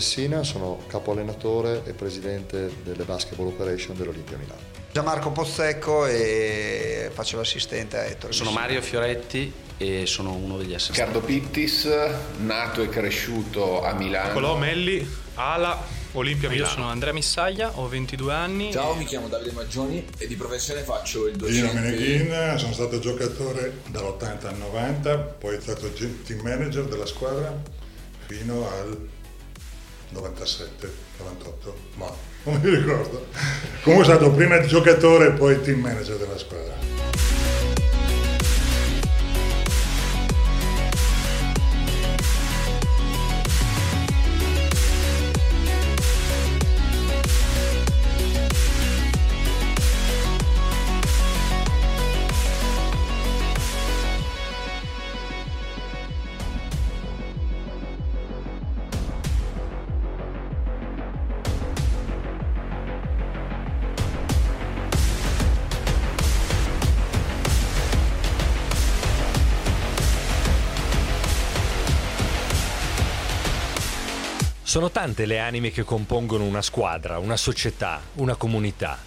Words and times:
Messina, 0.00 0.42
sono 0.44 0.78
capo 0.86 1.12
allenatore 1.12 1.82
e 1.84 1.92
presidente 1.92 2.72
delle 2.82 3.04
Basketball 3.04 3.48
Operation 3.48 3.94
dell'Olimpia 3.94 4.38
Milano. 4.38 4.58
Gianmarco 4.90 5.30
Pozzecco 5.30 6.06
e 6.06 7.10
faccio 7.12 7.36
l'assistente 7.36 7.98
a 7.98 8.04
Ettore. 8.04 8.32
Sono 8.32 8.48
Messina. 8.48 8.66
Mario 8.66 8.82
Fioretti 8.82 9.52
e 9.76 10.06
sono 10.06 10.32
uno 10.32 10.56
degli 10.56 10.72
assistenti. 10.72 11.00
Riccardo 11.02 11.20
Pittis, 11.20 11.86
nato 12.38 12.82
e 12.82 12.88
cresciuto 12.88 13.84
a 13.84 13.92
Milano. 13.92 14.28
Nicolò 14.28 14.56
Melli, 14.56 15.06
Ala, 15.34 15.78
Olimpia 16.12 16.48
Io 16.48 16.54
Milano. 16.54 16.72
sono 16.72 16.88
Andrea 16.88 17.12
Missaglia, 17.12 17.78
ho 17.78 17.86
22 17.86 18.32
anni. 18.32 18.72
Ciao, 18.72 18.94
mi 18.94 19.04
chiamo 19.04 19.28
Davide 19.28 19.52
Maggioni 19.52 20.02
e 20.16 20.26
di 20.26 20.34
professione 20.34 20.80
faccio 20.80 21.26
il 21.26 21.36
Dino 21.36 21.66
docente. 21.66 21.78
Meneghin, 21.78 22.58
sono 22.58 22.72
stato 22.72 22.98
giocatore 23.00 23.82
dall'80 23.88 24.46
al 24.46 24.56
90, 24.56 25.18
poi 25.18 25.60
stato 25.60 25.92
ge- 25.92 26.22
team 26.22 26.40
manager 26.40 26.84
della 26.86 27.04
squadra 27.06 27.54
fino 28.26 28.66
al 28.66 29.18
97, 30.10 30.92
98, 31.18 31.76
ma 31.94 32.12
non 32.44 32.60
mi 32.60 32.74
ricordo. 32.74 33.26
Comunque 33.82 34.06
sono 34.06 34.16
stato 34.16 34.30
prima 34.32 34.60
giocatore 34.64 35.28
e 35.28 35.30
poi 35.32 35.60
team 35.62 35.80
manager 35.80 36.16
della 36.16 36.38
squadra. 36.38 36.74
Sono 74.70 74.92
tante 74.92 75.26
le 75.26 75.40
anime 75.40 75.72
che 75.72 75.82
compongono 75.82 76.44
una 76.44 76.62
squadra, 76.62 77.18
una 77.18 77.36
società, 77.36 78.00
una 78.14 78.36
comunità. 78.36 79.00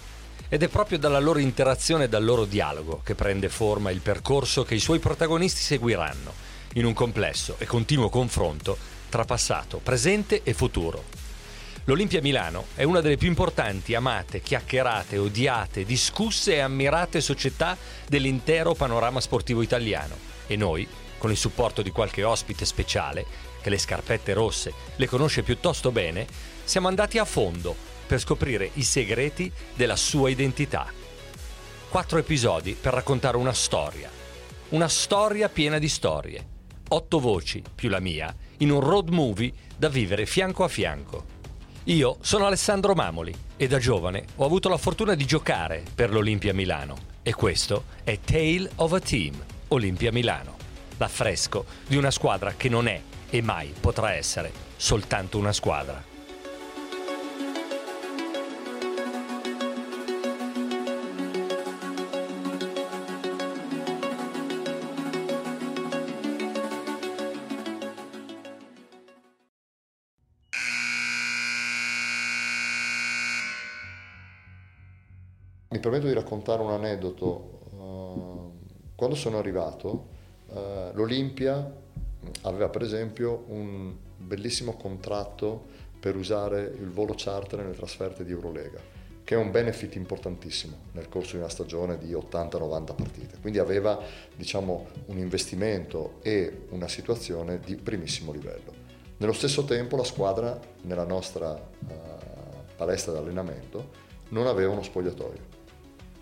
Ed 0.50 0.62
è 0.62 0.68
proprio 0.68 0.98
dalla 0.98 1.18
loro 1.18 1.38
interazione 1.38 2.04
e 2.04 2.08
dal 2.10 2.22
loro 2.22 2.44
dialogo 2.44 3.00
che 3.02 3.14
prende 3.14 3.48
forma 3.48 3.90
il 3.90 4.00
percorso 4.00 4.62
che 4.62 4.74
i 4.74 4.78
suoi 4.78 4.98
protagonisti 4.98 5.62
seguiranno, 5.62 6.34
in 6.74 6.84
un 6.84 6.92
complesso 6.92 7.56
e 7.56 7.64
continuo 7.64 8.10
confronto 8.10 8.76
tra 9.08 9.24
passato, 9.24 9.78
presente 9.78 10.42
e 10.42 10.52
futuro. 10.52 11.02
L'Olimpia 11.84 12.20
Milano 12.20 12.66
è 12.74 12.82
una 12.82 13.00
delle 13.00 13.16
più 13.16 13.28
importanti, 13.28 13.94
amate, 13.94 14.42
chiacchierate, 14.42 15.16
odiate, 15.16 15.86
discusse 15.86 16.56
e 16.56 16.60
ammirate 16.60 17.22
società 17.22 17.74
dell'intero 18.06 18.74
panorama 18.74 19.18
sportivo 19.18 19.62
italiano. 19.62 20.14
E 20.46 20.56
noi, 20.56 20.86
con 21.16 21.30
il 21.30 21.38
supporto 21.38 21.80
di 21.80 21.88
qualche 21.88 22.22
ospite 22.22 22.66
speciale, 22.66 23.53
che 23.64 23.70
le 23.70 23.78
scarpette 23.78 24.34
rosse 24.34 24.74
le 24.96 25.06
conosce 25.06 25.42
piuttosto 25.42 25.90
bene, 25.90 26.26
siamo 26.64 26.86
andati 26.86 27.16
a 27.16 27.24
fondo 27.24 27.74
per 28.06 28.20
scoprire 28.20 28.68
i 28.74 28.82
segreti 28.82 29.50
della 29.74 29.96
sua 29.96 30.28
identità. 30.28 30.92
Quattro 31.88 32.18
episodi 32.18 32.76
per 32.78 32.92
raccontare 32.92 33.38
una 33.38 33.54
storia. 33.54 34.10
Una 34.70 34.88
storia 34.88 35.48
piena 35.48 35.78
di 35.78 35.88
storie. 35.88 36.46
Otto 36.88 37.18
voci, 37.18 37.62
più 37.74 37.88
la 37.88 38.00
mia, 38.00 38.34
in 38.58 38.70
un 38.70 38.80
road 38.80 39.08
movie 39.08 39.50
da 39.74 39.88
vivere 39.88 40.26
fianco 40.26 40.62
a 40.62 40.68
fianco. 40.68 41.24
Io 41.84 42.18
sono 42.20 42.44
Alessandro 42.44 42.92
Mamoli 42.92 43.34
e 43.56 43.66
da 43.66 43.78
giovane 43.78 44.26
ho 44.36 44.44
avuto 44.44 44.68
la 44.68 44.76
fortuna 44.76 45.14
di 45.14 45.24
giocare 45.24 45.82
per 45.94 46.12
l'Olimpia 46.12 46.52
Milano. 46.52 47.12
E 47.22 47.32
questo 47.32 47.84
è 48.04 48.18
Tale 48.20 48.70
of 48.76 48.92
a 48.92 49.00
Team, 49.00 49.42
Olimpia 49.68 50.12
Milano. 50.12 50.56
L'affresco 50.98 51.64
di 51.86 51.96
una 51.96 52.10
squadra 52.10 52.52
che 52.54 52.68
non 52.68 52.88
è 52.88 53.00
e 53.30 53.42
mai 53.42 53.72
potrà 53.78 54.12
essere 54.12 54.52
soltanto 54.76 55.38
una 55.38 55.52
squadra. 55.52 56.12
Mi 75.68 75.80
permetto 75.80 76.06
di 76.06 76.12
raccontare 76.12 76.62
un 76.62 76.70
aneddoto. 76.70 77.58
Eh, 77.72 78.92
Quando 78.94 79.16
sono 79.16 79.38
arrivato, 79.38 80.06
eh, 80.54 80.90
l'Olimpia 80.94 81.82
aveva 82.42 82.68
per 82.68 82.82
esempio 82.82 83.44
un 83.48 83.94
bellissimo 84.16 84.76
contratto 84.76 85.66
per 85.98 86.16
usare 86.16 86.62
il 86.78 86.90
volo 86.90 87.14
charter 87.16 87.60
nelle 87.60 87.74
trasferte 87.74 88.24
di 88.24 88.32
Eurolega, 88.32 88.78
che 89.24 89.34
è 89.34 89.38
un 89.38 89.50
benefit 89.50 89.94
importantissimo 89.94 90.76
nel 90.92 91.08
corso 91.08 91.32
di 91.32 91.38
una 91.38 91.48
stagione 91.48 91.96
di 91.96 92.12
80-90 92.12 92.94
partite. 92.94 93.38
Quindi 93.40 93.58
aveva 93.58 93.98
diciamo, 94.36 94.86
un 95.06 95.18
investimento 95.18 96.18
e 96.22 96.66
una 96.70 96.88
situazione 96.88 97.58
di 97.60 97.76
primissimo 97.76 98.32
livello. 98.32 98.82
Nello 99.16 99.32
stesso 99.32 99.64
tempo 99.64 99.96
la 99.96 100.04
squadra 100.04 100.60
nella 100.82 101.04
nostra 101.04 101.56
eh, 101.56 101.94
palestra 102.76 103.12
d'allenamento 103.12 104.02
non 104.30 104.46
aveva 104.46 104.72
uno 104.72 104.82
spogliatoio, 104.82 105.40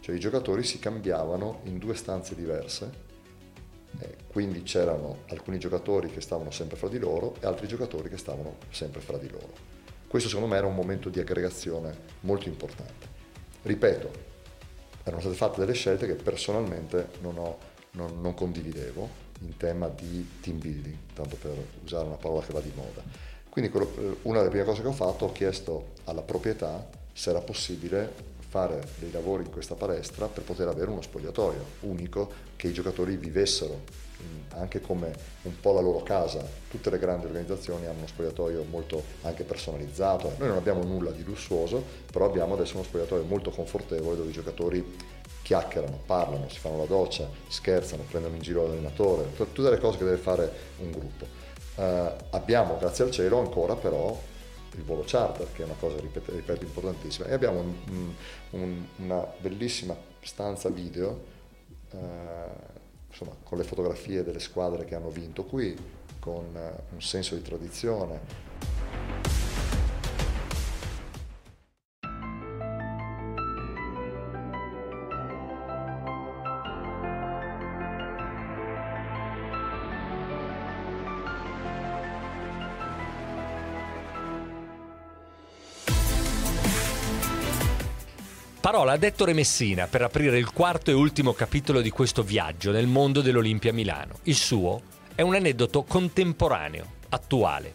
cioè 0.01 0.15
i 0.15 0.21
giocatori 0.21 0.63
si 0.63 0.79
cambiavano 0.79 1.61
in 1.65 1.79
due 1.79 1.95
stanze 1.95 2.35
diverse 2.35 3.11
quindi 4.33 4.63
c'erano 4.63 5.25
alcuni 5.29 5.59
giocatori 5.59 6.09
che 6.11 6.23
stavano 6.23 6.51
sempre 6.51 6.77
fra 6.77 6.89
di 6.89 6.99
loro 6.99 7.35
e 7.41 7.47
altri 7.47 7.67
giocatori 7.67 8.09
che 8.09 8.17
stavano 8.17 8.57
sempre 8.71 9.01
fra 9.01 9.19
di 9.19 9.29
loro. 9.29 9.53
Questo 10.09 10.29
secondo 10.29 10.51
me 10.51 10.57
era 10.57 10.67
un 10.67 10.75
momento 10.75 11.11
di 11.11 11.21
aggregazione 11.21 11.95
molto 12.21 12.49
importante. 12.49 13.07
Ripeto, 13.63 14.11
erano 15.05 15.21
state 15.21 15.37
fatte 15.37 15.61
delle 15.61 15.75
scelte 15.75 16.07
che 16.07 16.15
personalmente 16.15 17.09
non, 17.21 17.37
ho, 17.39 17.59
non, 17.93 18.21
non 18.21 18.35
condividevo 18.35 19.21
in 19.41 19.57
tema 19.57 19.89
di 19.89 20.27
team 20.41 20.59
building, 20.59 20.97
tanto 21.15 21.37
per 21.37 21.53
usare 21.85 22.07
una 22.07 22.17
parola 22.17 22.43
che 22.43 22.53
va 22.53 22.61
di 22.61 22.73
moda. 22.75 23.03
Quindi 23.49 23.71
quello, 23.71 23.93
eh, 23.99 24.17
una 24.23 24.39
delle 24.39 24.51
prime 24.51 24.65
cose 24.65 24.81
che 24.81 24.89
ho 24.89 24.93
fatto, 24.93 25.27
ho 25.27 25.33
chiesto 25.33 25.93
alla 26.05 26.23
proprietà 26.23 26.89
se 27.13 27.31
era 27.31 27.41
possibile 27.41 28.31
fare 28.53 28.87
dei 28.99 29.11
lavori 29.11 29.45
in 29.45 29.51
questa 29.51 29.75
palestra 29.75 30.27
per 30.27 30.43
poter 30.43 30.69
avere 30.69 30.91
uno 30.91 31.01
spogliatoio 31.01 31.65
unico 31.81 32.31
che 32.55 32.69
i 32.69 32.73
giocatori 32.75 33.17
vivessero 33.17 33.81
anche 34.51 34.83
come 34.83 35.11
un 35.45 35.59
po' 35.59 35.73
la 35.73 35.81
loro 35.81 36.03
casa. 36.03 36.47
Tutte 36.69 36.91
le 36.91 36.99
grandi 36.99 37.25
organizzazioni 37.25 37.87
hanno 37.87 37.97
uno 37.99 38.07
spogliatoio 38.07 38.67
molto 38.69 39.03
anche 39.23 39.45
personalizzato. 39.45 40.35
Noi 40.37 40.49
non 40.49 40.59
abbiamo 40.59 40.83
nulla 40.85 41.11
di 41.13 41.25
lussuoso, 41.25 41.83
però 42.13 42.27
abbiamo 42.27 42.53
adesso 42.53 42.75
uno 42.75 42.85
spogliatoio 42.85 43.25
molto 43.25 43.51
confortevole 43.51 44.17
dove 44.17 44.29
i 44.29 44.33
giocatori 44.33 44.97
chiacchierano, 45.43 46.01
parlano, 46.05 46.51
si 46.51 46.59
fanno 46.59 46.77
la 46.77 46.85
doccia, 46.85 47.27
scherzano, 47.49 48.03
prendono 48.03 48.35
in 48.35 48.43
giro 48.43 48.67
l'allenatore, 48.67 49.33
tutte 49.35 49.71
le 49.71 49.79
cose 49.79 49.97
che 49.97 50.05
deve 50.05 50.19
fare 50.19 50.53
un 50.81 50.91
gruppo. 50.91 51.27
Eh, 51.77 52.13
abbiamo, 52.31 52.77
grazie 52.77 53.05
al 53.05 53.11
cielo, 53.11 53.39
ancora 53.39 53.77
però 53.77 54.17
il 54.75 54.83
volo 54.83 55.03
charter, 55.07 55.53
che 55.53 55.63
è 55.63 55.65
una 55.65 55.77
cosa, 55.79 55.99
ripeto, 56.01 56.33
ripeto 56.33 56.65
importantissima, 56.65 57.27
e 57.27 57.33
abbiamo 57.33 57.61
un, 57.61 58.15
un, 58.51 58.87
una 58.97 59.27
bellissima 59.39 59.97
stanza 60.21 60.69
video 60.71 61.25
eh, 61.91 61.99
insomma, 63.09 63.33
con 63.43 63.59
le 63.59 63.65
fotografie 63.65 64.23
delle 64.25 64.41
squadre 64.41 64.85
che 64.85 64.95
hanno 64.95 65.11
vinto 65.11 65.45
qui, 65.45 65.77
con 66.19 66.57
eh, 66.57 66.83
un 66.93 67.03
senso 67.03 67.35
di 67.35 67.43
tradizione. 67.43 68.21
Parola 88.63 88.93
ad 88.93 89.03
Ettore 89.03 89.33
Messina 89.33 89.89
per 89.89 90.03
aprire 90.03 90.39
il 90.39 90.53
quarto 90.53 90.93
e 90.93 90.95
ultimo 90.95 91.33
capitolo 91.33 91.81
di 91.81 91.91
questo 91.91 92.23
viaggio 92.23 92.71
nel 92.71 92.87
mondo 92.87 93.21
dell'Olimpia 93.21 93.73
Milano. 93.73 94.21
Il 94.23 94.37
suo 94.37 94.83
è 95.17 95.23
un 95.23 95.35
aneddoto 95.35 95.83
contemporaneo, 95.83 96.87
attuale. 97.09 97.75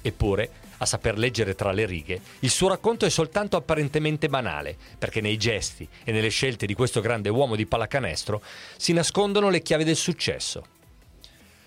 Eppure, 0.00 0.50
a 0.78 0.86
saper 0.86 1.18
leggere 1.18 1.56
tra 1.56 1.72
le 1.72 1.84
righe, 1.84 2.20
il 2.38 2.50
suo 2.50 2.68
racconto 2.68 3.06
è 3.06 3.10
soltanto 3.10 3.56
apparentemente 3.56 4.28
banale, 4.28 4.76
perché 4.96 5.20
nei 5.20 5.36
gesti 5.36 5.88
e 6.04 6.12
nelle 6.12 6.28
scelte 6.28 6.64
di 6.64 6.74
questo 6.74 7.00
grande 7.00 7.28
uomo 7.28 7.56
di 7.56 7.66
pallacanestro 7.66 8.40
si 8.76 8.92
nascondono 8.92 9.50
le 9.50 9.62
chiavi 9.62 9.82
del 9.82 9.96
successo. 9.96 10.64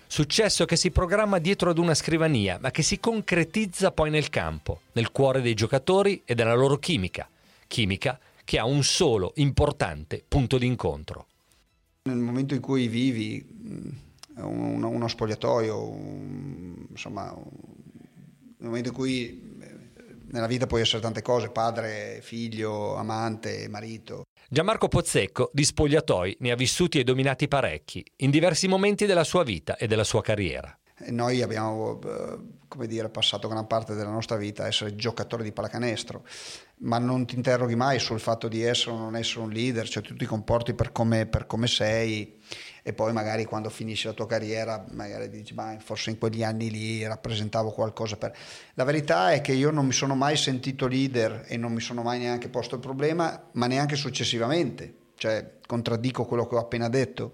Successo 0.06 0.64
che 0.64 0.76
si 0.76 0.90
programma 0.90 1.38
dietro 1.38 1.68
ad 1.68 1.76
una 1.76 1.92
scrivania, 1.92 2.56
ma 2.58 2.70
che 2.70 2.82
si 2.82 2.98
concretizza 2.98 3.90
poi 3.90 4.08
nel 4.08 4.30
campo, 4.30 4.80
nel 4.92 5.12
cuore 5.12 5.42
dei 5.42 5.52
giocatori 5.52 6.22
e 6.24 6.34
della 6.34 6.54
loro 6.54 6.78
chimica. 6.78 7.28
Chimica 7.66 8.18
che 8.44 8.58
ha 8.58 8.64
un 8.64 8.82
solo 8.84 9.32
importante 9.36 10.24
punto 10.26 10.58
d'incontro. 10.58 11.26
Nel 12.02 12.16
momento 12.16 12.54
in 12.54 12.60
cui 12.60 12.86
vivi 12.86 13.44
uno, 14.36 14.88
uno 14.88 15.08
spogliatoio, 15.08 15.88
un, 15.88 16.86
insomma, 16.90 17.32
nel 17.32 18.68
momento 18.68 18.88
in 18.88 18.94
cui 18.94 19.52
nella 20.34 20.46
vita 20.46 20.66
puoi 20.66 20.82
essere 20.82 21.00
tante 21.00 21.22
cose, 21.22 21.48
padre, 21.50 22.18
figlio, 22.20 22.96
amante, 22.96 23.68
marito. 23.68 24.24
Gianmarco 24.48 24.88
Pozzecco 24.88 25.50
di 25.52 25.64
spogliatoi 25.64 26.36
ne 26.40 26.50
ha 26.50 26.56
vissuti 26.56 26.98
e 26.98 27.04
dominati 27.04 27.48
parecchi, 27.48 28.04
in 28.16 28.30
diversi 28.30 28.66
momenti 28.66 29.06
della 29.06 29.24
sua 29.24 29.44
vita 29.44 29.76
e 29.76 29.86
della 29.86 30.04
sua 30.04 30.22
carriera. 30.22 30.76
Noi 31.08 31.42
abbiamo 31.42 31.98
come 32.74 32.86
dire, 32.88 33.08
passato 33.08 33.46
gran 33.46 33.68
parte 33.68 33.94
della 33.94 34.10
nostra 34.10 34.36
vita 34.36 34.64
a 34.64 34.66
essere 34.66 34.96
giocatori 34.96 35.44
di 35.44 35.52
pallacanestro, 35.52 36.24
ma 36.78 36.98
non 36.98 37.24
ti 37.24 37.36
interroghi 37.36 37.76
mai 37.76 38.00
sul 38.00 38.18
fatto 38.18 38.48
di 38.48 38.62
essere 38.62 38.92
o 38.92 38.98
non 38.98 39.14
essere 39.14 39.40
un 39.40 39.50
leader, 39.50 39.88
cioè 39.88 40.02
tu 40.02 40.16
ti 40.16 40.26
comporti 40.26 40.74
per 40.74 40.90
come, 40.90 41.26
per 41.26 41.46
come 41.46 41.68
sei 41.68 42.40
e 42.86 42.92
poi 42.92 43.12
magari 43.12 43.44
quando 43.44 43.70
finisci 43.70 44.06
la 44.06 44.12
tua 44.12 44.26
carriera 44.26 44.84
magari 44.90 45.30
dici 45.30 45.54
ma 45.54 45.74
forse 45.78 46.10
in 46.10 46.18
quegli 46.18 46.42
anni 46.42 46.70
lì 46.70 47.06
rappresentavo 47.06 47.70
qualcosa 47.70 48.16
per... 48.16 48.36
La 48.74 48.84
verità 48.84 49.32
è 49.32 49.40
che 49.40 49.52
io 49.52 49.70
non 49.70 49.86
mi 49.86 49.92
sono 49.92 50.14
mai 50.14 50.36
sentito 50.36 50.86
leader 50.86 51.44
e 51.46 51.56
non 51.56 51.72
mi 51.72 51.80
sono 51.80 52.02
mai 52.02 52.18
neanche 52.18 52.48
posto 52.48 52.74
il 52.74 52.80
problema, 52.80 53.48
ma 53.52 53.66
neanche 53.66 53.96
successivamente, 53.96 54.94
cioè 55.16 55.58
contraddico 55.66 56.24
quello 56.24 56.46
che 56.46 56.56
ho 56.56 56.58
appena 56.58 56.88
detto. 56.88 57.32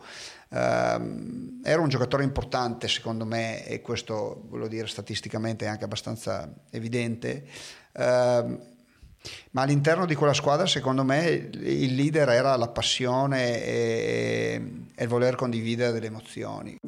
Uh, 0.51 1.61
era 1.63 1.81
un 1.81 1.89
giocatore 1.89 2.25
importante 2.25 2.89
secondo 2.89 3.25
me 3.25 3.65
e 3.67 3.81
questo 3.81 4.47
voglio 4.49 4.67
dire 4.67 4.89
statisticamente 4.89 5.65
è 5.65 5.69
anche 5.69 5.85
abbastanza 5.85 6.53
evidente. 6.71 7.45
Uh, 7.93 8.69
ma 9.51 9.63
all'interno 9.63 10.07
di 10.07 10.15
quella 10.15 10.33
squadra 10.33 10.67
secondo 10.67 11.05
me 11.05 11.27
il 11.27 11.95
leader 11.95 12.31
era 12.31 12.57
la 12.57 12.69
passione 12.69 13.63
e, 13.63 14.63
e 14.95 15.03
il 15.03 15.09
voler 15.09 15.37
condividere 15.37 15.93
delle 15.93 16.07
emozioni. 16.07 16.79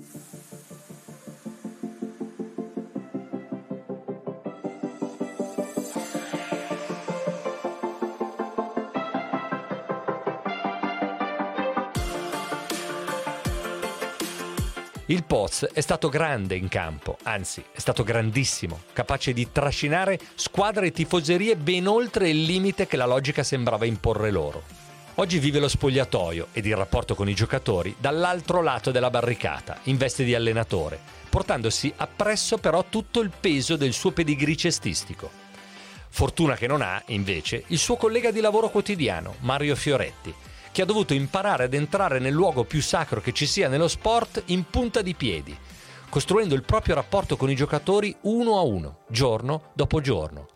Il 15.12 15.25
Poz 15.25 15.69
è 15.75 15.82
stato 15.82 16.09
grande 16.09 16.56
in 16.56 16.69
campo, 16.69 17.19
anzi 17.25 17.62
è 17.70 17.79
stato 17.81 18.03
grandissimo, 18.03 18.85
capace 18.94 19.35
di 19.35 19.53
trascinare 19.53 20.19
squadre 20.37 20.87
e 20.87 20.91
tifoserie 20.91 21.55
ben 21.56 21.87
oltre 21.87 22.31
il 22.31 22.44
limite 22.44 22.87
che 22.87 22.97
la 22.97 23.05
logica 23.05 23.43
sembrava 23.43 23.85
imporre 23.85 24.31
loro. 24.31 24.62
Oggi 25.17 25.38
vive 25.38 25.59
lo 25.59 25.69
spogliatoio 25.69 26.47
ed 26.53 26.64
il 26.64 26.75
rapporto 26.75 27.14
con 27.14 27.29
i 27.29 27.35
giocatori 27.35 27.94
dall'altro 27.99 28.62
lato 28.62 28.91
della 28.91 29.11
barricata, 29.11 29.81
in 29.82 29.99
veste 29.99 30.25
di 30.25 30.35
allenatore, 30.35 30.99
portandosi 31.29 31.93
appresso 31.94 32.56
però 32.56 32.82
tutto 32.88 33.20
il 33.20 33.31
peso 33.38 33.76
del 33.76 33.93
suo 33.93 34.12
pedigree 34.12 34.56
cestistico. 34.56 35.31
Fortuna 36.08 36.56
che 36.56 36.67
non 36.67 36.81
ha, 36.81 37.03
invece, 37.08 37.65
il 37.67 37.79
suo 37.79 37.97
collega 37.97 38.31
di 38.31 38.41
lavoro 38.41 38.70
quotidiano, 38.70 39.35
Mario 39.41 39.76
Fioretti, 39.76 40.35
che 40.72 40.82
ha 40.82 40.86
dovuto 40.86 41.12
imparare 41.12 41.64
ad 41.64 41.74
entrare 41.74 42.19
nel 42.19 42.32
luogo 42.32 42.64
più 42.64 42.80
sacro 42.80 43.20
che 43.20 43.32
ci 43.32 43.46
sia 43.46 43.69
nello 43.69 43.88
sport 43.88 44.44
in 44.46 44.64
punta 44.64 45.02
di 45.02 45.14
piedi, 45.14 45.56
costruendo 46.08 46.54
il 46.54 46.64
proprio 46.64 46.94
rapporto 46.94 47.36
con 47.36 47.50
i 47.50 47.54
giocatori 47.54 48.16
uno 48.22 48.56
a 48.56 48.62
uno, 48.62 49.00
giorno 49.08 49.70
dopo 49.74 50.00
giorno. 50.00 50.48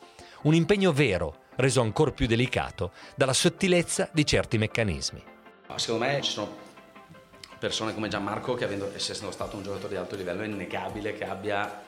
Un 0.42 0.54
impegno 0.54 0.92
vero, 0.92 1.44
reso 1.56 1.82
ancora 1.82 2.12
più 2.12 2.26
delicato 2.26 2.92
dalla 3.14 3.34
sottilezza 3.34 4.08
di 4.12 4.24
certi 4.24 4.56
meccanismi. 4.56 5.22
Secondo 5.76 6.06
me 6.06 6.22
ci 6.22 6.30
sono 6.30 6.64
persone 7.58 7.92
come 7.92 8.08
Gianmarco 8.08 8.54
che 8.54 8.64
avendo, 8.64 8.92
essendo 8.94 9.30
stato 9.30 9.56
un 9.56 9.62
giocatore 9.62 9.94
di 9.94 9.96
alto 9.96 10.16
livello 10.16 10.42
è 10.42 10.46
innegabile 10.46 11.12
che 11.12 11.24
abbia 11.24 11.82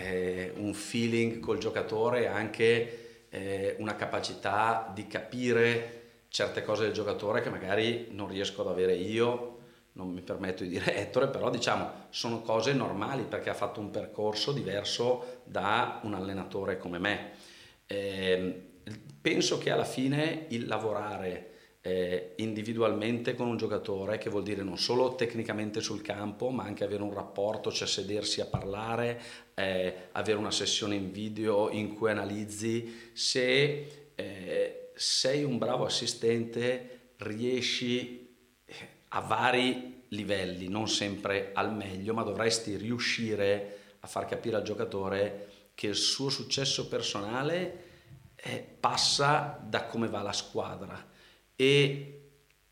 eh, 0.00 0.52
un 0.56 0.72
feeling 0.72 1.40
col 1.40 1.58
giocatore 1.58 2.22
e 2.22 2.26
anche 2.26 3.26
eh, 3.28 3.76
una 3.78 3.96
capacità 3.96 4.90
di 4.94 5.06
capire 5.06 6.05
certe 6.28 6.62
cose 6.62 6.84
del 6.84 6.92
giocatore 6.92 7.42
che 7.42 7.50
magari 7.50 8.08
non 8.10 8.28
riesco 8.28 8.62
ad 8.62 8.68
avere 8.68 8.94
io, 8.94 9.58
non 9.92 10.10
mi 10.10 10.20
permetto 10.20 10.62
di 10.62 10.70
dire 10.70 10.94
Ettore, 10.96 11.28
però 11.28 11.50
diciamo 11.50 12.06
sono 12.10 12.42
cose 12.42 12.72
normali 12.72 13.24
perché 13.24 13.50
ha 13.50 13.54
fatto 13.54 13.80
un 13.80 13.90
percorso 13.90 14.52
diverso 14.52 15.40
da 15.44 16.00
un 16.02 16.14
allenatore 16.14 16.78
come 16.78 16.98
me. 16.98 17.32
Eh, 17.86 18.62
penso 19.20 19.58
che 19.58 19.70
alla 19.70 19.84
fine 19.84 20.46
il 20.48 20.66
lavorare 20.66 21.54
eh, 21.86 22.32
individualmente 22.36 23.34
con 23.34 23.46
un 23.46 23.56
giocatore, 23.56 24.18
che 24.18 24.28
vuol 24.28 24.42
dire 24.42 24.64
non 24.64 24.76
solo 24.76 25.14
tecnicamente 25.14 25.80
sul 25.80 26.02
campo, 26.02 26.50
ma 26.50 26.64
anche 26.64 26.82
avere 26.82 27.04
un 27.04 27.14
rapporto, 27.14 27.70
cioè 27.70 27.86
sedersi 27.86 28.40
a 28.40 28.46
parlare, 28.46 29.20
eh, 29.54 30.08
avere 30.12 30.36
una 30.36 30.50
sessione 30.50 30.96
in 30.96 31.12
video 31.12 31.70
in 31.70 31.94
cui 31.94 32.10
analizzi 32.10 33.10
se 33.12 34.05
eh, 34.16 34.90
sei 34.94 35.44
un 35.44 35.58
bravo 35.58 35.84
assistente, 35.84 37.12
riesci 37.18 38.34
eh, 38.64 38.74
a 39.08 39.20
vari 39.20 40.04
livelli, 40.08 40.68
non 40.68 40.88
sempre 40.88 41.50
al 41.54 41.72
meglio, 41.72 42.14
ma 42.14 42.22
dovresti 42.22 42.76
riuscire 42.76 43.78
a 44.00 44.06
far 44.06 44.26
capire 44.26 44.56
al 44.56 44.62
giocatore 44.62 45.48
che 45.74 45.88
il 45.88 45.94
suo 45.94 46.30
successo 46.30 46.88
personale 46.88 47.84
eh, 48.36 48.66
passa 48.80 49.60
da 49.62 49.84
come 49.84 50.08
va 50.08 50.22
la 50.22 50.32
squadra. 50.32 51.14
E 51.54 52.20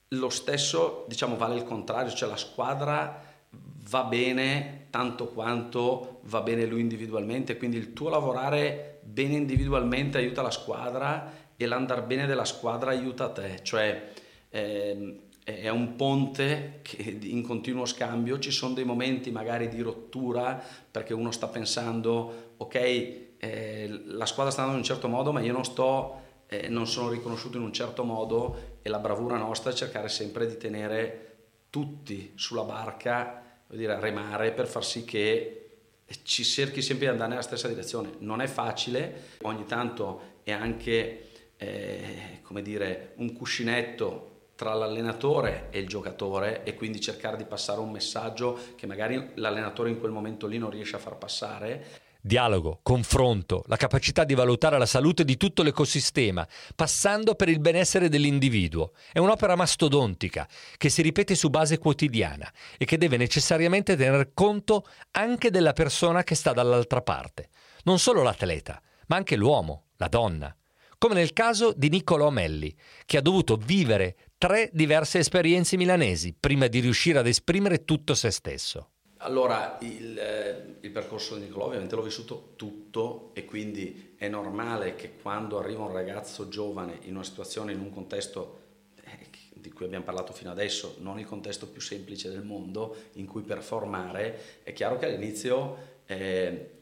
lo 0.08 0.28
stesso 0.30 1.04
diciamo 1.08 1.36
vale 1.36 1.56
il 1.56 1.64
contrario, 1.64 2.12
cioè 2.12 2.28
la 2.28 2.36
squadra 2.36 3.22
va 3.50 4.04
bene 4.04 4.86
tanto 4.90 5.26
quanto 5.28 6.20
va 6.24 6.40
bene 6.40 6.64
lui 6.64 6.80
individualmente, 6.80 7.56
quindi 7.56 7.76
il 7.76 7.92
tuo 7.92 8.08
lavorare 8.08 8.93
bene 9.04 9.37
individualmente 9.37 10.18
aiuta 10.18 10.42
la 10.42 10.50
squadra 10.50 11.32
e 11.56 11.66
l'andar 11.66 12.04
bene 12.04 12.26
della 12.26 12.44
squadra 12.44 12.90
aiuta 12.90 13.30
te, 13.30 13.61
cioè 13.62 14.12
ehm, 14.49 15.18
è 15.44 15.68
un 15.68 15.94
ponte 15.96 16.80
che 16.82 17.18
in 17.20 17.42
continuo 17.42 17.84
scambio, 17.84 18.38
ci 18.38 18.50
sono 18.50 18.73
dei 18.73 18.84
momenti 18.84 19.30
magari 19.30 19.68
di 19.68 19.82
rottura 19.82 20.62
perché 20.90 21.12
uno 21.12 21.30
sta 21.30 21.49
pensando 21.49 22.52
ok 22.56 22.75
eh, 22.75 24.00
la 24.06 24.25
squadra 24.25 24.50
sta 24.50 24.62
andando 24.62 24.82
in 24.82 24.88
un 24.88 24.94
certo 24.94 25.08
modo 25.08 25.32
ma 25.32 25.40
io 25.40 25.52
non 25.52 25.64
sto, 25.64 26.20
eh, 26.46 26.68
non 26.68 26.87
sono 26.87 27.11
riconosciuto 27.11 27.58
in 27.58 27.62
un 27.62 27.75
certo 27.75 28.04
modo 28.04 28.78
e 28.80 28.88
la 28.88 28.99
bravura 28.99 29.37
nostra 29.37 29.70
è 29.70 29.75
cercare 29.75 30.08
sempre 30.08 30.46
di 30.46 30.56
tenere 30.56 31.32
tutti 31.68 32.32
sulla 32.37 32.62
barca, 32.62 33.42
vuol 33.66 33.78
dire 33.78 34.00
remare 34.00 34.52
per 34.52 34.66
far 34.66 34.84
sì 34.84 35.04
che 35.04 35.63
ci 36.23 36.44
cerchi 36.44 36.82
sempre 36.82 37.06
di 37.06 37.12
andare 37.12 37.30
nella 37.30 37.42
stessa 37.42 37.68
direzione. 37.68 38.12
Non 38.18 38.40
è 38.40 38.46
facile, 38.46 39.30
ogni 39.42 39.64
tanto 39.66 40.32
è 40.42 40.52
anche 40.52 41.28
eh, 41.56 42.40
come 42.42 42.62
dire, 42.62 43.12
un 43.16 43.32
cuscinetto 43.32 44.30
tra 44.54 44.73
l'allenatore 44.73 45.68
e 45.70 45.80
il 45.80 45.88
giocatore 45.88 46.62
e 46.62 46.75
quindi 46.75 47.00
cercare 47.00 47.37
di 47.37 47.44
passare 47.44 47.80
un 47.80 47.90
messaggio 47.90 48.58
che 48.76 48.87
magari 48.87 49.30
l'allenatore 49.34 49.90
in 49.90 49.99
quel 49.99 50.12
momento 50.12 50.46
lì 50.46 50.58
non 50.58 50.70
riesce 50.70 50.96
a 50.96 51.00
far 51.00 51.16
passare. 51.16 52.02
Dialogo, 52.26 52.81
confronto, 52.83 53.64
la 53.66 53.76
capacità 53.76 54.25
di 54.25 54.33
valutare 54.33 54.78
la 54.78 54.87
salute 54.87 55.26
di 55.26 55.37
tutto 55.37 55.62
l'ecosistema, 55.62 56.49
passando 56.75 57.35
per 57.35 57.50
il 57.50 57.61
benessere 57.61 58.09
dell'individuo. 58.09 58.93
È 59.12 59.19
un'opera 59.19 59.57
mastodontica 59.57 60.49
che 60.78 60.88
si 60.88 61.02
ripete 61.02 61.35
su 61.35 61.50
base 61.50 61.76
quotidiana 61.76 62.50
e 62.78 62.87
che 62.87 62.97
deve 62.97 63.19
necessariamente 63.19 63.95
tener 63.95 64.31
conto 64.33 64.87
anche 65.11 65.50
della 65.50 65.75
persona 65.75 66.23
che 66.23 66.35
sta 66.35 66.54
dall'altra 66.54 67.02
parte. 67.02 67.50
Non 67.83 67.99
solo 67.99 68.23
l'atleta, 68.23 68.81
ma 69.09 69.16
anche 69.16 69.37
l'uomo, 69.37 69.88
la 69.97 70.09
donna. 70.09 70.57
Come 70.97 71.12
nel 71.12 71.35
caso 71.35 71.75
di 71.76 71.90
Niccolò 71.90 72.31
Melli, 72.31 72.75
che 73.04 73.19
ha 73.19 73.21
dovuto 73.21 73.57
vivere 73.57 74.16
tre 74.38 74.71
diverse 74.73 75.19
esperienze 75.19 75.76
milanesi 75.76 76.35
prima 76.40 76.69
di 76.69 76.81
riuscire 76.81 77.19
ad 77.19 77.26
esprimere 77.26 77.85
tutto 77.85 78.14
se 78.14 78.31
stesso. 78.31 78.93
Allora, 79.25 79.78
il, 79.81 80.19
eh, 80.19 80.76
il, 80.81 80.90
percorso 80.90 81.37
di 81.37 81.45
Nicolò 81.45 81.64
ovviamente 81.66 81.95
l'ho 81.95 82.02
vissuto 82.02 82.52
tutto 82.57 83.31
e 83.33 83.47
quindi 83.47 84.12
è 84.19 84.28
normale 84.28 84.97
che 84.97 85.14
quando 85.16 85.59
arriva 85.59 85.83
un 85.83 85.93
ragazzo 85.93 86.49
giovane 86.49 86.99
in 87.04 87.14
una 87.14 87.25
situazione, 87.25 87.73
in 87.73 87.81
un 87.81 87.90
contesto 87.90 88.61
eh, 89.02 89.26
di 89.54 89.73
cui 89.73 89.87
abbiamo 89.87 90.04
parlato 90.04 90.35
fino 90.35 90.50
adesso, 90.50 90.97
non 90.99 91.19
il 91.19 91.25
contesto 91.25 91.66
più 91.69 91.81
semplice 91.81 92.28
del 92.28 92.43
mondo 92.43 92.95
in 93.12 93.25
cui 93.25 93.40
performare, 93.40 94.62
è 94.62 94.75
chiaro 94.75 94.99
che 94.99 95.07
all'inizio 95.07 96.02
eh, 96.04 96.73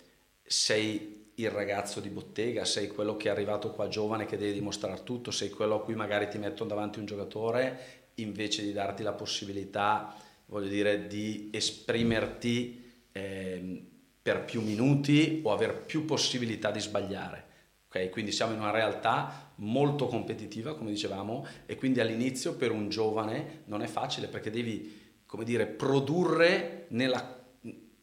sei 0.43 1.31
il 1.37 1.51
ragazzo 1.51 2.01
di 2.01 2.09
bottega, 2.09 2.65
sei 2.65 2.89
quello 2.89 3.17
che 3.17 3.29
è 3.29 3.31
arrivato 3.31 3.71
qua 3.71 3.87
giovane 3.87 4.27
che 4.27 4.37
deve 4.37 4.53
dimostrare 4.53 5.05
tutto, 5.05 5.31
sei 5.31 5.49
quello 5.49 5.77
a 5.77 5.81
cui 5.81 5.95
magari 5.95 6.29
ti 6.29 6.39
mettono 6.39 6.71
davanti 6.71 6.99
un 6.99 7.07
giocatore 7.07 8.01
invece 8.17 8.63
di 8.63 8.73
darti 8.73 9.05
la 9.05 9.13
possibilità 9.13 10.22
voglio 10.53 10.69
dire, 10.69 11.07
di 11.07 11.49
esprimerti 11.51 12.85
eh, 13.11 13.87
per 14.21 14.45
più 14.45 14.61
minuti 14.61 15.41
o 15.43 15.51
avere 15.51 15.73
più 15.73 16.05
possibilità 16.05 16.71
di 16.71 16.79
sbagliare. 16.79 17.47
Okay? 17.89 18.11
Quindi 18.11 18.33
siamo 18.33 18.53
in 18.53 18.61
una 18.61 18.71
realtà 18.71 19.55
molto 19.57 20.07
competitiva, 20.07 20.77
come 20.77 20.91
dicevamo, 20.91 21.47
e 21.65 21.77
quindi 21.77 22.01
all'inizio 22.01 22.55
per 22.55 22.71
un 22.71 22.91
giovane 22.91 23.63
non 23.65 23.81
è 23.81 23.87
facile 23.87 24.29
perché 24.29 24.51
devi, 24.51 25.23
come 25.25 25.45
dire, 25.45 25.67
produrre 25.67 26.85
nella, 26.89 27.43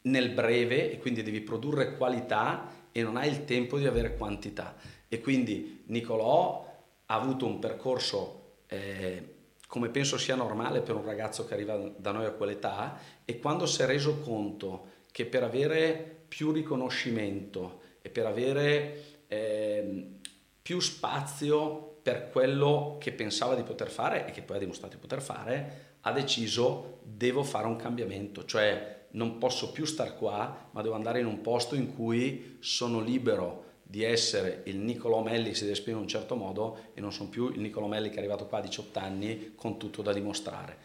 nel 0.02 0.30
breve 0.30 0.90
e 0.90 0.98
quindi 0.98 1.22
devi 1.22 1.42
produrre 1.42 1.96
qualità 1.96 2.88
e 2.90 3.00
non 3.02 3.16
hai 3.16 3.28
il 3.28 3.44
tempo 3.44 3.78
di 3.78 3.86
avere 3.86 4.16
quantità. 4.16 4.74
E 5.08 5.20
quindi 5.20 5.84
Nicolò 5.86 6.66
ha 7.06 7.14
avuto 7.14 7.46
un 7.46 7.60
percorso 7.60 8.62
eh, 8.66 9.29
come 9.70 9.88
penso 9.88 10.18
sia 10.18 10.34
normale 10.34 10.80
per 10.80 10.96
un 10.96 11.04
ragazzo 11.04 11.46
che 11.46 11.54
arriva 11.54 11.76
da 11.96 12.10
noi 12.10 12.24
a 12.24 12.32
quell'età, 12.32 12.98
e 13.24 13.38
quando 13.38 13.66
si 13.66 13.82
è 13.82 13.86
reso 13.86 14.18
conto 14.18 14.86
che 15.12 15.26
per 15.26 15.44
avere 15.44 16.24
più 16.26 16.50
riconoscimento 16.50 17.80
e 18.02 18.10
per 18.10 18.26
avere 18.26 19.22
eh, 19.28 20.18
più 20.60 20.80
spazio 20.80 21.98
per 22.02 22.30
quello 22.30 22.96
che 22.98 23.12
pensava 23.12 23.54
di 23.54 23.62
poter 23.62 23.90
fare 23.90 24.26
e 24.26 24.32
che 24.32 24.42
poi 24.42 24.56
ha 24.56 24.60
dimostrato 24.60 24.96
di 24.96 25.00
poter 25.00 25.22
fare, 25.22 25.98
ha 26.00 26.10
deciso 26.10 26.98
devo 27.04 27.44
fare 27.44 27.68
un 27.68 27.76
cambiamento, 27.76 28.44
cioè 28.44 29.06
non 29.12 29.38
posso 29.38 29.70
più 29.70 29.84
star 29.84 30.16
qua, 30.16 30.68
ma 30.72 30.82
devo 30.82 30.96
andare 30.96 31.20
in 31.20 31.26
un 31.26 31.42
posto 31.42 31.76
in 31.76 31.94
cui 31.94 32.56
sono 32.58 32.98
libero 32.98 33.66
di 33.90 34.04
essere 34.04 34.62
il 34.66 34.76
Niccolò 34.76 35.20
Melli 35.20 35.48
che 35.48 35.54
si 35.56 35.62
deve 35.62 35.72
esprimere 35.72 36.04
in 36.04 36.08
un 36.08 36.08
certo 36.08 36.36
modo 36.36 36.90
e 36.94 37.00
non 37.00 37.12
sono 37.12 37.28
più 37.28 37.50
il 37.50 37.58
Niccolò 37.58 37.88
Melli 37.88 38.08
che 38.08 38.14
è 38.14 38.18
arrivato 38.18 38.46
qua 38.46 38.58
a 38.58 38.60
18 38.62 38.98
anni 39.00 39.52
con 39.56 39.78
tutto 39.78 40.00
da 40.00 40.12
dimostrare. 40.12 40.76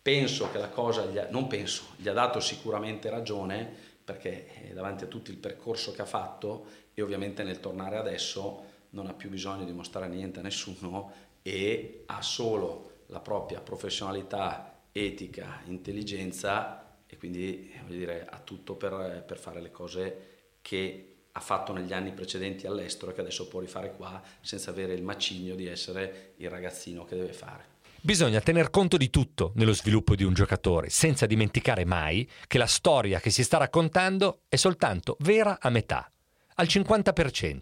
Penso 0.00 0.50
che 0.50 0.56
la 0.56 0.70
cosa, 0.70 1.02
ha, 1.02 1.28
non 1.28 1.48
penso, 1.48 1.82
gli 1.96 2.08
ha 2.08 2.14
dato 2.14 2.40
sicuramente 2.40 3.10
ragione 3.10 3.70
perché 4.02 4.70
è 4.70 4.72
davanti 4.72 5.04
a 5.04 5.06
tutto 5.06 5.30
il 5.30 5.36
percorso 5.36 5.92
che 5.92 6.00
ha 6.00 6.06
fatto 6.06 6.64
e 6.94 7.02
ovviamente 7.02 7.42
nel 7.42 7.60
tornare 7.60 7.98
adesso 7.98 8.64
non 8.90 9.06
ha 9.06 9.12
più 9.12 9.28
bisogno 9.28 9.66
di 9.66 9.72
mostrare 9.72 10.08
niente 10.08 10.38
a 10.38 10.42
nessuno 10.42 11.12
e 11.42 12.04
ha 12.06 12.22
solo 12.22 13.02
la 13.08 13.20
propria 13.20 13.60
professionalità, 13.60 14.84
etica, 14.92 15.60
intelligenza 15.66 16.96
e 17.06 17.18
quindi 17.18 17.70
voglio 17.82 17.98
dire, 17.98 18.26
ha 18.26 18.38
tutto 18.38 18.76
per, 18.76 19.24
per 19.26 19.38
fare 19.38 19.60
le 19.60 19.70
cose 19.70 20.28
che 20.62 21.09
ha 21.40 21.42
fatto 21.42 21.72
negli 21.72 21.94
anni 21.94 22.12
precedenti 22.12 22.66
all'estero 22.66 23.10
e 23.10 23.14
che 23.14 23.22
adesso 23.22 23.48
può 23.48 23.60
rifare 23.60 23.92
qua 23.96 24.22
senza 24.42 24.70
avere 24.70 24.92
il 24.92 25.02
macigno 25.02 25.54
di 25.54 25.66
essere 25.66 26.34
il 26.36 26.50
ragazzino 26.50 27.04
che 27.04 27.16
deve 27.16 27.32
fare. 27.32 27.78
Bisogna 28.02 28.40
tener 28.40 28.70
conto 28.70 28.96
di 28.96 29.10
tutto 29.10 29.52
nello 29.56 29.72
sviluppo 29.72 30.14
di 30.14 30.22
un 30.22 30.32
giocatore, 30.32 30.90
senza 30.90 31.26
dimenticare 31.26 31.84
mai 31.84 32.28
che 32.46 32.58
la 32.58 32.66
storia 32.66 33.20
che 33.20 33.30
si 33.30 33.42
sta 33.42 33.58
raccontando 33.58 34.42
è 34.48 34.56
soltanto 34.56 35.16
vera 35.20 35.58
a 35.60 35.70
metà, 35.70 36.10
al 36.54 36.66
50% 36.66 37.58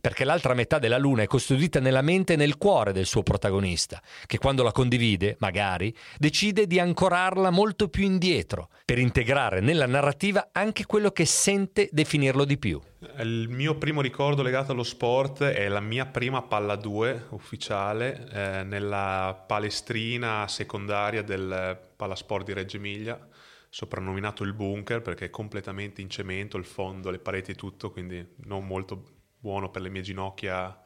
perché 0.00 0.24
l'altra 0.24 0.54
metà 0.54 0.78
della 0.78 0.98
luna 0.98 1.22
è 1.22 1.26
custodita 1.26 1.80
nella 1.80 2.02
mente 2.02 2.34
e 2.34 2.36
nel 2.36 2.56
cuore 2.56 2.92
del 2.92 3.06
suo 3.06 3.22
protagonista, 3.22 4.00
che 4.26 4.38
quando 4.38 4.62
la 4.62 4.72
condivide, 4.72 5.36
magari, 5.40 5.94
decide 6.18 6.66
di 6.66 6.78
ancorarla 6.78 7.50
molto 7.50 7.88
più 7.88 8.04
indietro, 8.04 8.68
per 8.84 8.98
integrare 8.98 9.60
nella 9.60 9.86
narrativa 9.86 10.48
anche 10.52 10.86
quello 10.86 11.10
che 11.10 11.24
sente 11.24 11.88
definirlo 11.92 12.44
di 12.44 12.58
più. 12.58 12.80
Il 13.18 13.48
mio 13.48 13.76
primo 13.76 14.00
ricordo 14.00 14.42
legato 14.42 14.72
allo 14.72 14.82
sport 14.82 15.42
è 15.42 15.68
la 15.68 15.80
mia 15.80 16.06
prima 16.06 16.42
palla 16.42 16.76
2 16.76 17.26
ufficiale 17.30 18.28
eh, 18.32 18.62
nella 18.64 19.44
palestrina 19.46 20.48
secondaria 20.48 21.22
del 21.22 21.78
Palasport 21.96 22.46
di 22.46 22.52
Reggio 22.54 22.76
Emilia 22.76 23.28
soprannominato 23.74 24.44
il 24.44 24.52
bunker 24.52 25.02
perché 25.02 25.24
è 25.24 25.30
completamente 25.30 26.00
in 26.00 26.08
cemento, 26.08 26.56
il 26.56 26.64
fondo, 26.64 27.10
le 27.10 27.18
pareti 27.18 27.50
e 27.50 27.54
tutto, 27.56 27.90
quindi 27.90 28.24
non 28.44 28.64
molto 28.64 29.13
buono 29.44 29.70
per 29.70 29.82
le 29.82 29.90
mie 29.90 30.00
ginocchia 30.00 30.80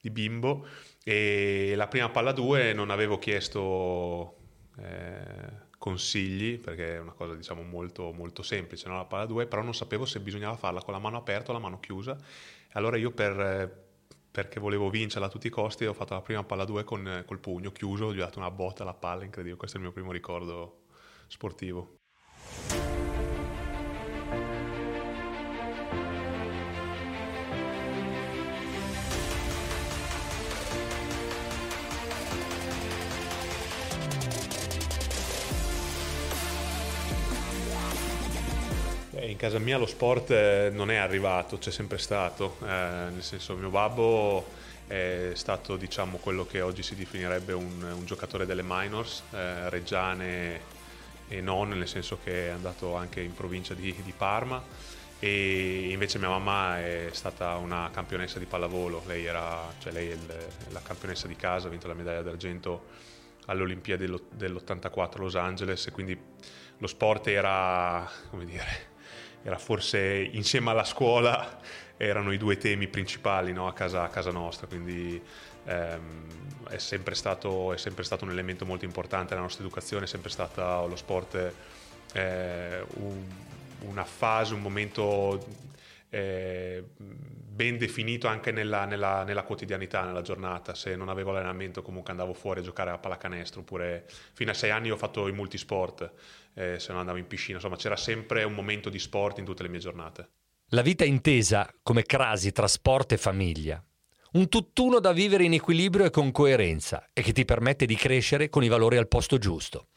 di 0.00 0.10
bimbo 0.10 0.64
e 1.02 1.72
la 1.74 1.88
prima 1.88 2.08
palla 2.08 2.30
2 2.30 2.72
non 2.72 2.90
avevo 2.90 3.18
chiesto 3.18 4.36
eh, 4.78 5.64
consigli 5.76 6.60
perché 6.60 6.94
è 6.94 7.00
una 7.00 7.12
cosa 7.12 7.34
diciamo 7.34 7.62
molto, 7.62 8.12
molto 8.12 8.44
semplice 8.44 8.88
no? 8.88 8.96
la 8.96 9.06
palla 9.06 9.26
2 9.26 9.48
però 9.48 9.62
non 9.62 9.74
sapevo 9.74 10.04
se 10.04 10.20
bisognava 10.20 10.56
farla 10.56 10.82
con 10.82 10.94
la 10.94 11.00
mano 11.00 11.16
aperta 11.16 11.50
o 11.50 11.54
la 11.54 11.58
mano 11.58 11.80
chiusa 11.80 12.16
allora 12.72 12.96
io 12.96 13.10
per, 13.10 13.86
perché 14.30 14.60
volevo 14.60 14.88
vincerla 14.88 15.26
a 15.26 15.30
tutti 15.30 15.48
i 15.48 15.50
costi 15.50 15.84
ho 15.84 15.92
fatto 15.92 16.14
la 16.14 16.22
prima 16.22 16.44
palla 16.44 16.64
2 16.64 16.84
con 16.84 17.24
col 17.26 17.40
pugno 17.40 17.72
chiuso 17.72 18.14
gli 18.14 18.20
ho 18.20 18.24
dato 18.24 18.38
una 18.38 18.52
botta 18.52 18.84
alla 18.84 18.94
palla 18.94 19.24
incredibile 19.24 19.58
questo 19.58 19.78
è 19.78 19.80
il 19.80 19.86
mio 19.86 19.94
primo 19.94 20.12
ricordo 20.12 20.84
sportivo 21.26 21.96
in 39.26 39.36
casa 39.36 39.58
mia 39.58 39.76
lo 39.76 39.86
sport 39.86 40.30
eh, 40.30 40.70
non 40.72 40.90
è 40.90 40.96
arrivato, 40.96 41.58
c'è 41.58 41.70
sempre 41.70 41.98
stato, 41.98 42.56
eh, 42.62 42.66
nel 42.66 43.22
senso 43.22 43.54
mio 43.56 43.70
babbo 43.70 44.64
è 44.86 45.32
stato 45.34 45.76
diciamo 45.76 46.18
quello 46.18 46.46
che 46.46 46.60
oggi 46.60 46.82
si 46.84 46.94
definirebbe 46.94 47.52
un, 47.52 47.82
un 47.82 48.04
giocatore 48.04 48.46
delle 48.46 48.62
minors, 48.64 49.24
eh, 49.32 49.68
reggiane 49.68 50.74
e 51.28 51.40
non, 51.40 51.70
nel 51.70 51.88
senso 51.88 52.18
che 52.22 52.46
è 52.46 52.50
andato 52.50 52.94
anche 52.94 53.20
in 53.20 53.34
provincia 53.34 53.74
di, 53.74 53.94
di 54.04 54.12
Parma. 54.16 54.62
E 55.18 55.88
invece 55.90 56.18
mia 56.18 56.28
mamma 56.28 56.78
è 56.78 57.08
stata 57.12 57.56
una 57.56 57.88
campionessa 57.90 58.38
di 58.38 58.44
pallavolo, 58.44 59.02
lei, 59.06 59.24
era, 59.24 59.72
cioè 59.78 59.92
lei 59.92 60.10
è 60.10 60.12
il, 60.12 60.34
la 60.68 60.82
campionessa 60.82 61.26
di 61.26 61.34
casa, 61.36 61.66
ha 61.66 61.70
vinto 61.70 61.88
la 61.88 61.94
medaglia 61.94 62.20
d'argento 62.20 62.84
alle 63.46 63.62
Olimpiadi 63.62 64.06
dell'84 64.30 65.14
a 65.14 65.18
Los 65.18 65.34
Angeles 65.34 65.86
e 65.86 65.90
quindi 65.90 66.18
lo 66.78 66.86
sport 66.86 67.28
era, 67.28 68.08
come 68.28 68.44
dire, 68.44 68.94
era 69.46 69.58
forse 69.58 70.28
insieme 70.32 70.70
alla 70.70 70.82
scuola 70.82 71.60
erano 71.96 72.32
i 72.32 72.36
due 72.36 72.56
temi 72.56 72.88
principali 72.88 73.52
no? 73.52 73.68
a, 73.68 73.72
casa, 73.72 74.02
a, 74.02 74.08
casa, 74.08 74.32
nostra, 74.32 74.66
quindi 74.66 75.22
ehm, 75.64 76.24
è, 76.68 76.78
sempre 76.78 77.14
stato, 77.14 77.72
è, 77.72 77.78
sempre 77.78 78.02
stato, 78.02 78.24
un 78.24 78.32
elemento 78.32 78.66
molto 78.66 78.84
importante 78.84 79.30
nella 79.30 79.42
nostra 79.42 79.62
educazione, 79.62 80.04
è 80.04 80.08
sempre 80.08 80.30
stato 80.30 80.86
lo 80.88 80.96
sport 80.96 81.52
eh, 82.12 82.84
un, 82.94 83.24
una 83.82 84.04
fase, 84.04 84.52
un 84.52 84.62
momento 84.62 85.46
eh, 86.10 86.82
ben 87.56 87.78
definito 87.78 88.28
anche 88.28 88.52
nella, 88.52 88.84
nella, 88.84 89.24
nella, 89.24 89.42
quotidianità, 89.42 90.04
nella 90.04 90.20
giornata. 90.20 90.74
Se 90.74 90.94
non 90.94 91.08
avevo 91.08 91.30
allenamento 91.30 91.80
comunque 91.80 92.10
andavo 92.10 92.34
fuori 92.34 92.60
a 92.60 92.62
giocare 92.62 92.90
a 92.90 92.98
pallacanestro, 92.98 93.62
oppure 93.62 94.04
fino 94.34 94.50
a 94.50 94.54
sei 94.54 94.70
anni 94.70 94.90
ho 94.90 94.96
fatto 94.96 95.26
i 95.26 95.32
multisport 95.32 96.12
eh, 96.54 96.78
se 96.78 96.90
non 96.90 97.00
andavo 97.00 97.16
in 97.16 97.26
piscina, 97.26 97.56
insomma 97.56 97.76
c'era 97.76 97.96
sempre 97.96 98.44
un 98.44 98.52
momento 98.52 98.90
di 98.90 98.98
sport 98.98 99.38
in 99.38 99.46
tutte 99.46 99.62
le 99.62 99.70
mie 99.70 99.78
giornate. 99.78 100.28
La 100.70 100.82
vita 100.82 101.04
intesa 101.04 101.72
come 101.82 102.02
crasi 102.02 102.52
tra 102.52 102.68
sport 102.68 103.12
e 103.12 103.16
famiglia. 103.16 103.82
Un 104.32 104.48
tutt'uno 104.48 105.00
da 105.00 105.12
vivere 105.12 105.44
in 105.44 105.54
equilibrio 105.54 106.04
e 106.04 106.10
con 106.10 106.30
coerenza 106.32 107.08
e 107.14 107.22
che 107.22 107.32
ti 107.32 107.46
permette 107.46 107.86
di 107.86 107.94
crescere 107.94 108.50
con 108.50 108.62
i 108.62 108.68
valori 108.68 108.98
al 108.98 109.08
posto 109.08 109.38
giusto. 109.38 109.88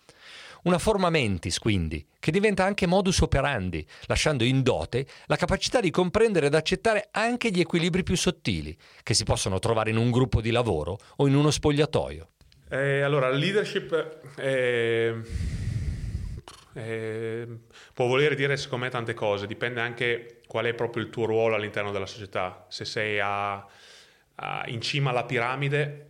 Una 0.63 0.77
forma 0.77 1.09
mentis, 1.09 1.57
quindi, 1.57 2.05
che 2.19 2.31
diventa 2.31 2.65
anche 2.65 2.85
modus 2.85 3.21
operandi, 3.21 3.85
lasciando 4.07 4.43
in 4.43 4.61
dote 4.61 5.05
la 5.27 5.37
capacità 5.37 5.79
di 5.79 5.89
comprendere 5.89 6.47
ed 6.47 6.53
accettare 6.53 7.07
anche 7.11 7.49
gli 7.49 7.61
equilibri 7.61 8.03
più 8.03 8.17
sottili, 8.17 8.75
che 9.01 9.13
si 9.13 9.23
possono 9.23 9.59
trovare 9.59 9.89
in 9.89 9.97
un 9.97 10.11
gruppo 10.11 10.41
di 10.41 10.51
lavoro 10.51 10.97
o 11.17 11.27
in 11.27 11.35
uno 11.35 11.49
spogliatoio. 11.49 12.29
Eh, 12.69 13.01
allora, 13.01 13.29
leadership 13.29 13.93
è, 14.35 15.13
è, 16.73 17.47
può 17.93 18.07
voler 18.07 18.35
dire 18.35 18.57
secondo 18.57 18.85
me 18.85 18.91
tante 18.91 19.13
cose, 19.13 19.47
dipende 19.47 19.79
anche 19.79 20.41
qual 20.45 20.65
è 20.65 20.73
proprio 20.73 21.03
il 21.03 21.09
tuo 21.09 21.25
ruolo 21.25 21.55
all'interno 21.55 21.91
della 21.91 22.05
società. 22.05 22.65
Se 22.69 22.85
sei 22.85 23.19
a, 23.19 23.65
a, 24.35 24.63
in 24.67 24.81
cima 24.81 25.11
alla 25.11 25.23
piramide 25.23 26.05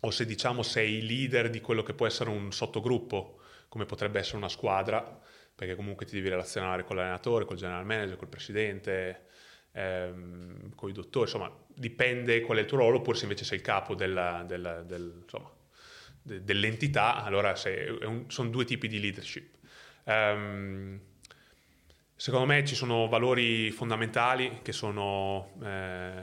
o 0.00 0.10
se 0.10 0.26
diciamo 0.26 0.62
sei 0.62 1.06
leader 1.06 1.48
di 1.48 1.60
quello 1.60 1.82
che 1.82 1.94
può 1.94 2.06
essere 2.06 2.30
un 2.30 2.52
sottogruppo, 2.52 3.38
come 3.72 3.86
potrebbe 3.86 4.18
essere 4.18 4.36
una 4.36 4.50
squadra, 4.50 5.18
perché 5.54 5.74
comunque 5.74 6.04
ti 6.04 6.14
devi 6.14 6.28
relazionare 6.28 6.84
con 6.84 6.94
l'allenatore, 6.94 7.46
col 7.46 7.56
general 7.56 7.86
manager, 7.86 8.18
col 8.18 8.28
presidente, 8.28 9.28
ehm, 9.72 10.74
con 10.74 10.90
i 10.90 10.92
dottori, 10.92 11.24
insomma, 11.24 11.50
dipende 11.68 12.42
qual 12.42 12.58
è 12.58 12.60
il 12.60 12.66
tuo 12.66 12.76
ruolo, 12.76 12.98
oppure 12.98 13.16
se 13.16 13.22
invece 13.22 13.46
sei 13.46 13.56
il 13.56 13.64
capo 13.64 13.94
della, 13.94 14.44
della, 14.46 14.82
del, 14.82 15.20
insomma, 15.22 15.50
de, 16.20 16.44
dell'entità, 16.44 17.24
allora 17.24 17.54
un, 18.02 18.26
sono 18.28 18.50
due 18.50 18.66
tipi 18.66 18.88
di 18.88 19.00
leadership. 19.00 19.54
Um, 20.04 21.00
secondo 22.14 22.44
me 22.44 22.66
ci 22.66 22.74
sono 22.74 23.08
valori 23.08 23.70
fondamentali 23.70 24.58
che 24.60 24.72
sono 24.72 25.54
eh, 25.62 26.20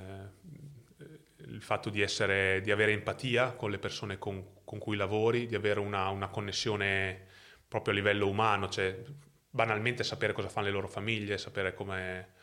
il 1.47 1.61
fatto 1.63 1.89
di, 1.89 2.01
essere, 2.01 2.61
di, 2.61 2.69
avere 2.69 2.91
empatia 2.91 3.53
con 3.53 3.71
le 3.71 3.79
persone 3.79 4.19
con, 4.19 4.61
con 4.63 4.77
cui 4.77 4.95
lavori, 4.95 5.47
di 5.47 5.55
avere 5.55 5.79
una, 5.79 6.09
una, 6.09 6.27
connessione 6.27 7.28
proprio 7.69 7.93
a 7.93 7.95
livello 7.95 8.27
umano, 8.27 8.67
cioè 8.67 9.01
banalmente 9.49 10.03
sapere 10.03 10.33
cosa 10.33 10.49
fanno 10.49 10.65
le 10.65 10.73
loro 10.73 10.89
famiglie, 10.89 11.37
sapere 11.37 11.73
come 11.73 12.37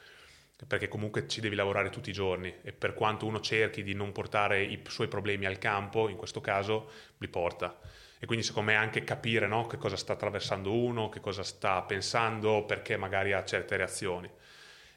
perché 0.66 0.88
comunque 0.88 1.28
ci 1.28 1.42
devi 1.42 1.54
lavorare 1.54 1.90
tutti 1.90 2.08
i 2.08 2.14
giorni 2.14 2.54
e 2.62 2.72
per 2.72 2.94
quanto 2.94 3.26
uno 3.26 3.40
cerchi 3.40 3.82
di 3.82 3.92
non 3.92 4.12
portare 4.12 4.62
i 4.62 4.80
suoi 4.86 5.06
problemi 5.06 5.44
al 5.44 5.58
campo, 5.58 6.08
in 6.08 6.16
questo 6.16 6.40
caso 6.40 6.90
li 7.18 7.28
porta. 7.28 7.78
E 8.18 8.24
quindi 8.24 8.42
secondo 8.42 8.70
me 8.70 8.76
anche 8.76 9.04
capire 9.04 9.46
no, 9.46 9.66
che 9.66 9.76
cosa 9.76 9.96
sta 9.96 10.14
attraversando 10.14 10.72
uno, 10.72 11.10
che 11.10 11.20
cosa 11.20 11.42
sta 11.42 11.82
pensando, 11.82 12.64
perché 12.64 12.96
magari 12.96 13.34
ha 13.34 13.44
certe 13.44 13.76
reazioni. 13.76 14.30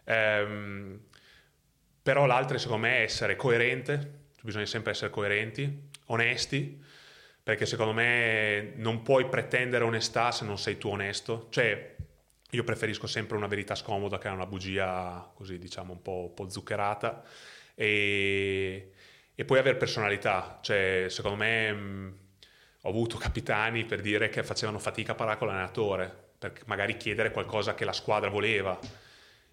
Ehm, 0.06 1.02
però 2.02 2.26
l'altro 2.26 2.58
secondo 2.58 2.88
me 2.88 3.00
è 3.00 3.02
essere 3.02 3.36
coerente, 3.36 4.28
bisogna 4.42 4.66
sempre 4.66 4.92
essere 4.92 5.12
coerenti, 5.12 5.90
onesti, 6.06 6.82
perché 7.50 7.66
secondo 7.66 7.94
me 7.94 8.74
non 8.76 9.02
puoi 9.02 9.28
pretendere 9.28 9.84
onestà 9.84 10.30
se 10.30 10.46
non 10.46 10.60
sei 10.60 10.78
tu 10.78 10.90
onesto. 10.90 11.48
Cioè, 11.50 11.96
io 12.52 12.64
preferisco 12.64 13.08
sempre 13.08 13.38
una 13.38 13.48
verità 13.48 13.74
scomoda 13.74 14.20
che 14.20 14.28
una 14.28 14.46
bugia 14.46 15.32
così, 15.34 15.58
diciamo, 15.58 15.94
un 15.94 16.02
po', 16.04 16.28
un 16.28 16.34
po 16.36 16.48
zuccherata. 16.48 17.24
E, 17.74 18.92
e, 19.34 19.46
poi 19.46 19.58
avere 19.58 19.78
personalità. 19.78 20.60
Cioè, 20.62 21.08
secondo 21.10 21.38
me 21.38 21.74
mh, 21.74 22.18
ho 22.82 22.90
avuto 22.90 23.18
capitani 23.18 23.84
per 23.84 24.02
dire 24.02 24.30
che 24.30 24.44
facevano 24.44 24.78
fatica 24.78 25.14
a 25.14 25.16
parlare 25.16 25.40
con 25.40 25.48
l'allenatore, 25.48 26.16
per 26.38 26.54
magari 26.68 26.98
chiedere 26.98 27.32
qualcosa 27.32 27.74
che 27.74 27.84
la 27.84 27.94
squadra 27.94 28.30
voleva. 28.30 28.78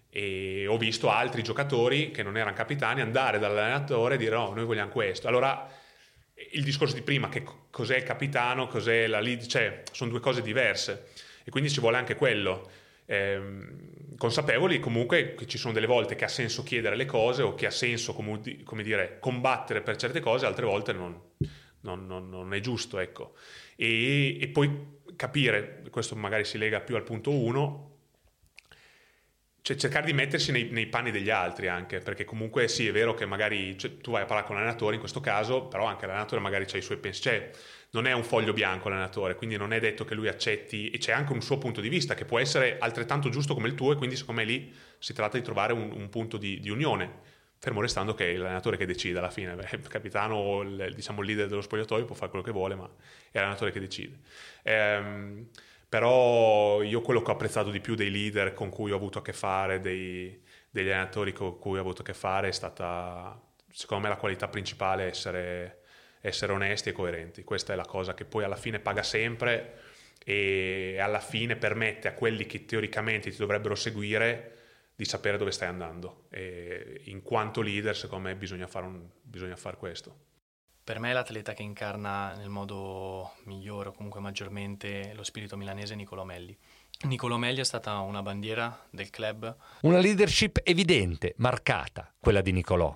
E 0.07 0.67
ho 0.67 0.77
visto 0.77 1.09
altri 1.09 1.41
giocatori 1.41 2.11
che 2.11 2.21
non 2.21 2.37
erano 2.37 2.55
capitani 2.55 3.01
andare 3.01 3.39
dall'allenatore 3.39 4.15
e 4.15 4.17
dire 4.19 4.35
no, 4.35 4.53
noi 4.53 4.65
vogliamo 4.65 4.91
questo. 4.91 5.27
Allora, 5.27 5.76
il 6.51 6.63
discorso 6.63 6.95
di 6.95 7.01
prima, 7.01 7.29
che 7.29 7.43
cos'è 7.69 7.97
il 7.97 8.03
capitano, 8.03 8.67
cos'è 8.67 9.07
la 9.07 9.19
lead, 9.19 9.45
cioè, 9.45 9.83
sono 9.91 10.09
due 10.09 10.19
cose 10.19 10.41
diverse. 10.41 11.07
E 11.43 11.49
quindi 11.49 11.69
ci 11.69 11.79
vuole 11.79 11.97
anche 11.97 12.15
quello 12.15 12.69
ehm, 13.05 14.15
consapevoli 14.17 14.79
comunque 14.79 15.33
che 15.35 15.47
ci 15.47 15.57
sono 15.57 15.73
delle 15.73 15.87
volte 15.87 16.15
che 16.15 16.25
ha 16.25 16.29
senso 16.29 16.63
chiedere 16.63 16.95
le 16.95 17.05
cose 17.05 17.41
o 17.41 17.55
che 17.55 17.65
ha 17.65 17.71
senso 17.71 18.13
come, 18.13 18.39
come 18.63 18.83
dire, 18.83 19.17
combattere 19.19 19.81
per 19.81 19.95
certe 19.95 20.19
cose, 20.19 20.45
altre 20.45 20.65
volte 20.65 20.93
non, 20.93 21.19
non, 21.81 22.05
non, 22.05 22.29
non 22.29 22.53
è 22.53 22.59
giusto. 22.59 22.99
Ecco. 22.99 23.35
E, 23.75 24.39
e, 24.39 24.47
poi 24.49 24.95
capire, 25.15 25.83
questo 25.89 26.15
magari 26.15 26.43
si 26.43 26.57
lega 26.57 26.81
più 26.81 26.95
al 26.95 27.03
punto 27.03 27.31
1, 27.31 27.86
cioè 29.67 29.75
cercare 29.75 30.05
di 30.05 30.13
mettersi 30.13 30.53
nei, 30.53 30.69
nei, 30.69 30.87
panni 30.87 31.11
degli 31.11 31.29
altri 31.29 31.67
anche, 31.67 31.99
perché 31.99 32.23
comunque 32.23 32.69
sì, 32.69 32.87
è 32.87 32.93
vero 32.93 33.13
che 33.13 33.25
magari 33.25 33.77
cioè, 33.77 33.97
tu 33.97 34.11
vai 34.11 34.21
a 34.21 34.25
parlare 34.25 34.47
con 34.47 34.55
l'allenatore 34.55 34.93
in 34.93 35.01
questo 35.01 35.19
caso, 35.19 35.65
però 35.65 35.83
anche 35.83 36.05
l'allenatore 36.05 36.39
magari 36.39 36.65
ha 36.71 36.77
i 36.77 36.81
suoi 36.81 36.95
pensieri, 36.95 37.37
cioè, 37.37 37.51
non 37.89 38.07
è 38.07 38.13
un 38.13 38.23
foglio 38.23 38.53
bianco 38.53 38.87
l'allenatore, 38.87 39.35
quindi 39.35 39.57
non 39.57 39.73
è 39.73 39.81
detto 39.81 40.05
che 40.05 40.15
lui 40.15 40.29
accetti, 40.29 40.89
e 40.89 40.97
c'è 40.99 41.11
anche 41.11 41.33
un 41.33 41.41
suo 41.41 41.57
punto 41.57 41.81
di 41.81 41.89
vista 41.89 42.13
che 42.13 42.23
può 42.23 42.39
essere 42.39 42.77
altrettanto 42.79 43.27
giusto 43.27 43.53
come 43.55 43.67
il 43.67 43.75
tuo, 43.75 43.91
e 43.91 43.97
quindi 43.97 44.15
secondo 44.15 44.39
me 44.39 44.47
lì 44.47 44.73
si 44.99 45.11
tratta 45.11 45.35
di 45.35 45.43
trovare 45.43 45.73
un, 45.73 45.91
un 45.93 46.07
punto 46.07 46.37
di, 46.37 46.61
di, 46.61 46.69
unione, 46.69 47.19
fermo 47.57 47.81
restando 47.81 48.13
che 48.13 48.31
è 48.31 48.37
l'allenatore 48.37 48.77
che 48.77 48.85
decide 48.85 49.19
alla 49.19 49.29
fine, 49.29 49.53
Beh, 49.53 49.67
il 49.73 49.87
capitano 49.89 50.35
o 50.35 50.61
il, 50.61 50.93
diciamo, 50.95 51.19
il 51.19 51.27
leader 51.27 51.47
dello 51.49 51.59
spogliatoio 51.59 52.05
può 52.05 52.15
fare 52.15 52.29
quello 52.29 52.45
che 52.45 52.53
vuole, 52.53 52.75
ma 52.75 52.89
è 53.31 53.39
l'allenatore 53.39 53.73
che 53.73 53.81
decide. 53.81 54.17
Ehm, 54.63 55.49
però 55.89 56.81
io 56.81 57.01
quello 57.01 57.21
che 57.21 57.31
ho 57.31 57.33
apprezzato 57.33 57.71
di 57.71 57.79
più 57.79 57.95
dei 57.95 58.11
leader 58.11 58.53
con 58.53 58.69
cui 58.69 58.91
ho 58.91 58.95
avuto 58.95 59.19
a 59.19 59.21
che 59.21 59.33
fare, 59.33 59.79
dei, 59.79 60.41
degli 60.69 60.89
allenatori 60.89 61.33
con 61.33 61.57
cui 61.57 61.77
ho 61.77 61.81
avuto 61.81 62.01
a 62.01 62.05
che 62.05 62.13
fare, 62.13 62.49
è 62.49 62.51
stata 62.51 63.41
secondo 63.71 64.03
me 64.03 64.09
la 64.09 64.19
qualità 64.19 64.47
principale 64.47 65.05
essere, 65.05 65.81
essere 66.21 66.51
onesti 66.51 66.89
e 66.89 66.91
coerenti. 66.93 67.43
Questa 67.43 67.73
è 67.73 67.75
la 67.75 67.85
cosa 67.85 68.13
che 68.13 68.25
poi 68.25 68.43
alla 68.43 68.55
fine 68.55 68.79
paga 68.79 69.03
sempre 69.03 69.79
e 70.25 70.97
alla 70.99 71.19
fine 71.19 71.55
permette 71.55 72.07
a 72.07 72.13
quelli 72.13 72.45
che 72.45 72.65
teoricamente 72.65 73.29
ti 73.29 73.37
dovrebbero 73.37 73.75
seguire 73.75 74.55
di 74.95 75.05
sapere 75.05 75.37
dove 75.37 75.51
stai 75.51 75.67
andando. 75.67 76.25
E 76.31 77.01
in 77.05 77.21
quanto 77.21 77.61
leader, 77.61 77.95
secondo 77.95 78.27
me, 78.27 78.35
bisogna 78.35 78.67
fare, 78.67 78.87
un, 78.87 79.07
bisogna 79.21 79.55
fare 79.55 79.77
questo. 79.77 80.25
Per 80.87 80.99
me 80.99 81.11
l'atleta 81.11 81.51
che 81.51 81.63
incarna 81.63 82.33
nel 82.35 82.47
modo 82.47 83.33
migliore 83.43 83.89
o 83.89 83.91
comunque 83.91 84.21
maggiormente 84.21 85.11
lo 85.15 85.23
spirito 85.23 85.57
milanese 85.57 85.95
è 85.95 86.23
Melli. 86.23 86.57
Niccolò 87.01 87.35
Melli 87.35 87.59
è 87.59 87.65
stata 87.65 87.99
una 87.99 88.21
bandiera 88.21 88.85
del 88.89 89.09
club. 89.09 89.53
Una 89.81 89.97
leadership 89.97 90.61
evidente, 90.63 91.33
marcata, 91.39 92.09
quella 92.17 92.39
di 92.39 92.53
Niccolò. 92.53 92.95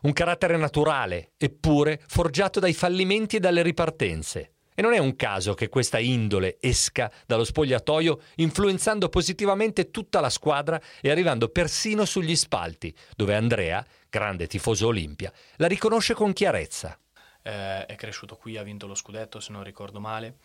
Un 0.00 0.12
carattere 0.12 0.56
naturale, 0.56 1.30
eppure 1.36 2.00
forgiato 2.08 2.58
dai 2.58 2.72
fallimenti 2.72 3.36
e 3.36 3.38
dalle 3.38 3.62
ripartenze. 3.62 4.54
E 4.74 4.82
non 4.82 4.92
è 4.92 4.98
un 4.98 5.14
caso 5.14 5.54
che 5.54 5.68
questa 5.68 6.00
indole 6.00 6.56
esca 6.60 7.08
dallo 7.24 7.44
spogliatoio 7.44 8.18
influenzando 8.36 9.08
positivamente 9.08 9.92
tutta 9.92 10.18
la 10.18 10.28
squadra 10.28 10.82
e 11.00 11.08
arrivando 11.08 11.50
persino 11.50 12.04
sugli 12.04 12.34
spalti, 12.34 12.92
dove 13.14 13.36
Andrea, 13.36 13.86
grande 14.10 14.48
tifoso 14.48 14.88
Olimpia, 14.88 15.32
la 15.58 15.68
riconosce 15.68 16.14
con 16.14 16.32
chiarezza 16.32 16.98
eh, 17.42 17.86
è 17.86 17.94
cresciuto 17.96 18.36
qui, 18.36 18.56
ha 18.56 18.62
vinto 18.62 18.86
lo 18.86 18.94
scudetto 18.94 19.40
se 19.40 19.52
non 19.52 19.62
ricordo 19.62 20.00
male 20.00 20.36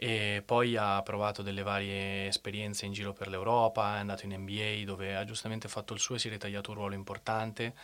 e 0.00 0.44
poi 0.46 0.76
ha 0.76 1.02
provato 1.02 1.42
delle 1.42 1.64
varie 1.64 2.28
esperienze 2.28 2.86
in 2.86 2.92
giro 2.92 3.12
per 3.12 3.26
l'Europa, 3.26 3.96
è 3.96 3.98
andato 3.98 4.26
in 4.26 4.32
NBA 4.32 4.84
dove 4.84 5.16
ha 5.16 5.24
giustamente 5.24 5.66
fatto 5.66 5.92
il 5.92 5.98
suo 5.98 6.14
e 6.14 6.20
si 6.20 6.28
è 6.28 6.30
ritagliato 6.30 6.70
un 6.70 6.76
ruolo 6.76 6.94
importante 6.94 7.74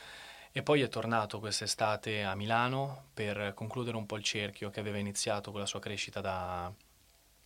e 0.52 0.62
poi 0.62 0.82
è 0.82 0.88
tornato 0.88 1.40
quest'estate 1.40 2.22
a 2.22 2.36
Milano 2.36 3.06
per 3.12 3.52
concludere 3.54 3.96
un 3.96 4.06
po' 4.06 4.14
il 4.16 4.22
cerchio 4.22 4.70
che 4.70 4.78
aveva 4.78 4.98
iniziato 4.98 5.50
con 5.50 5.58
la 5.58 5.66
sua 5.66 5.80
crescita 5.80 6.20
da, 6.20 6.72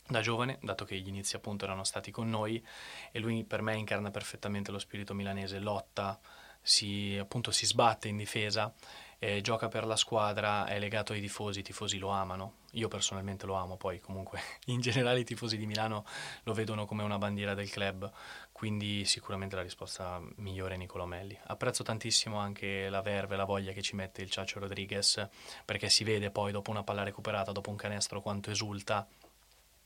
da 0.07 0.21
giovane, 0.21 0.59
dato 0.61 0.85
che 0.85 0.99
gli 0.99 1.09
inizi 1.09 1.35
appunto 1.35 1.64
erano 1.64 1.85
stati 1.85 2.11
con 2.11 2.29
noi 2.29 2.62
e 3.11 3.18
lui 3.21 3.44
per 3.44 3.62
me 3.62 3.75
incarna 3.75 4.11
perfettamente 4.11 4.71
lo 4.71 4.79
spirito 4.79 5.14
milanese, 5.14 5.61
lotta, 5.61 6.21
si, 6.61 7.16
appunto 7.18 7.51
si 7.53 7.64
sbatte 7.64 8.09
in 8.09 8.18
difesa 8.18 8.71
eh, 9.20 9.40
gioca 9.40 9.68
per 9.68 9.85
la 9.85 9.96
squadra, 9.96 10.66
è 10.66 10.78
legato 10.78 11.12
ai 11.12 11.20
tifosi, 11.20 11.61
i 11.61 11.62
tifosi 11.62 11.98
lo 11.98 12.09
amano. 12.09 12.59
Io 12.72 12.88
personalmente 12.88 13.46
lo 13.46 13.54
amo, 13.54 13.76
poi 13.76 13.98
comunque 13.98 14.40
in 14.66 14.81
generale 14.81 15.20
i 15.20 15.24
tifosi 15.24 15.57
di 15.57 15.66
Milano 15.66 16.04
lo 16.44 16.52
vedono 16.52 16.87
come 16.87 17.02
una 17.02 17.18
bandiera 17.18 17.54
del 17.54 17.68
club, 17.68 18.11
quindi 18.52 19.04
sicuramente 19.04 19.57
la 19.57 19.62
risposta 19.62 20.20
migliore 20.37 20.74
è 20.74 20.76
Nicolo 20.76 21.04
Melli. 21.07 21.38
Apprezzo 21.46 21.83
tantissimo 21.83 22.38
anche 22.38 22.88
la 22.88 23.02
verve, 23.02 23.37
la 23.37 23.44
voglia 23.44 23.72
che 23.72 23.83
ci 23.83 23.96
mette 23.96 24.22
il 24.22 24.31
Ciaccio 24.31 24.61
Rodriguez, 24.61 25.28
perché 25.64 25.88
si 25.88 26.04
vede 26.04 26.31
poi 26.31 26.52
dopo 26.52 26.70
una 26.70 26.85
palla 26.85 27.02
recuperata, 27.02 27.50
dopo 27.50 27.70
un 27.70 27.76
canestro, 27.76 28.20
quanto 28.20 28.50
esulta, 28.50 29.07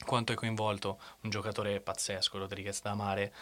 quanto 0.05 0.33
è 0.33 0.35
coinvolto, 0.35 1.01
un 1.23 1.31
giocatore 1.31 1.81
pazzesco, 1.81 2.37
Rodriguez 2.38 2.83
da 2.83 2.90
amare, 2.90 3.33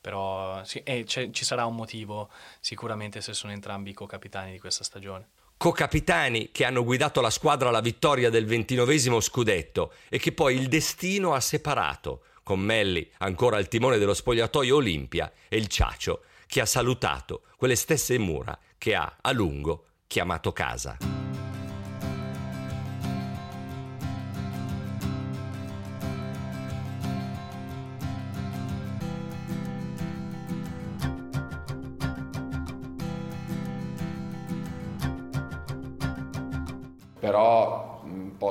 però 0.00 0.62
sì, 0.64 0.82
ci 1.06 1.44
sarà 1.44 1.66
un 1.66 1.74
motivo 1.74 2.30
sicuramente 2.60 3.20
se 3.20 3.34
sono 3.34 3.52
entrambi 3.52 3.90
i 3.90 3.94
co-capitani 3.94 4.52
di 4.52 4.58
questa 4.58 4.84
stagione 4.84 5.39
co-capitani 5.60 6.48
che 6.52 6.64
hanno 6.64 6.82
guidato 6.82 7.20
la 7.20 7.28
squadra 7.28 7.68
alla 7.68 7.82
vittoria 7.82 8.30
del 8.30 8.46
ventinovesimo 8.46 9.20
scudetto 9.20 9.92
e 10.08 10.18
che 10.18 10.32
poi 10.32 10.56
il 10.56 10.68
destino 10.68 11.34
ha 11.34 11.40
separato, 11.40 12.22
con 12.42 12.60
Melli 12.60 13.06
ancora 13.18 13.58
al 13.58 13.68
timone 13.68 13.98
dello 13.98 14.14
spogliatoio 14.14 14.76
Olimpia 14.76 15.30
e 15.50 15.58
il 15.58 15.66
Ciacio 15.66 16.22
che 16.46 16.62
ha 16.62 16.66
salutato 16.66 17.42
quelle 17.58 17.76
stesse 17.76 18.16
mura 18.16 18.58
che 18.78 18.94
ha 18.94 19.18
a 19.20 19.32
lungo 19.32 19.88
chiamato 20.06 20.50
casa. 20.54 21.19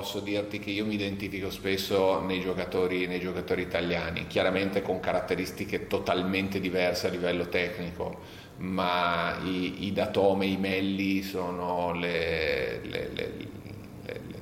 Posso 0.10 0.22
dirti 0.22 0.58
che 0.58 0.72
io 0.72 0.88
mi 0.88 0.96
identifico 0.96 1.52
spesso 1.52 2.20
nei 2.22 2.40
giocatori, 2.40 3.06
nei 3.06 3.20
giocatori 3.20 3.62
italiani, 3.62 4.26
chiaramente 4.26 4.82
con 4.82 5.00
caratteristiche 5.00 5.86
totalmente 5.86 6.60
diverse 6.60 7.06
a 7.06 7.10
livello 7.12 7.48
tecnico, 7.48 8.20
ma 8.58 9.38
i, 9.44 9.86
i 9.86 9.94
Datome, 9.94 10.48
i 10.48 10.58
Melli 10.58 11.22
sono 11.22 11.94
le, 11.94 12.80
le, 12.86 13.10
le, 13.14 13.34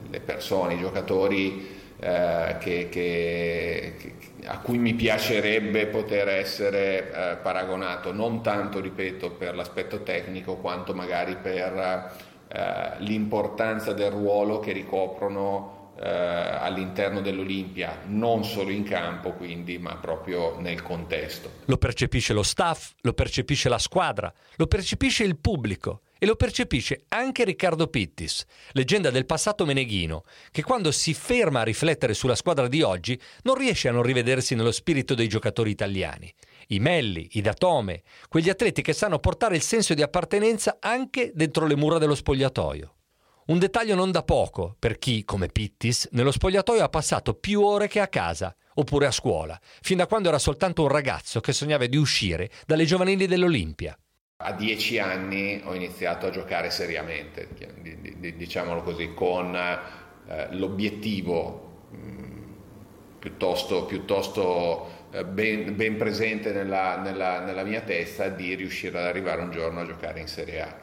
le 0.10 0.20
persone, 0.22 0.76
i 0.76 0.80
giocatori 0.80 1.68
eh, 2.00 2.56
che, 2.62 2.88
che, 2.90 3.94
che, 3.98 4.14
a 4.46 4.60
cui 4.60 4.78
mi 4.78 4.94
piacerebbe 4.94 5.88
poter 5.88 6.30
essere 6.30 7.12
eh, 7.12 7.36
paragonato, 7.42 8.14
non 8.14 8.42
tanto, 8.42 8.80
ripeto, 8.80 9.32
per 9.32 9.54
l'aspetto 9.54 10.02
tecnico 10.02 10.56
quanto 10.56 10.94
magari 10.94 11.36
per 11.36 12.36
eh, 12.48 12.94
l'importanza 13.00 13.94
del 13.94 14.12
ruolo 14.12 14.60
che 14.60 14.72
ricoprono 14.72 15.78
eh, 16.00 16.08
all'interno 16.08 17.22
dell'Olimpia, 17.22 18.02
non 18.06 18.44
solo 18.46 18.70
in 18.70 18.84
campo 18.84 19.32
quindi, 19.34 19.78
ma 19.78 19.96
proprio 19.96 20.60
nel 20.60 20.82
contesto. 20.82 21.52
Lo 21.66 21.78
percepisce 21.78 22.34
lo 22.34 22.44
staff, 22.44 22.92
lo 23.02 23.14
percepisce 23.14 23.70
la 23.70 23.80
squadra, 23.80 24.32
lo 24.56 24.68
percepisce 24.68 25.24
il 25.24 25.38
pubblico 25.38 26.02
e 26.20 26.26
lo 26.26 26.36
percepisce 26.36 27.06
anche 27.10 27.44
Riccardo 27.44 27.88
Pittis, 27.88 28.46
leggenda 28.72 29.12
del 29.12 29.26
passato 29.26 29.66
meneghino, 29.66 30.24
che 30.52 30.64
quando 30.64 30.92
si 30.92 31.14
ferma 31.14 31.62
a 31.62 31.64
riflettere 31.64 32.14
sulla 32.14 32.36
squadra 32.36 32.68
di 32.68 32.82
oggi 32.82 33.20
non 33.44 33.56
riesce 33.56 33.88
a 33.88 33.92
non 33.92 34.04
rivedersi 34.04 34.56
nello 34.56 34.72
spirito 34.72 35.14
dei 35.14 35.28
giocatori 35.28 35.70
italiani. 35.70 36.34
I 36.68 36.80
Melli, 36.80 37.30
i 37.34 37.42
Datome, 37.42 38.04
quegli 38.28 38.50
atleti 38.50 38.82
che 38.82 38.94
sanno 38.94 39.20
portare 39.20 39.56
il 39.56 39.62
senso 39.62 39.94
di 39.94 40.02
appartenenza 40.02 40.78
anche 40.80 41.32
dentro 41.34 41.66
le 41.66 41.76
mura 41.76 41.98
dello 41.98 42.16
spogliatoio. 42.16 42.94
Un 43.48 43.60
dettaglio 43.60 43.96
non 43.96 44.12
da 44.12 44.24
poco 44.24 44.76
per 44.78 44.98
chi, 44.98 45.24
come 45.24 45.48
Pittis, 45.48 46.10
nello 46.12 46.32
spogliatoio 46.32 46.84
ha 46.84 46.90
passato 46.90 47.34
più 47.34 47.62
ore 47.62 47.88
che 47.88 48.02
a 48.02 48.10
casa, 48.10 48.54
oppure 48.74 49.06
a 49.06 49.12
scuola, 49.12 49.58
fin 49.82 49.96
da 49.96 50.08
quando 50.08 50.28
era 50.28 50.40
soltanto 50.40 50.82
un 50.82 50.90
ragazzo 50.90 51.40
che 51.40 51.54
sognava 51.54 51.86
di 51.86 51.96
uscire 51.96 52.50
dalle 52.66 52.84
giovanili 52.84 53.26
dell'Olimpia. 53.26 53.98
A 54.44 54.52
dieci 54.52 55.00
anni 55.00 55.62
ho 55.64 55.74
iniziato 55.74 56.28
a 56.28 56.30
giocare 56.30 56.70
seriamente, 56.70 57.48
diciamolo 58.36 58.84
così, 58.84 59.14
con 59.14 59.56
eh, 59.56 60.48
l'obiettivo 60.52 61.88
mm, 61.96 62.52
piuttosto, 63.18 63.86
piuttosto 63.86 64.97
ben, 65.26 65.76
ben, 65.76 65.96
presente 65.98 66.52
nella, 66.52 67.00
nella, 67.00 67.40
nella 67.40 67.64
mia 67.64 67.82
testa 67.82 68.30
di 68.30 68.54
riuscire 68.56 68.98
ad 68.98 69.06
arrivare 69.06 69.42
un 69.42 69.52
giorno 69.52 69.82
a 69.82 69.86
giocare 69.86 70.20
in 70.20 70.28
Serie 70.28 70.62
A 70.62 70.76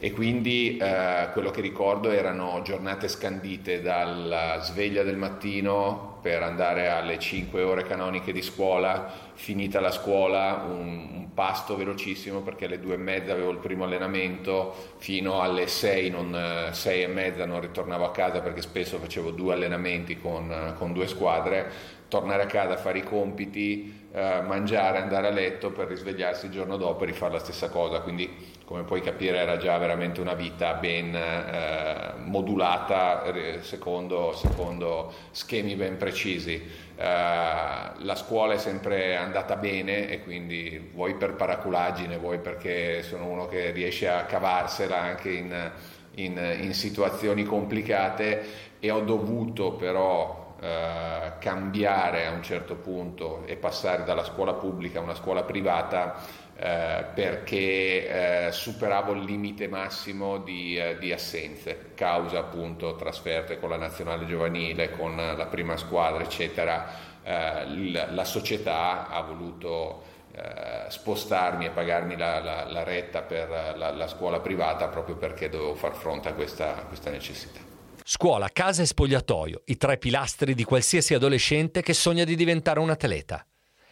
e 0.00 0.12
quindi 0.12 0.76
eh, 0.76 1.28
quello 1.32 1.50
che 1.50 1.60
ricordo 1.60 2.10
erano 2.10 2.62
giornate 2.62 3.08
scandite 3.08 3.82
dalla 3.82 4.60
sveglia 4.60 5.02
del 5.02 5.16
mattino 5.16 6.18
per 6.22 6.42
andare 6.42 6.88
alle 6.88 7.18
5 7.18 7.62
ore 7.62 7.82
canoniche 7.82 8.32
di 8.32 8.42
scuola, 8.42 9.12
finita 9.34 9.80
la 9.80 9.90
scuola 9.90 10.66
un, 10.68 11.08
un 11.12 11.34
pasto 11.34 11.76
velocissimo 11.76 12.40
perché 12.42 12.66
alle 12.66 12.78
2 12.78 12.94
e 12.94 12.96
mezza 12.96 13.32
avevo 13.32 13.50
il 13.50 13.58
primo 13.58 13.84
allenamento, 13.84 14.94
fino 14.98 15.40
alle 15.40 15.66
6, 15.66 16.10
non, 16.10 16.68
6 16.70 17.02
e 17.02 17.06
mezza 17.08 17.44
non 17.44 17.60
ritornavo 17.60 18.04
a 18.04 18.12
casa 18.12 18.40
perché 18.40 18.62
spesso 18.62 18.98
facevo 18.98 19.30
due 19.32 19.54
allenamenti 19.54 20.18
con, 20.20 20.74
con 20.76 20.92
due 20.92 21.08
squadre, 21.08 21.70
tornare 22.08 22.44
a 22.44 22.46
casa 22.46 22.76
fare 22.76 22.98
i 22.98 23.04
compiti, 23.04 24.06
eh, 24.12 24.42
mangiare, 24.46 24.98
andare 24.98 25.26
a 25.26 25.30
letto 25.30 25.70
per 25.70 25.88
risvegliarsi 25.88 26.46
il 26.46 26.52
giorno 26.52 26.76
dopo 26.76 27.02
e 27.02 27.06
rifare 27.06 27.32
la 27.32 27.38
stessa 27.40 27.68
cosa, 27.68 28.00
quindi 28.00 28.56
come 28.68 28.82
puoi 28.82 29.00
capire 29.00 29.38
era 29.38 29.56
già 29.56 29.78
veramente 29.78 30.20
una 30.20 30.34
vita 30.34 30.74
ben 30.74 31.14
eh, 31.14 32.12
modulata 32.18 33.24
secondo, 33.60 34.34
secondo, 34.34 35.10
schemi 35.30 35.74
ben 35.74 35.96
precisi. 35.96 36.52
Eh, 36.54 37.02
la 37.02 38.14
scuola 38.14 38.52
è 38.52 38.58
sempre 38.58 39.16
andata 39.16 39.56
bene 39.56 40.10
e 40.10 40.22
quindi 40.22 40.90
vuoi 40.92 41.14
per 41.14 41.32
paraculaggine, 41.32 42.18
vuoi 42.18 42.40
perché 42.40 43.02
sono 43.02 43.24
uno 43.28 43.46
che 43.46 43.70
riesce 43.70 44.06
a 44.06 44.24
cavarsela 44.24 45.00
anche 45.00 45.30
in, 45.30 45.70
in, 46.16 46.58
in 46.60 46.74
situazioni 46.74 47.44
complicate 47.44 48.76
e 48.80 48.90
ho 48.90 49.00
dovuto 49.00 49.72
però 49.72 50.56
eh, 50.60 51.32
cambiare 51.38 52.26
a 52.26 52.32
un 52.32 52.42
certo 52.42 52.74
punto 52.74 53.44
e 53.46 53.56
passare 53.56 54.04
dalla 54.04 54.24
scuola 54.24 54.52
pubblica 54.52 54.98
a 54.98 55.02
una 55.02 55.14
scuola 55.14 55.44
privata 55.44 56.16
eh, 56.60 57.04
perché 57.14 58.46
eh, 58.46 58.52
superavo 58.52 59.12
il 59.12 59.22
limite 59.22 59.68
massimo 59.68 60.38
di, 60.38 60.76
eh, 60.76 60.98
di, 60.98 61.12
assenze, 61.12 61.92
causa 61.94 62.40
appunto 62.40 62.96
trasferte 62.96 63.60
con 63.60 63.70
la 63.70 63.76
nazionale 63.76 64.26
giovanile, 64.26 64.90
con 64.90 65.14
la 65.14 65.46
prima 65.46 65.76
squadra, 65.76 66.24
eccetera. 66.24 67.06
Eh, 67.22 67.92
la, 67.92 68.10
la, 68.10 68.24
società 68.24 69.08
ha 69.08 69.20
voluto 69.20 70.02
eh, 70.32 70.86
spostarmi 70.88 71.66
e 71.66 71.70
pagarmi 71.70 72.16
la, 72.16 72.40
la, 72.40 72.64
la 72.64 72.82
retta 72.82 73.22
per 73.22 73.76
la, 73.76 74.08
scuola 74.08 74.40
privata 74.40 74.88
proprio 74.88 75.14
perché 75.14 75.48
dovevo 75.48 75.76
far 75.76 75.94
fronte 75.94 76.28
a 76.28 76.32
questa, 76.32 76.76
a 76.76 76.82
questa 76.86 77.10
necessità. 77.10 77.60
Scuola, 78.02 78.48
casa 78.52 78.82
e 78.82 78.86
spogliatoio, 78.86 79.62
i 79.66 79.76
tre 79.76 79.96
pilastri 79.96 80.54
di 80.54 80.64
qualsiasi 80.64 81.14
adolescente 81.14 81.82
che 81.82 81.92
sogna 81.92 82.24
di 82.24 82.34
diventare 82.34 82.80
un 82.80 82.90
atleta. 82.90 83.46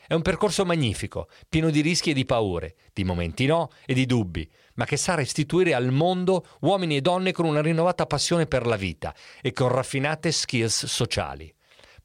È 0.06 0.14
un 0.14 0.22
percorso 0.22 0.64
magnifico, 0.64 1.28
pieno 1.48 1.70
di 1.70 1.80
rischi 1.80 2.10
e 2.10 2.14
di 2.14 2.24
paure, 2.24 2.76
di 2.92 3.04
momenti 3.04 3.46
no 3.46 3.70
e 3.84 3.94
di 3.94 4.06
dubbi, 4.06 4.48
ma 4.74 4.84
che 4.84 4.96
sa 4.96 5.14
restituire 5.14 5.74
al 5.74 5.90
mondo 5.90 6.46
uomini 6.60 6.96
e 6.96 7.00
donne 7.00 7.32
con 7.32 7.44
una 7.44 7.60
rinnovata 7.60 8.06
passione 8.06 8.46
per 8.46 8.66
la 8.66 8.76
vita 8.76 9.14
e 9.40 9.52
con 9.52 9.68
raffinate 9.68 10.30
skills 10.30 10.86
sociali. 10.86 11.52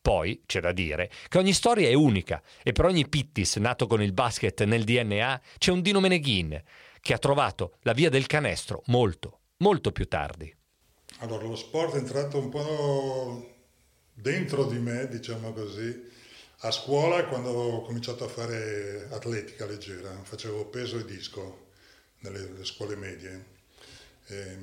Poi 0.02 0.42
c'è 0.48 0.62
da 0.62 0.72
dire 0.72 1.12
che 1.28 1.38
ogni 1.38 1.54
storia 1.54 1.88
è 1.88 1.94
unica 1.94 2.42
e 2.64 2.72
per 2.72 2.86
ogni 2.86 3.08
Pittis 3.08 3.58
nato 3.58 3.86
con 3.86 4.02
il 4.02 4.14
basket 4.14 4.64
nel 4.64 4.84
DNA 4.84 5.40
c'è 5.60 5.72
un 5.72 5.82
Dino 5.82 6.00
Meneghin 6.00 6.60
che 7.00 7.14
ha 7.14 7.20
trovato 7.20 7.78
la 7.82 7.94
via 7.94 8.10
del 8.10 8.26
canestro 8.26 8.82
molto, 8.88 9.42
molto 9.58 9.92
più 9.92 10.08
tardi. 10.08 10.52
Allora, 11.20 11.46
lo 11.46 11.56
sport 11.56 11.94
è 11.94 11.98
entrato 11.98 12.40
un 12.40 12.50
po' 12.50 13.48
dentro 14.12 14.66
di 14.66 14.80
me, 14.80 15.08
diciamo 15.08 15.54
così, 15.54 16.10
a 16.64 16.72
scuola, 16.72 17.26
quando 17.26 17.50
ho 17.50 17.82
cominciato 17.82 18.24
a 18.24 18.28
fare 18.28 19.08
atletica 19.10 19.66
leggera, 19.66 20.12
facevo 20.24 20.66
peso 20.68 21.00
e 21.00 21.06
disco 21.06 21.70
nelle 22.20 22.64
scuole 22.64 22.96
medie. 22.96 23.60
E 24.28 24.58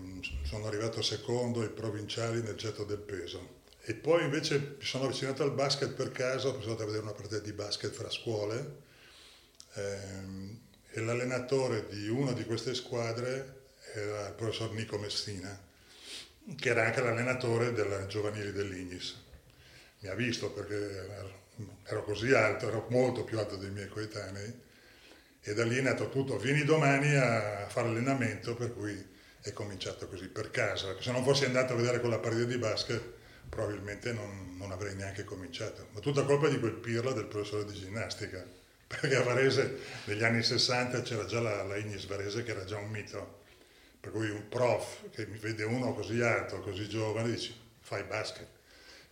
sono 0.44 0.66
arrivato 0.66 1.02
secondo 1.02 1.60
ai 1.60 1.70
provinciali 1.70 2.40
nel 2.40 2.54
getto 2.54 2.84
del 2.84 2.98
peso. 2.98 3.56
E 3.82 3.94
poi 3.94 4.22
invece 4.22 4.76
mi 4.78 4.84
sono 4.84 5.04
avvicinato 5.04 5.42
al 5.42 5.52
basket 5.52 5.92
per 5.92 6.12
caso, 6.12 6.50
ho 6.50 6.52
pensato 6.52 6.82
a 6.82 6.86
vedere 6.86 7.02
una 7.02 7.12
partita 7.12 7.40
di 7.40 7.52
basket 7.52 7.92
fra 7.92 8.10
scuole 8.10 8.76
ehm, 9.74 10.60
e 10.90 11.00
l'allenatore 11.00 11.86
di 11.88 12.08
una 12.08 12.32
di 12.32 12.44
queste 12.44 12.74
squadre 12.74 13.70
era 13.94 14.28
il 14.28 14.34
professor 14.34 14.72
Nico 14.72 14.98
Messina, 14.98 15.58
che 16.56 16.68
era 16.68 16.84
anche 16.84 17.00
l'allenatore 17.00 17.72
della 17.72 18.06
giovanile 18.06 18.52
dell'Ignis. 18.52 19.16
Mi 20.00 20.08
ha 20.08 20.14
visto 20.14 20.52
perché 20.52 21.06
ero 21.84 22.04
così 22.04 22.32
alto, 22.32 22.68
ero 22.68 22.86
molto 22.90 23.24
più 23.24 23.38
alto 23.38 23.56
dei 23.56 23.70
miei 23.70 23.88
coetanei 23.88 24.66
e 25.40 25.54
da 25.54 25.64
lì 25.64 25.76
è 25.76 25.80
nato 25.80 26.08
tutto. 26.08 26.36
Vieni 26.38 26.64
domani 26.64 27.14
a 27.14 27.66
fare 27.68 27.88
allenamento, 27.88 28.54
per 28.54 28.74
cui 28.74 29.16
è 29.40 29.52
cominciato 29.52 30.08
così 30.08 30.28
per 30.28 30.50
caso. 30.50 31.00
Se 31.00 31.10
non 31.10 31.24
fossi 31.24 31.44
andato 31.44 31.72
a 31.72 31.76
vedere 31.76 32.00
quella 32.00 32.18
partita 32.18 32.44
di 32.44 32.58
basket, 32.58 33.02
probabilmente 33.48 34.12
non, 34.12 34.56
non 34.58 34.72
avrei 34.72 34.94
neanche 34.94 35.24
cominciato. 35.24 35.88
Ma 35.92 36.00
tutta 36.00 36.24
colpa 36.24 36.48
di 36.48 36.58
quel 36.58 36.74
pirla 36.74 37.12
del 37.12 37.26
professore 37.26 37.64
di 37.64 37.74
ginnastica, 37.74 38.44
perché 38.86 39.16
a 39.16 39.22
Varese 39.22 39.78
negli 40.04 40.24
anni 40.24 40.42
60 40.42 41.02
c'era 41.02 41.24
già 41.24 41.40
la, 41.40 41.62
la 41.62 41.76
Ignis 41.76 42.06
Varese 42.06 42.42
che 42.42 42.50
era 42.50 42.64
già 42.64 42.76
un 42.76 42.90
mito. 42.90 43.36
Per 44.00 44.12
cui 44.12 44.30
un 44.30 44.48
prof 44.48 45.10
che 45.10 45.26
mi 45.26 45.38
vede 45.38 45.64
uno 45.64 45.92
così 45.92 46.20
alto, 46.20 46.60
così 46.60 46.88
giovane, 46.88 47.30
dice 47.30 47.52
fai 47.80 48.04
basket 48.04 48.57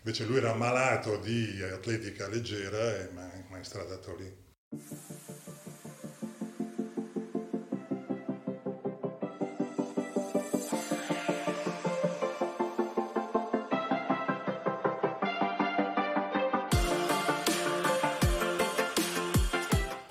Invece 0.07 0.25
lui 0.25 0.37
era 0.37 0.55
malato 0.55 1.17
di 1.17 1.61
atletica 1.65 2.29
leggera 2.29 2.95
e 2.95 3.09
mi 3.11 3.59
è 3.59 3.65
stradato 3.65 4.15
lì. 4.15 4.33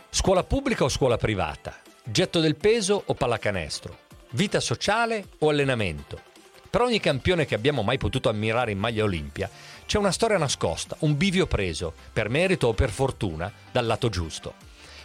Scuola 0.09 0.43
pubblica 0.43 0.83
o 0.83 0.89
scuola 0.89 1.15
privata? 1.15 1.73
Getto 2.03 2.41
del 2.41 2.57
peso 2.57 3.01
o 3.05 3.13
pallacanestro? 3.13 3.97
Vita 4.31 4.59
sociale 4.59 5.27
o 5.37 5.47
allenamento? 5.47 6.33
Per 6.69 6.83
ogni 6.83 6.99
campione 6.99 7.45
che 7.45 7.55
abbiamo 7.55 7.83
mai 7.83 7.97
potuto 7.97 8.27
ammirare 8.27 8.71
in 8.71 8.77
maglia 8.77 9.05
Olimpia 9.05 9.49
c'è 9.85 9.97
una 9.97 10.11
storia 10.11 10.37
nascosta, 10.37 10.95
un 10.99 11.15
bivio 11.15 11.47
preso, 11.47 11.93
per 12.11 12.29
merito 12.29 12.67
o 12.67 12.73
per 12.73 12.89
fortuna, 12.89 13.51
dal 13.71 13.85
lato 13.85 14.09
giusto. 14.09 14.53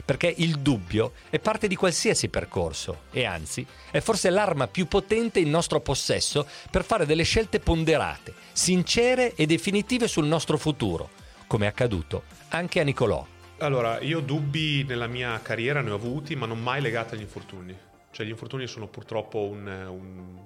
perché 0.05 0.33
il 0.39 0.59
dubbio 0.59 1.13
è 1.29 1.39
parte 1.39 1.69
di 1.69 1.77
qualsiasi 1.77 2.29
percorso 2.29 3.03
e 3.11 3.25
anzi 3.25 3.65
è 3.91 4.01
forse 4.01 4.31
l'arma 4.31 4.67
più 4.67 4.87
potente 4.87 5.41
in 5.41 5.51
nostro 5.51 5.81
possesso 5.81 6.47
per 6.71 6.85
fare 6.85 7.07
delle 7.07 7.23
scelte 7.23 7.61
ponderate, 7.61 8.35
sincere 8.53 9.35
e 9.35 9.47
definitive 9.47 10.09
sul 10.09 10.27
nostro 10.27 10.57
futuro, 10.57 11.11
come 11.47 11.67
è 11.67 11.69
accaduto 11.69 12.23
anche 12.49 12.81
a 12.81 12.83
Nicolò. 12.83 13.25
Allora, 13.59 14.01
io 14.01 14.21
dubbi 14.21 14.85
nella 14.85 15.07
mia 15.07 15.39
carriera 15.43 15.83
ne 15.83 15.91
ho 15.91 15.95
avuti, 15.95 16.35
ma 16.35 16.47
non 16.47 16.61
mai 16.63 16.81
legati 16.81 17.15
agli 17.15 17.21
infortuni. 17.21 17.77
Cioè 18.11 18.27
gli 18.27 18.31
infortuni 18.31 18.67
sono 18.67 18.89
purtroppo 18.89 19.45
un, 19.45 19.67
un, 19.67 20.39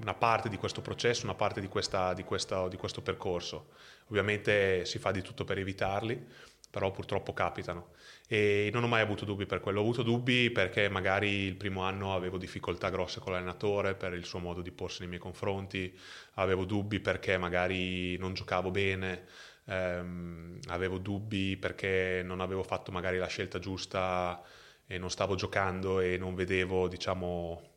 una 0.00 0.14
parte 0.14 0.48
di 0.48 0.56
questo 0.56 0.80
processo, 0.82 1.24
una 1.24 1.34
parte 1.34 1.60
di, 1.60 1.68
questa, 1.68 2.14
di, 2.14 2.22
questa, 2.22 2.68
di 2.68 2.76
questo 2.76 3.02
percorso. 3.02 3.70
Ovviamente 4.08 4.84
si 4.84 4.98
fa 4.98 5.10
di 5.10 5.22
tutto 5.22 5.44
per 5.44 5.58
evitarli, 5.58 6.24
però 6.70 6.90
purtroppo 6.90 7.32
capitano. 7.32 7.92
E 8.28 8.70
non 8.72 8.84
ho 8.84 8.88
mai 8.88 9.00
avuto 9.00 9.24
dubbi 9.24 9.46
per 9.46 9.60
quello. 9.60 9.78
Ho 9.80 9.82
avuto 9.82 10.02
dubbi 10.02 10.50
perché 10.50 10.88
magari 10.88 11.28
il 11.28 11.56
primo 11.56 11.82
anno 11.82 12.14
avevo 12.14 12.38
difficoltà 12.38 12.90
grosse 12.90 13.20
con 13.20 13.32
l'allenatore 13.32 13.94
per 13.94 14.12
il 14.12 14.24
suo 14.24 14.38
modo 14.40 14.60
di 14.60 14.70
porsi 14.70 15.00
nei 15.00 15.08
miei 15.08 15.20
confronti, 15.20 15.96
avevo 16.34 16.64
dubbi 16.64 17.00
perché 17.00 17.38
magari 17.38 18.16
non 18.18 18.34
giocavo 18.34 18.70
bene, 18.70 19.24
ehm, 19.66 20.58
avevo 20.68 20.98
dubbi 20.98 21.56
perché 21.56 22.22
non 22.24 22.40
avevo 22.40 22.62
fatto 22.62 22.92
magari 22.92 23.18
la 23.18 23.26
scelta 23.26 23.58
giusta 23.58 24.42
e 24.86 24.98
non 24.98 25.10
stavo 25.10 25.34
giocando 25.34 26.00
e 26.00 26.16
non 26.18 26.34
vedevo, 26.34 26.88
diciamo, 26.88 27.75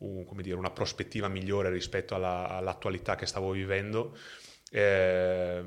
un, 0.00 0.26
dire, 0.40 0.56
una 0.56 0.70
prospettiva 0.70 1.28
migliore 1.28 1.70
rispetto 1.70 2.14
alla, 2.14 2.48
all'attualità 2.48 3.16
che 3.16 3.26
stavo 3.26 3.50
vivendo. 3.52 4.16
Eh, 4.70 5.62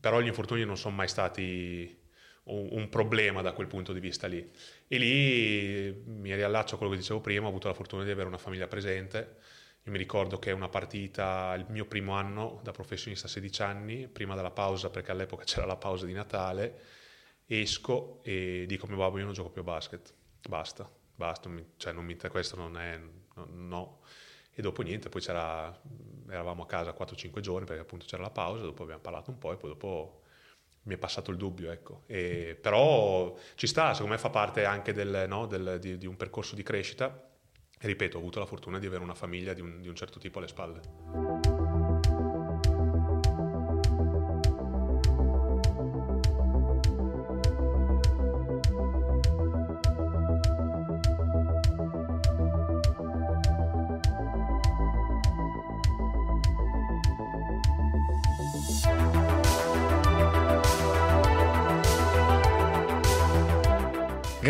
però 0.00 0.20
gli 0.20 0.26
infortuni 0.26 0.64
non 0.64 0.76
sono 0.76 0.94
mai 0.94 1.08
stati 1.08 1.98
un, 2.44 2.68
un, 2.70 2.88
problema 2.88 3.40
da 3.40 3.52
quel 3.52 3.66
punto 3.66 3.92
di 3.92 4.00
vista 4.00 4.26
lì. 4.26 4.50
E 4.88 4.98
lì 4.98 6.02
mi 6.06 6.34
riallaccio 6.34 6.74
a 6.74 6.78
quello 6.78 6.92
che 6.92 6.98
dicevo 6.98 7.20
prima, 7.20 7.46
ho 7.46 7.48
avuto 7.48 7.68
la 7.68 7.74
fortuna 7.74 8.04
di 8.04 8.10
avere 8.10 8.28
una 8.28 8.38
famiglia 8.38 8.66
presente. 8.66 9.36
Io 9.84 9.90
mi 9.90 9.98
ricordo 9.98 10.38
che 10.38 10.52
una 10.52 10.68
partita, 10.68 11.54
il 11.56 11.66
mio 11.68 11.86
primo 11.86 12.12
anno 12.12 12.60
da 12.62 12.70
professionista 12.70 13.26
a 13.26 13.30
16 13.30 13.62
anni, 13.62 14.08
prima 14.08 14.36
della 14.36 14.52
pausa, 14.52 14.90
perché 14.90 15.10
all'epoca 15.10 15.44
c'era 15.44 15.66
la 15.66 15.76
pausa 15.76 16.06
di 16.06 16.12
Natale, 16.12 16.80
esco 17.46 18.20
e 18.22 18.64
dico 18.68 18.86
a 18.86 18.88
mio 18.88 18.98
babbo 18.98 19.18
io 19.18 19.24
non 19.24 19.34
gioco 19.34 19.50
più 19.50 19.62
a 19.62 19.64
basket, 19.64 20.14
basta, 20.48 20.88
basta, 21.16 21.50
cioè 21.76 21.92
non 21.92 22.04
mi, 22.04 22.16
questo 22.16 22.54
non 22.54 22.78
è, 22.78 23.00
no. 23.48 24.00
E 24.54 24.60
dopo 24.60 24.82
niente, 24.82 25.08
poi 25.08 25.20
c'era, 25.20 25.74
eravamo 26.28 26.64
a 26.64 26.66
casa 26.66 26.94
4-5 26.98 27.40
giorni 27.40 27.66
perché 27.66 27.82
appunto 27.82 28.04
c'era 28.04 28.22
la 28.22 28.30
pausa, 28.30 28.62
dopo 28.64 28.82
abbiamo 28.82 29.00
parlato 29.00 29.30
un 29.30 29.38
po' 29.38 29.52
e 29.52 29.56
poi 29.56 29.70
dopo 29.70 30.22
mi 30.84 30.94
è 30.94 30.98
passato 30.98 31.30
il 31.30 31.36
dubbio, 31.36 31.70
ecco. 31.70 32.02
E, 32.06 32.58
però 32.60 33.34
ci 33.54 33.66
sta, 33.66 33.92
secondo 33.92 34.12
me 34.12 34.18
fa 34.18 34.30
parte 34.30 34.64
anche 34.64 34.92
del, 34.92 35.26
no, 35.28 35.46
del, 35.46 35.78
di, 35.80 35.96
di, 35.96 36.06
un 36.06 36.16
percorso 36.16 36.54
di 36.54 36.62
crescita. 36.62 37.30
E 37.78 37.86
ripeto, 37.86 38.16
ho 38.16 38.20
avuto 38.20 38.38
la 38.38 38.46
fortuna 38.46 38.78
di 38.78 38.86
avere 38.86 39.02
una 39.02 39.14
famiglia 39.14 39.54
di 39.54 39.60
un, 39.60 39.80
di 39.80 39.88
un 39.88 39.96
certo 39.96 40.18
tipo 40.18 40.38
alle 40.38 40.48
spalle. 40.48 41.51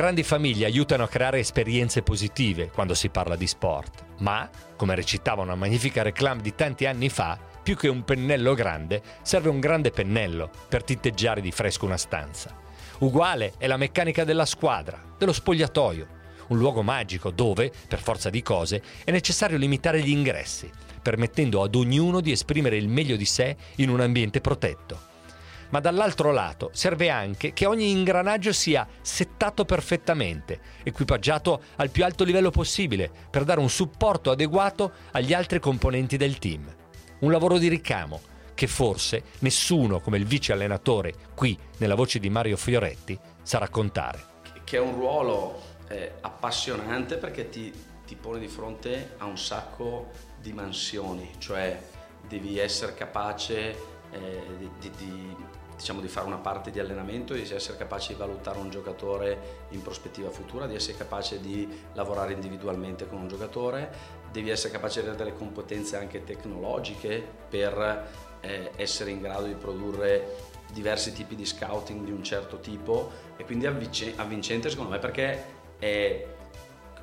Grandi 0.02 0.24
famiglie 0.24 0.66
aiutano 0.66 1.04
a 1.04 1.08
creare 1.08 1.38
esperienze 1.38 2.02
positive 2.02 2.70
quando 2.70 2.92
si 2.92 3.08
parla 3.08 3.36
di 3.36 3.46
sport, 3.46 4.02
ma, 4.18 4.50
come 4.74 4.96
recitava 4.96 5.42
una 5.42 5.54
magnifica 5.54 6.02
reclame 6.02 6.42
di 6.42 6.56
tanti 6.56 6.86
anni 6.86 7.08
fa, 7.08 7.38
più 7.62 7.76
che 7.76 7.86
un 7.86 8.02
pennello 8.02 8.54
grande, 8.54 9.00
serve 9.22 9.48
un 9.48 9.60
grande 9.60 9.92
pennello 9.92 10.50
per 10.68 10.82
tinteggiare 10.82 11.40
di 11.40 11.52
fresco 11.52 11.84
una 11.84 11.96
stanza. 11.96 12.52
Uguale 12.98 13.52
è 13.58 13.68
la 13.68 13.76
meccanica 13.76 14.24
della 14.24 14.44
squadra, 14.44 15.00
dello 15.16 15.32
spogliatoio, 15.32 16.06
un 16.48 16.58
luogo 16.58 16.82
magico 16.82 17.30
dove, 17.30 17.70
per 17.86 18.00
forza 18.00 18.28
di 18.28 18.42
cose, 18.42 18.82
è 19.04 19.12
necessario 19.12 19.56
limitare 19.56 20.02
gli 20.02 20.10
ingressi, 20.10 20.68
permettendo 21.00 21.62
ad 21.62 21.76
ognuno 21.76 22.20
di 22.20 22.32
esprimere 22.32 22.76
il 22.76 22.88
meglio 22.88 23.14
di 23.14 23.24
sé 23.24 23.56
in 23.76 23.88
un 23.88 24.00
ambiente 24.00 24.40
protetto 24.40 25.10
ma 25.72 25.80
dall'altro 25.80 26.32
lato 26.32 26.70
serve 26.72 27.10
anche 27.10 27.52
che 27.52 27.66
ogni 27.66 27.90
ingranaggio 27.90 28.52
sia 28.52 28.86
settato 29.00 29.64
perfettamente, 29.64 30.60
equipaggiato 30.82 31.62
al 31.76 31.90
più 31.90 32.04
alto 32.04 32.24
livello 32.24 32.50
possibile 32.50 33.10
per 33.30 33.44
dare 33.44 33.60
un 33.60 33.70
supporto 33.70 34.30
adeguato 34.30 34.92
agli 35.12 35.32
altri 35.32 35.60
componenti 35.60 36.16
del 36.16 36.38
team. 36.38 36.72
Un 37.20 37.30
lavoro 37.30 37.58
di 37.58 37.68
ricamo 37.68 38.20
che 38.54 38.66
forse 38.66 39.24
nessuno 39.40 40.00
come 40.00 40.18
il 40.18 40.26
vice 40.26 40.52
allenatore 40.52 41.14
qui 41.34 41.58
nella 41.78 41.94
voce 41.94 42.18
di 42.18 42.28
Mario 42.28 42.56
Fioretti 42.56 43.18
sa 43.42 43.58
raccontare. 43.58 44.30
Che 44.64 44.76
è 44.76 44.80
un 44.80 44.94
ruolo 44.94 45.60
eh, 45.88 46.12
appassionante 46.20 47.16
perché 47.16 47.48
ti, 47.48 47.72
ti 48.06 48.14
pone 48.14 48.38
di 48.38 48.48
fronte 48.48 49.14
a 49.18 49.24
un 49.24 49.38
sacco 49.38 50.10
di 50.38 50.52
mansioni, 50.52 51.30
cioè 51.38 51.80
devi 52.28 52.58
essere 52.58 52.94
capace 52.94 53.76
eh, 54.10 54.42
di, 54.78 54.90
di, 54.96 55.36
diciamo, 55.82 56.00
di 56.00 56.06
fare 56.06 56.26
una 56.28 56.36
parte 56.36 56.70
di 56.70 56.78
allenamento, 56.78 57.34
di 57.34 57.42
essere 57.42 57.76
capace 57.76 58.12
di 58.12 58.18
valutare 58.18 58.58
un 58.58 58.70
giocatore 58.70 59.66
in 59.70 59.82
prospettiva 59.82 60.30
futura, 60.30 60.66
di 60.66 60.76
essere 60.76 60.96
capace 60.96 61.40
di 61.40 61.68
lavorare 61.94 62.32
individualmente 62.32 63.08
con 63.08 63.18
un 63.18 63.28
giocatore, 63.28 63.90
devi 64.30 64.50
essere 64.50 64.72
capace 64.72 65.00
di 65.00 65.08
avere 65.08 65.24
delle 65.24 65.36
competenze 65.36 65.96
anche 65.96 66.22
tecnologiche 66.22 67.22
per 67.48 68.08
eh, 68.40 68.70
essere 68.76 69.10
in 69.10 69.20
grado 69.20 69.46
di 69.46 69.54
produrre 69.54 70.50
diversi 70.72 71.12
tipi 71.12 71.34
di 71.34 71.44
scouting 71.44 72.04
di 72.04 72.12
un 72.12 72.22
certo 72.22 72.60
tipo. 72.60 73.10
E 73.36 73.44
quindi 73.44 73.66
avvincente 73.66 74.70
secondo 74.70 74.92
me 74.92 75.00
perché 75.00 75.44
è 75.80 76.26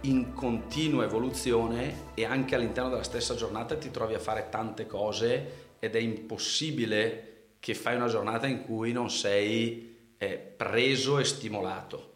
in 0.01 0.33
continua 0.33 1.03
evoluzione 1.03 2.11
e 2.13 2.23
anche 2.23 2.55
all'interno 2.55 2.91
della 2.91 3.03
stessa 3.03 3.35
giornata 3.35 3.75
ti 3.75 3.91
trovi 3.91 4.13
a 4.13 4.19
fare 4.19 4.47
tante 4.49 4.87
cose 4.87 5.67
ed 5.79 5.97
è 5.97 5.99
impossibile 5.99 7.28
che 7.59 7.73
fai 7.73 7.95
una 7.95 8.07
giornata 8.07 8.47
in 8.47 8.63
cui 8.63 8.91
non 8.91 9.09
sei 9.09 10.13
eh, 10.17 10.37
preso 10.37 11.19
e 11.19 11.25
stimolato. 11.25 12.07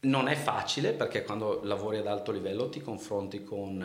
Non 0.00 0.28
è 0.28 0.34
facile 0.34 0.92
perché 0.92 1.22
quando 1.22 1.60
lavori 1.62 1.98
ad 1.98 2.06
alto 2.06 2.32
livello 2.32 2.68
ti 2.68 2.80
confronti 2.80 3.44
con 3.44 3.82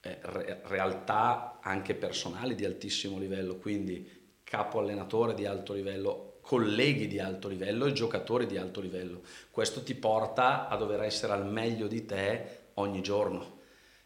eh, 0.00 0.18
re- 0.22 0.60
realtà 0.64 1.58
anche 1.60 1.94
personali 1.94 2.54
di 2.54 2.64
altissimo 2.64 3.18
livello, 3.18 3.56
quindi 3.56 4.38
capo 4.42 4.78
allenatore 4.78 5.34
di 5.34 5.46
alto 5.46 5.72
livello, 5.72 6.38
colleghi 6.40 7.06
di 7.06 7.18
alto 7.18 7.48
livello 7.48 7.86
e 7.86 7.92
giocatori 7.92 8.46
di 8.46 8.56
alto 8.56 8.80
livello. 8.80 9.22
Questo 9.50 9.82
ti 9.82 9.94
porta 9.94 10.68
a 10.68 10.76
dover 10.76 11.02
essere 11.02 11.32
al 11.32 11.46
meglio 11.46 11.86
di 11.86 12.04
te 12.06 12.68
ogni 12.74 13.02
giorno. 13.02 13.54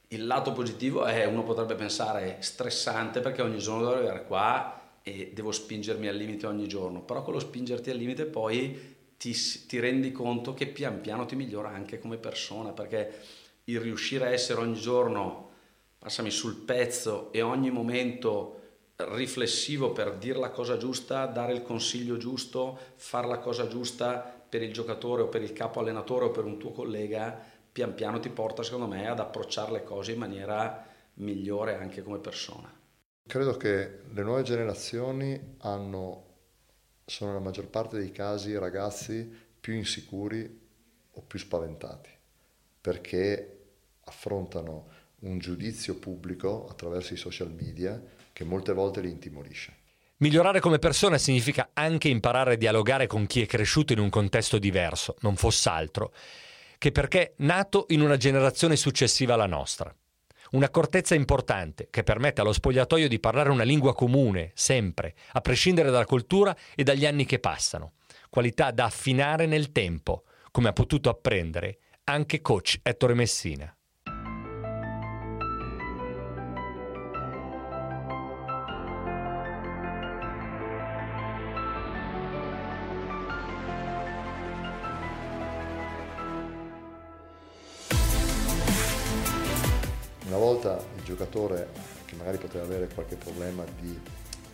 Il 0.09 0.27
lato 0.27 0.53
positivo 0.53 1.05
è, 1.05 1.25
uno 1.25 1.45
potrebbe 1.45 1.75
pensare, 1.75 2.39
stressante 2.41 3.21
perché 3.21 3.43
ogni 3.43 3.59
giorno 3.59 3.85
devo 3.85 3.97
arrivare 3.99 4.27
qua 4.27 4.80
e 5.03 5.31
devo 5.35 5.53
spingermi 5.53 6.09
al 6.09 6.17
limite 6.17 6.47
ogni 6.47 6.69
giorno, 6.69 7.03
però 7.03 7.23
con 7.23 7.35
lo 7.35 7.41
spingerti 7.41 7.91
al 7.91 7.97
limite 7.97 8.27
poi 8.27 8.97
ti, 9.17 9.35
ti, 9.67 9.79
rendi 9.79 10.13
conto 10.13 10.55
che 10.55 10.67
pian 10.67 11.01
piano 11.01 11.27
ti 11.27 11.37
migliora 11.37 11.69
anche 11.71 11.99
come 11.99 12.17
persona, 12.17 12.73
perché 12.73 13.13
il 13.65 13.81
riuscire 13.81 14.27
a 14.27 14.31
essere 14.31 14.61
ogni 14.61 14.79
giorno, 14.79 15.49
passami 15.99 16.31
sul 16.31 16.57
pezzo 16.57 17.31
e 17.33 17.43
ogni 17.43 17.71
momento 17.71 18.57
riflessivo 18.97 19.93
per 19.93 20.15
dire 20.15 20.39
la 20.39 20.51
cosa 20.51 20.77
giusta, 20.77 21.27
dare 21.27 21.53
il 21.53 21.63
consiglio 21.63 22.17
giusto, 22.17 22.79
fare 22.97 23.27
la 23.27 23.39
cosa 23.39 23.69
giusta 23.69 24.19
per 24.49 24.63
il 24.63 24.73
giocatore 24.73 25.23
o 25.23 25.29
per 25.29 25.43
il 25.43 25.53
capo 25.53 25.81
allenatore 25.81 26.27
o 26.27 26.31
per 26.31 26.45
un 26.45 26.59
tuo 26.59 26.73
collega, 26.73 27.39
pian 27.73 27.95
piano 27.95 28.21
ti 28.21 28.29
porta 28.29 28.63
secondo 28.63 28.87
me 28.87 29.09
ad 29.09 29.21
approcciare 29.21 29.73
le 29.73 29.85
cose 29.85 30.13
in 30.13 30.19
maniera 30.19 30.87
migliore 31.15 31.77
anche 31.77 32.03
come 32.03 32.19
persona. 32.19 32.80
Credo 33.31 33.57
che 33.57 34.01
le 34.13 34.23
nuove 34.25 34.43
generazioni 34.43 35.41
hanno, 35.59 36.25
sono 37.05 37.31
nella 37.31 37.41
maggior 37.41 37.69
parte 37.69 37.97
dei 37.97 38.11
casi 38.11 38.59
ragazzi 38.59 39.33
più 39.61 39.73
insicuri 39.73 40.61
o 41.13 41.23
più 41.23 41.39
spaventati, 41.39 42.11
perché 42.81 43.59
affrontano 44.01 44.89
un 45.21 45.39
giudizio 45.39 45.95
pubblico 45.95 46.67
attraverso 46.69 47.15
i 47.15 47.17
social 47.17 47.53
media 47.53 48.03
che 48.33 48.43
molte 48.43 48.73
volte 48.73 49.01
li 49.01 49.11
intimorisce. 49.11 49.77
Migliorare 50.17 50.59
come 50.59 50.81
persona 50.81 51.17
significa 51.17 51.71
anche 51.73 52.09
imparare 52.09 52.55
a 52.55 52.57
dialogare 52.57 53.07
con 53.07 53.27
chi 53.27 53.43
è 53.43 53.47
cresciuto 53.47 53.93
in 53.93 54.01
un 54.01 54.11
contesto 54.11 54.59
diverso, 54.59 55.15
non 55.21 55.37
fosse 55.37 55.69
altro, 55.69 56.13
che 56.79 56.91
perché 56.91 57.35
nato 57.37 57.87
in 57.91 58.01
una 58.01 58.17
generazione 58.17 58.75
successiva 58.75 59.35
alla 59.35 59.47
nostra. 59.47 59.95
Un'accortezza 60.53 61.15
importante 61.15 61.89
che 61.91 62.03
permette 62.03 62.41
allo 62.41 62.53
spogliatoio 62.53 63.09
di 63.09 63.21
parlare 63.21 63.51
una 63.51 63.63
lingua 63.63 63.95
comune, 63.95 64.51
sempre, 64.55 65.15
a 65.33 65.41
prescindere 65.41 65.91
dalla 65.91 66.05
cultura 66.05 66.57
e 66.75 66.83
dagli 66.83 67.07
anni 67.07 67.25
che 67.25 67.39
passano. 67.39 67.93
Qualità 68.29 68.71
da 68.71 68.87
affinare 68.87 69.47
nel 69.47 69.71
tempo, 69.73 70.25
come 70.51 70.69
ha 70.69 70.73
potuto 70.73 71.09
apprendere 71.09 71.79
anche 72.05 72.41
coach 72.41 72.81
Ettore 72.83 73.15
Messina. 73.15 73.73
Giocatore 91.11 91.69
che 92.05 92.15
magari 92.15 92.39
poteva 92.39 92.65
avere 92.65 92.89
qualche 92.89 93.17
problema 93.17 93.65
di 93.81 93.99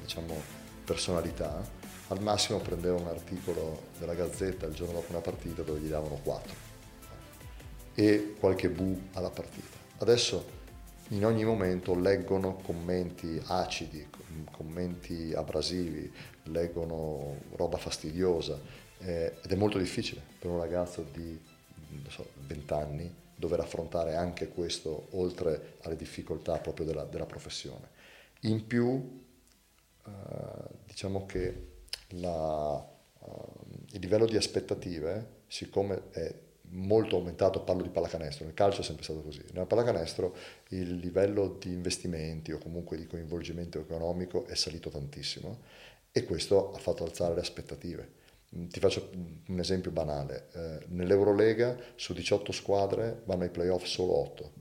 diciamo, 0.01 0.35
personalità, 0.85 1.63
al 2.09 2.23
massimo 2.23 2.61
prendeva 2.61 2.97
un 2.97 3.09
articolo 3.09 3.89
della 3.99 4.15
Gazzetta 4.15 4.67
il 4.67 4.75
giorno 4.75 4.95
dopo 4.95 5.11
una 5.11 5.21
partita 5.21 5.63
dove 5.63 5.81
gli 5.81 5.89
davano 5.89 6.19
4 6.23 6.55
e 7.95 8.35
qualche 8.39 8.69
bu 8.69 9.01
alla 9.13 9.31
partita. 9.31 9.77
Adesso 9.99 10.55
in 11.09 11.25
ogni 11.25 11.45
momento 11.45 11.95
leggono 11.95 12.57
commenti 12.57 13.41
acidi, 13.47 14.07
commenti 14.51 15.33
abrasivi, 15.35 16.13
leggono 16.45 17.39
roba 17.57 17.77
fastidiosa 17.77 18.59
eh, 18.99 19.35
ed 19.43 19.51
è 19.51 19.55
molto 19.57 19.79
difficile 19.79 20.23
per 20.39 20.51
un 20.51 20.59
ragazzo 20.59 21.05
di 21.13 21.39
so, 22.09 22.27
20 22.47 22.73
anni 22.73 23.15
dover 23.37 23.61
affrontare 23.61 24.17
anche 24.17 24.49
questo 24.49 25.09
oltre 25.11 25.77
alle 25.83 25.97
difficoltà 25.97 26.59
proprio 26.59 26.87
della, 26.87 27.05
della 27.05 27.27
professione. 27.27 27.89
In 28.41 28.67
più 28.67 29.25
eh, 30.07 30.11
diciamo 30.87 31.27
che 31.27 31.75
la, 32.11 32.75
uh, 33.19 33.65
il 33.93 34.01
livello 34.01 34.27
di 34.27 34.37
aspettative, 34.37 35.43
siccome 35.47 36.11
è 36.11 36.35
molto 36.71 37.17
aumentato, 37.17 37.63
parlo 37.63 37.83
di 37.83 37.91
pallacanestro, 37.91 38.45
nel 38.45 38.55
calcio 38.55 38.81
è 38.81 38.85
sempre 38.85 39.05
stato 39.05 39.23
così, 39.23 39.43
nel 39.53 39.67
pallacanestro 39.67 40.35
il 40.71 40.97
livello 40.97 41.57
di 41.61 41.73
investimenti 41.73 42.53
o 42.53 42.59
comunque 42.59 42.97
di 42.97 43.07
coinvolgimento 43.07 43.79
economico 43.79 44.47
è 44.47 44.55
salito 44.55 44.91
tantissimo 44.91 45.61
e 46.11 46.25
questo 46.25 46.73
ha 46.73 46.79
fatto 46.79 47.05
alzare 47.05 47.35
le 47.35 47.41
aspettative. 47.41 48.16
Ti 48.71 48.81
faccio 48.81 49.11
un 49.13 49.59
esempio 49.59 49.91
banale, 49.91 50.49
eh, 50.53 50.79
nell'Eurolega 50.89 51.77
su 51.95 52.13
18 52.13 52.53
squadre 52.53 53.23
vanno 53.25 53.43
ai 53.43 53.51
playoff 53.51 53.85
solo 53.85 54.17
8, 54.19 54.53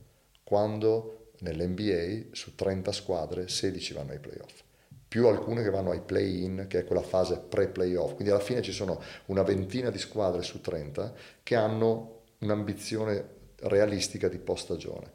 quando 0.44 1.30
nell'NBA 1.40 2.28
su 2.32 2.54
30 2.54 2.92
squadre 2.92 3.48
16 3.48 3.94
vanno 3.94 4.12
ai 4.12 4.20
playoff 4.20 4.64
più 5.08 5.28
alcune 5.28 5.62
che 5.62 5.70
vanno 5.70 5.92
ai 5.92 6.00
play-in, 6.00 6.66
che 6.68 6.80
è 6.80 6.84
quella 6.84 7.00
fase 7.00 7.38
pre-playoff. 7.38 8.14
Quindi 8.14 8.30
alla 8.30 8.42
fine 8.42 8.60
ci 8.60 8.72
sono 8.72 9.00
una 9.26 9.42
ventina 9.42 9.88
di 9.88 9.98
squadre 9.98 10.42
su 10.42 10.60
30 10.60 11.14
che 11.42 11.54
hanno 11.54 12.22
un'ambizione 12.40 13.24
realistica 13.60 14.28
di 14.28 14.38
post-stagione. 14.38 15.12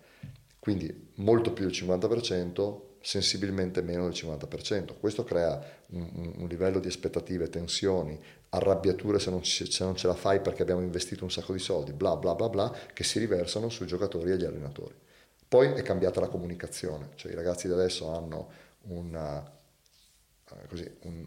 Quindi 0.57 1.11
molto 1.15 1.53
più 1.53 1.65
del 1.65 1.73
50%, 1.73 2.81
sensibilmente 3.01 3.81
meno 3.81 4.03
del 4.03 4.13
50%. 4.13 4.95
Questo 4.99 5.23
crea 5.23 5.61
un, 5.89 6.33
un 6.37 6.47
livello 6.47 6.79
di 6.79 6.87
aspettative, 6.87 7.49
tensioni, 7.49 8.19
arrabbiature 8.49 9.19
se 9.19 9.29
non, 9.29 9.43
se 9.43 9.83
non 9.83 9.95
ce 9.95 10.07
la 10.07 10.15
fai 10.15 10.39
perché 10.39 10.61
abbiamo 10.61 10.81
investito 10.81 11.23
un 11.23 11.31
sacco 11.31 11.53
di 11.53 11.59
soldi, 11.59 11.93
bla 11.93 12.15
bla 12.15 12.35
bla 12.35 12.49
bla, 12.49 12.75
che 12.93 13.03
si 13.03 13.19
riversano 13.19 13.69
sui 13.69 13.87
giocatori 13.87 14.31
e 14.31 14.37
gli 14.37 14.45
allenatori. 14.45 14.95
Poi 15.47 15.73
è 15.73 15.81
cambiata 15.81 16.19
la 16.21 16.29
comunicazione, 16.29 17.09
cioè 17.15 17.31
i 17.31 17.35
ragazzi 17.35 17.67
di 17.67 17.73
adesso 17.73 18.09
hanno 18.09 18.49
una 18.83 19.59
eh, 20.51 20.67
così, 20.67 20.89
un, 21.01 21.25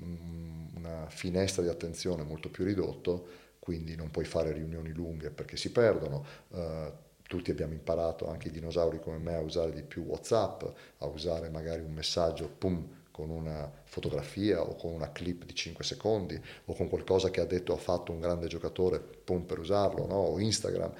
un, 0.00 0.68
una 0.76 1.06
finestra 1.08 1.62
di 1.62 1.68
attenzione 1.68 2.22
molto 2.22 2.50
più 2.50 2.64
ridotto, 2.64 3.44
quindi 3.58 3.96
non 3.96 4.10
puoi 4.10 4.24
fare 4.24 4.52
riunioni 4.52 4.90
lunghe 4.90 5.30
perché 5.30 5.56
si 5.56 5.72
perdono. 5.72 6.24
Uh, 6.48 7.04
tutti 7.26 7.50
abbiamo 7.50 7.72
imparato, 7.72 8.28
anche 8.28 8.48
i 8.48 8.50
dinosauri 8.50 9.00
come 9.00 9.18
me, 9.18 9.34
a 9.34 9.40
usare 9.40 9.72
di 9.72 9.82
più 9.82 10.02
WhatsApp, 10.02 10.62
a 10.98 11.06
usare 11.06 11.48
magari 11.48 11.82
un 11.82 11.92
messaggio, 11.92 12.48
pum, 12.48 13.04
con 13.10 13.30
una 13.30 13.70
fotografia 13.84 14.60
o 14.60 14.76
con 14.76 14.92
una 14.92 15.10
clip 15.10 15.44
di 15.44 15.54
5 15.54 15.82
secondi 15.82 16.40
o 16.66 16.74
con 16.74 16.88
qualcosa 16.88 17.30
che 17.30 17.40
ha 17.40 17.46
detto 17.46 17.72
o 17.72 17.76
fatto 17.76 18.12
un 18.12 18.20
grande 18.20 18.46
giocatore, 18.46 19.00
pum, 19.00 19.44
per 19.44 19.58
usarlo, 19.58 20.06
no? 20.06 20.16
o 20.16 20.38
Instagram 20.38 20.92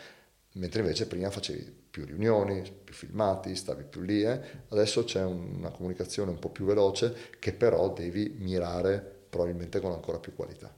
mentre 0.57 0.81
invece 0.81 1.07
prima 1.07 1.31
facevi 1.31 1.85
più 1.91 2.05
riunioni, 2.05 2.63
più 2.85 2.95
filmati, 2.95 3.55
stavi 3.55 3.85
più 3.85 4.03
lì, 4.03 4.23
eh? 4.23 4.41
adesso 4.69 5.05
c'è 5.05 5.25
una 5.25 5.71
comunicazione 5.71 6.31
un 6.31 6.39
po' 6.39 6.51
più 6.51 6.65
veloce 6.65 7.15
che 7.39 7.53
però 7.53 7.93
devi 7.93 8.35
mirare 8.39 8.99
probabilmente 9.29 9.81
con 9.81 9.93
ancora 9.93 10.19
più 10.19 10.35
qualità. 10.35 10.75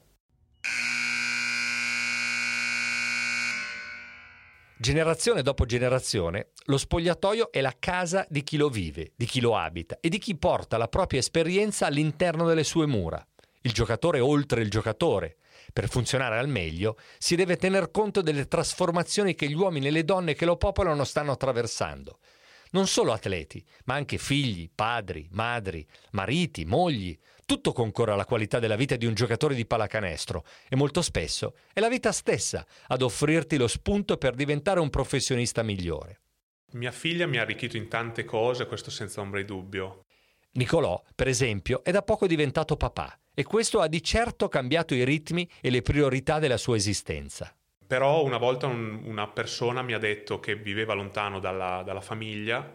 Generazione 4.81 5.43
dopo 5.43 5.67
generazione, 5.67 6.51
lo 6.67 6.79
spogliatoio 6.79 7.51
è 7.51 7.61
la 7.61 7.75
casa 7.77 8.25
di 8.29 8.45
chi 8.45 8.57
lo 8.57 8.69
vive, 8.69 9.11
di 9.17 9.27
chi 9.27 9.41
lo 9.41 9.57
abita 9.57 9.99
e 10.01 10.09
di 10.09 10.19
chi 10.19 10.37
porta 10.37 10.77
la 10.77 10.87
propria 10.87 11.19
esperienza 11.19 11.87
all'interno 11.87 12.47
delle 12.47 12.63
sue 12.63 12.87
mura. 12.87 13.27
Il 13.63 13.73
giocatore 13.73 14.21
oltre 14.21 14.63
il 14.63 14.71
giocatore, 14.71 15.39
per 15.73 15.89
funzionare 15.89 16.39
al 16.39 16.47
meglio, 16.47 16.97
si 17.19 17.35
deve 17.35 17.57
tener 17.57 17.91
conto 17.91 18.23
delle 18.23 18.47
trasformazioni 18.47 19.35
che 19.35 19.49
gli 19.49 19.55
uomini 19.55 19.89
e 19.89 19.91
le 19.91 20.05
donne 20.05 20.35
che 20.35 20.45
lo 20.45 20.57
popolano 20.57 21.03
stanno 21.03 21.33
attraversando. 21.33 22.21
Non 22.71 22.87
solo 22.87 23.13
atleti, 23.13 23.65
ma 23.85 23.95
anche 23.95 24.19
figli, 24.19 24.71
padri, 24.75 25.29
madri, 25.33 25.87
mariti, 26.13 26.65
mogli. 26.65 27.17
Tutto 27.47 27.73
concorre 27.73 28.13
alla 28.13 28.27
qualità 28.27 28.59
della 28.59 28.77
vita 28.77 28.97
di 28.97 29.07
un 29.07 29.15
giocatore 29.15 29.55
di 29.55 29.67
pallacanestro 29.67 30.45
e 30.69 30.77
molto 30.77 31.01
spesso 31.01 31.55
è 31.73 31.81
la 31.81 31.89
vita 31.89 32.13
stessa 32.13 32.67
ad 32.89 33.01
offrirti 33.01 33.57
lo 33.57 33.69
spunto 33.69 34.19
per 34.19 34.35
diventare 34.35 34.81
un 34.81 34.91
professionista 34.91 35.63
migliore. 35.63 36.21
Mia 36.73 36.93
figlia 36.93 37.27
mi 37.27 37.39
ha 37.39 37.43
arricchito 37.43 37.79
in 37.79 37.89
tante 37.89 38.25
cose, 38.25 38.67
questo 38.67 38.91
senza 38.91 39.23
ombra 39.23 39.41
di 39.41 39.47
dubbio. 39.47 40.05
Nicolò, 40.53 41.03
per 41.15 41.29
esempio, 41.29 41.83
è 41.83 41.91
da 41.91 42.03
poco 42.03 42.27
diventato 42.27 42.77
papà 42.77 43.19
e 43.33 43.45
questo 43.45 43.81
ha 43.81 43.87
di 43.87 44.03
certo 44.03 44.49
cambiato 44.49 44.95
i 44.95 45.05
ritmi 45.05 45.49
e 45.61 45.71
le 45.71 45.81
priorità 45.81 46.39
della 46.39 46.57
sua 46.59 46.77
esistenza. 46.77 47.58
Però 47.89 48.23
una 48.23 48.37
volta 48.37 48.67
un, 48.67 49.01
una 49.05 49.27
persona 49.29 49.81
mi 49.81 49.95
ha 49.95 49.99
detto 49.99 50.39
che 50.41 50.55
viveva 50.57 50.93
lontano 50.93 51.41
dalla, 51.41 51.83
dalla, 51.83 52.03
famiglia, 52.03 52.75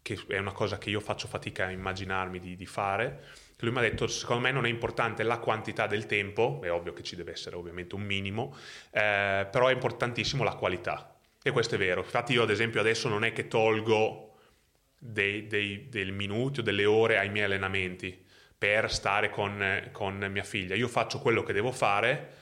che 0.00 0.18
è 0.26 0.38
una 0.38 0.52
cosa 0.52 0.78
che 0.78 0.88
io 0.88 1.00
faccio 1.00 1.28
fatica 1.28 1.66
a 1.66 1.70
immaginarmi 1.70 2.40
di, 2.40 2.56
di 2.56 2.66
fare, 2.66 3.24
lui 3.58 3.72
mi 3.72 3.78
ha 3.78 3.82
detto 3.82 4.06
secondo 4.06 4.42
me 4.42 4.52
non 4.52 4.64
è 4.64 4.68
importante 4.70 5.22
la 5.22 5.38
quantità 5.38 5.86
del 5.86 6.06
tempo, 6.06 6.60
è 6.62 6.72
ovvio 6.72 6.94
che 6.94 7.02
ci 7.02 7.14
deve 7.14 7.32
essere 7.32 7.56
ovviamente 7.56 7.94
un 7.94 8.02
minimo, 8.02 8.56
eh, 8.90 9.46
però 9.50 9.66
è 9.66 9.72
importantissimo 9.72 10.44
la 10.44 10.54
qualità. 10.54 11.14
E 11.42 11.50
questo 11.50 11.74
è 11.74 11.78
vero. 11.78 12.00
Infatti 12.00 12.32
io 12.32 12.42
ad 12.42 12.50
esempio 12.50 12.80
adesso 12.80 13.08
non 13.08 13.24
è 13.24 13.32
che 13.32 13.48
tolgo 13.48 14.38
dei, 14.98 15.46
dei, 15.46 15.88
dei 15.90 16.10
minuti 16.10 16.60
o 16.60 16.62
delle 16.62 16.86
ore 16.86 17.18
ai 17.18 17.28
miei 17.28 17.44
allenamenti 17.44 18.26
per 18.56 18.90
stare 18.92 19.28
con, 19.28 19.90
con 19.92 20.26
mia 20.30 20.42
figlia. 20.42 20.74
Io 20.74 20.88
faccio 20.88 21.18
quello 21.18 21.42
che 21.42 21.52
devo 21.52 21.70
fare, 21.70 22.37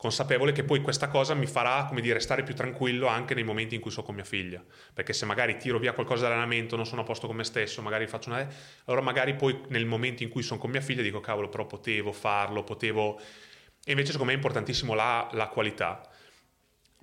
consapevole 0.00 0.52
che 0.52 0.64
poi 0.64 0.80
questa 0.80 1.08
cosa 1.08 1.34
mi 1.34 1.44
farà, 1.44 1.84
come 1.84 2.00
dire, 2.00 2.20
stare 2.20 2.42
più 2.42 2.54
tranquillo 2.54 3.06
anche 3.06 3.34
nei 3.34 3.44
momenti 3.44 3.74
in 3.74 3.82
cui 3.82 3.90
sono 3.90 4.06
con 4.06 4.14
mia 4.14 4.24
figlia. 4.24 4.64
Perché 4.94 5.12
se 5.12 5.26
magari 5.26 5.58
tiro 5.58 5.78
via 5.78 5.92
qualcosa 5.92 6.22
dall'allenamento, 6.22 6.74
non 6.74 6.86
sono 6.86 7.02
a 7.02 7.04
posto 7.04 7.26
con 7.26 7.36
me 7.36 7.44
stesso, 7.44 7.82
magari 7.82 8.06
faccio 8.06 8.30
una... 8.30 8.48
Allora 8.86 9.02
magari 9.02 9.34
poi 9.34 9.60
nel 9.68 9.84
momento 9.84 10.22
in 10.22 10.30
cui 10.30 10.42
sono 10.42 10.58
con 10.58 10.70
mia 10.70 10.80
figlia 10.80 11.02
dico, 11.02 11.20
cavolo, 11.20 11.50
però 11.50 11.66
potevo 11.66 12.12
farlo, 12.12 12.64
potevo... 12.64 13.20
E 13.84 13.90
invece 13.90 14.12
secondo 14.12 14.24
me 14.28 14.32
è 14.32 14.36
importantissimo 14.36 14.94
la, 14.94 15.28
la 15.32 15.48
qualità. 15.48 16.00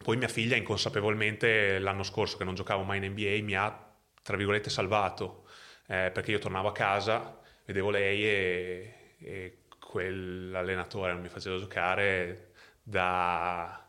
Poi 0.03 0.17
mia 0.17 0.27
figlia 0.27 0.55
inconsapevolmente 0.55 1.77
l'anno 1.77 2.01
scorso 2.01 2.35
che 2.37 2.45
non 2.45 2.55
giocavo 2.55 2.81
mai 2.81 2.97
in 2.97 3.11
NBA 3.11 3.43
mi 3.43 3.55
ha, 3.55 3.93
tra 4.23 4.35
virgolette, 4.35 4.71
salvato. 4.71 5.45
Eh, 5.85 6.09
perché 6.11 6.31
io 6.31 6.39
tornavo 6.39 6.69
a 6.69 6.73
casa 6.73 7.39
vedevo 7.65 7.91
lei 7.91 8.23
e, 8.23 8.93
e 9.19 9.57
quell'allenatore 9.79 11.13
non 11.13 11.21
mi 11.21 11.29
faceva 11.29 11.59
giocare 11.59 12.46
da, 12.89 13.85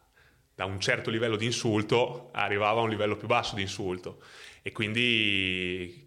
da, 0.54 0.64
un 0.64 0.80
certo 0.80 1.08
livello 1.08 1.36
di 1.36 1.44
insulto 1.44 2.30
arrivava 2.32 2.80
a 2.80 2.82
un 2.82 2.90
livello 2.90 3.16
più 3.16 3.28
basso 3.28 3.54
di 3.54 3.62
insulto. 3.62 4.20
E 4.62 4.72
quindi 4.72 6.04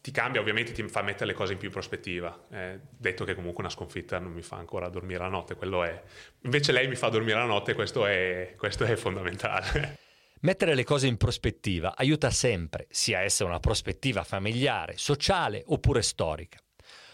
ti 0.00 0.10
cambia 0.10 0.40
ovviamente 0.40 0.72
ti 0.72 0.82
fa 0.88 1.02
mettere 1.02 1.26
le 1.26 1.32
cose 1.34 1.52
in 1.52 1.58
più 1.58 1.70
prospettiva. 1.70 2.46
Eh, 2.50 2.80
detto 2.90 3.24
che 3.24 3.36
comunque 3.36 3.62
una 3.62 3.72
sconfitta 3.72 4.18
non 4.18 4.32
mi 4.32 4.42
fa 4.42 4.56
ancora 4.56 4.88
dormire 4.88 5.20
la 5.20 5.28
notte 5.28 5.54
quello 5.54 5.84
è. 5.84 6.02
Invece 6.42 6.72
lei 6.72 6.88
mi 6.88 6.96
fa 6.96 7.08
dormire 7.08 7.38
la 7.38 7.46
notte 7.46 7.74
questo 7.74 8.04
è, 8.04 8.54
questo 8.56 8.84
è 8.84 8.96
fondamentale. 8.96 9.98
Mettere 10.40 10.74
le 10.74 10.84
cose 10.84 11.06
in 11.06 11.16
prospettiva 11.16 11.96
aiuta 11.96 12.30
sempre, 12.30 12.86
sia 12.90 13.20
essa 13.20 13.44
una 13.44 13.60
prospettiva 13.60 14.24
familiare, 14.24 14.94
sociale 14.96 15.62
oppure 15.66 16.02
storica. 16.02 16.58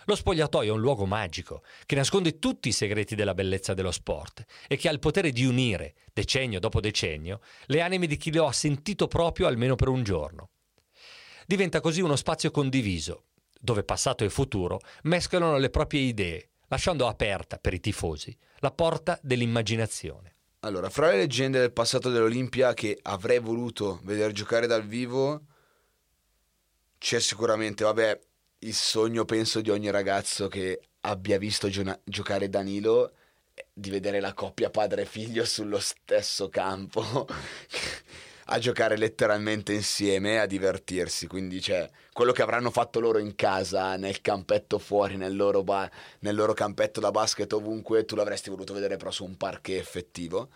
Lo 0.05 0.15
spogliatoio 0.15 0.73
è 0.73 0.75
un 0.75 0.81
luogo 0.81 1.05
magico 1.05 1.63
che 1.85 1.95
nasconde 1.95 2.39
tutti 2.39 2.69
i 2.69 2.73
segreti 2.73 3.15
della 3.15 3.35
bellezza 3.35 3.75
dello 3.75 3.91
sport 3.91 4.45
e 4.67 4.77
che 4.77 4.89
ha 4.89 4.93
il 4.93 4.99
potere 4.99 5.31
di 5.31 5.45
unire, 5.45 5.95
decennio 6.13 6.59
dopo 6.59 6.81
decennio, 6.81 7.41
le 7.67 7.81
anime 7.83 8.07
di 8.07 8.17
chi 8.17 8.33
lo 8.33 8.47
ha 8.47 8.53
sentito 8.53 9.07
proprio 9.09 9.47
almeno 9.47 9.75
per 9.75 9.89
un 9.89 10.03
giorno. 10.03 10.51
Diventa 11.47 11.81
così 11.81 12.01
uno 12.01 12.17
spazio 12.17 12.51
condiviso, 12.51 13.25
dove 13.61 13.85
passato 13.85 14.25
e 14.25 14.31
futuro 14.31 14.81
mescolano 15.03 15.59
le 15.59 15.71
proprie 15.71 16.03
idee, 16.03 16.51
lasciando 16.69 17.07
aperta 17.07 17.59
per 17.59 17.75
i 17.75 17.81
tifosi 17.81 18.37
la 18.61 18.71
porta 18.71 19.19
dell'immaginazione. 19.23 20.37
Allora, 20.61 20.91
fra 20.91 21.11
le 21.11 21.17
leggende 21.17 21.59
del 21.59 21.73
passato 21.73 22.11
dell'Olimpia 22.11 22.75
che 22.75 22.99
avrei 23.03 23.39
voluto 23.39 24.01
vedere 24.03 24.33
giocare 24.33 24.67
dal 24.67 24.87
vivo, 24.87 25.45
c'è 26.99 27.19
sicuramente, 27.19 27.83
vabbè, 27.85 28.21
il 28.61 28.75
sogno 28.75 29.25
penso 29.25 29.61
di 29.61 29.71
ogni 29.71 29.91
ragazzo 29.91 30.49
che 30.49 30.81
abbia 31.03 31.39
visto 31.39 31.69
gio- 31.69 32.01
giocare 32.05 32.49
Danilo 32.49 33.13
di 33.73 33.91
vedere 33.91 34.21
la 34.21 34.35
coppia 34.35 34.71
padre 34.71 35.03
e 35.03 35.07
figlio 35.07 35.45
sullo 35.45 35.79
stesso 35.79 36.49
campo 36.49 37.27
a 38.53 38.59
giocare 38.59 38.97
letteralmente 38.97 39.73
insieme 39.73 40.41
a 40.41 40.47
divertirsi. 40.47 41.27
Quindi 41.27 41.61
c'è 41.61 41.89
quello 42.13 42.33
che 42.33 42.43
avranno 42.43 42.71
fatto 42.71 43.01
loro 43.01 43.19
in 43.19 43.35
casa 43.35 43.97
nel 43.97 44.21
campetto 44.21 44.79
fuori 44.79 45.17
nel 45.17 45.37
loro, 45.37 45.63
ba- 45.63 45.91
nel 46.21 46.35
loro 46.35 46.53
campetto 46.53 47.01
da 47.01 47.11
basket 47.11 47.51
ovunque 47.53 48.05
tu 48.05 48.15
l'avresti 48.15 48.51
voluto 48.51 48.75
vedere 48.75 48.97
però 48.97 49.11
su 49.11 49.25
un 49.25 49.37
parquet 49.37 49.79
effettivo. 49.79 50.51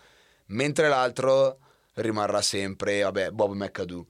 Mentre 0.47 0.89
l'altro 0.89 1.59
rimarrà 1.93 2.41
sempre 2.41 3.01
vabbè 3.01 3.31
Bob 3.31 3.53
McAdoo 3.53 4.05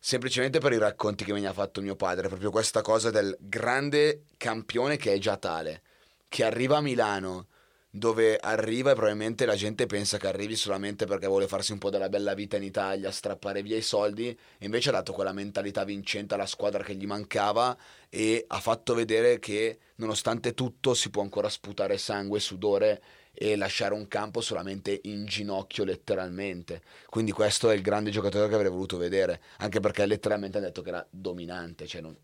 semplicemente 0.00 0.58
per 0.58 0.72
i 0.72 0.78
racconti 0.78 1.24
che 1.24 1.34
mi 1.34 1.44
ha 1.46 1.52
fatto 1.52 1.82
mio 1.82 1.94
padre, 1.94 2.28
proprio 2.28 2.50
questa 2.50 2.80
cosa 2.80 3.10
del 3.10 3.36
grande 3.38 4.24
campione 4.38 4.96
che 4.96 5.12
è 5.12 5.18
già 5.18 5.36
tale, 5.36 5.82
che 6.26 6.42
arriva 6.42 6.78
a 6.78 6.80
Milano, 6.80 7.48
dove 7.92 8.38
arriva 8.38 8.92
e 8.92 8.94
probabilmente 8.94 9.44
la 9.44 9.56
gente 9.56 9.84
pensa 9.86 10.16
che 10.16 10.28
arrivi 10.28 10.54
solamente 10.54 11.06
perché 11.06 11.26
vuole 11.26 11.48
farsi 11.48 11.72
un 11.72 11.78
po' 11.78 11.90
della 11.90 12.08
bella 12.08 12.34
vita 12.34 12.56
in 12.56 12.62
Italia, 12.62 13.10
strappare 13.10 13.62
via 13.62 13.76
i 13.76 13.82
soldi, 13.82 14.28
e 14.28 14.64
invece 14.64 14.88
ha 14.88 14.92
dato 14.92 15.12
quella 15.12 15.32
mentalità 15.32 15.84
vincente 15.84 16.34
alla 16.34 16.46
squadra 16.46 16.82
che 16.82 16.94
gli 16.94 17.06
mancava 17.06 17.76
e 18.08 18.44
ha 18.46 18.60
fatto 18.60 18.94
vedere 18.94 19.38
che 19.38 19.78
nonostante 19.96 20.54
tutto 20.54 20.94
si 20.94 21.10
può 21.10 21.20
ancora 21.22 21.48
sputare 21.48 21.98
sangue, 21.98 22.40
sudore 22.40 23.02
e 23.32 23.56
lasciare 23.56 23.94
un 23.94 24.08
campo 24.08 24.40
solamente 24.40 25.00
in 25.04 25.24
ginocchio 25.24 25.84
letteralmente. 25.84 26.82
Quindi 27.06 27.32
questo 27.32 27.70
è 27.70 27.74
il 27.74 27.82
grande 27.82 28.10
giocatore 28.10 28.48
che 28.48 28.54
avrei 28.54 28.70
voluto 28.70 28.96
vedere, 28.96 29.40
anche 29.58 29.80
perché 29.80 30.04
letteralmente 30.06 30.58
ha 30.58 30.60
detto 30.60 30.82
che 30.82 30.90
era 30.90 31.06
dominante, 31.10 31.86
cioè 31.86 32.00
non, 32.00 32.16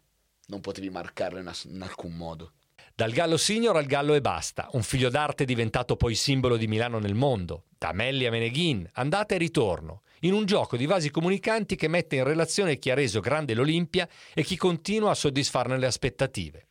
non 0.46 0.60
potevi 0.60 0.90
marcarlo 0.90 1.38
in, 1.38 1.50
in 1.64 1.82
alcun 1.82 2.12
modo. 2.12 2.52
Dal 2.94 3.12
Gallo 3.12 3.36
Signor 3.36 3.76
al 3.76 3.84
Gallo 3.84 4.14
e 4.14 4.22
basta, 4.22 4.68
un 4.72 4.82
figlio 4.82 5.10
d'arte 5.10 5.44
diventato 5.44 5.96
poi 5.96 6.14
simbolo 6.14 6.56
di 6.56 6.66
Milano 6.66 6.98
nel 6.98 7.14
mondo. 7.14 7.64
Da 7.76 7.92
Melli 7.92 8.24
a 8.24 8.30
Meneghin, 8.30 8.88
andata 8.94 9.34
e 9.34 9.38
ritorno, 9.38 10.00
in 10.20 10.32
un 10.32 10.46
gioco 10.46 10.78
di 10.78 10.86
vasi 10.86 11.10
comunicanti 11.10 11.76
che 11.76 11.88
mette 11.88 12.16
in 12.16 12.24
relazione 12.24 12.78
chi 12.78 12.90
ha 12.90 12.94
reso 12.94 13.20
grande 13.20 13.52
l'Olimpia 13.52 14.08
e 14.32 14.42
chi 14.42 14.56
continua 14.56 15.10
a 15.10 15.14
soddisfarne 15.14 15.78
le 15.78 15.84
aspettative. 15.84 16.65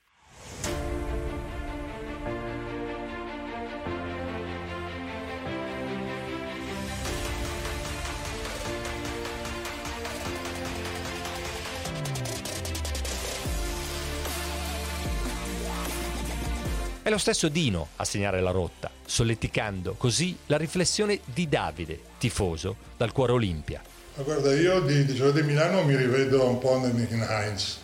È 17.05 17.11
lo 17.11 17.19
stesso 17.19 17.49
Dino 17.49 17.89
a 17.97 18.03
segnare 18.03 18.41
la 18.41 18.49
rotta, 18.49 18.89
solleticando 19.05 19.93
così 19.93 20.35
la 20.47 20.57
riflessione 20.57 21.19
di 21.23 21.47
Davide, 21.47 21.99
tifoso 22.17 22.77
dal 22.97 23.11
cuore 23.11 23.33
Olimpia. 23.33 23.79
Ma 24.15 24.23
guarda, 24.23 24.51
io 24.55 24.79
di, 24.79 25.05
di 25.05 25.13
di 25.13 25.41
Milano 25.43 25.83
mi 25.83 25.95
rivedo 25.95 26.49
un 26.49 26.57
po' 26.57 26.77
in 26.77 27.27
Heinz, 27.29 27.77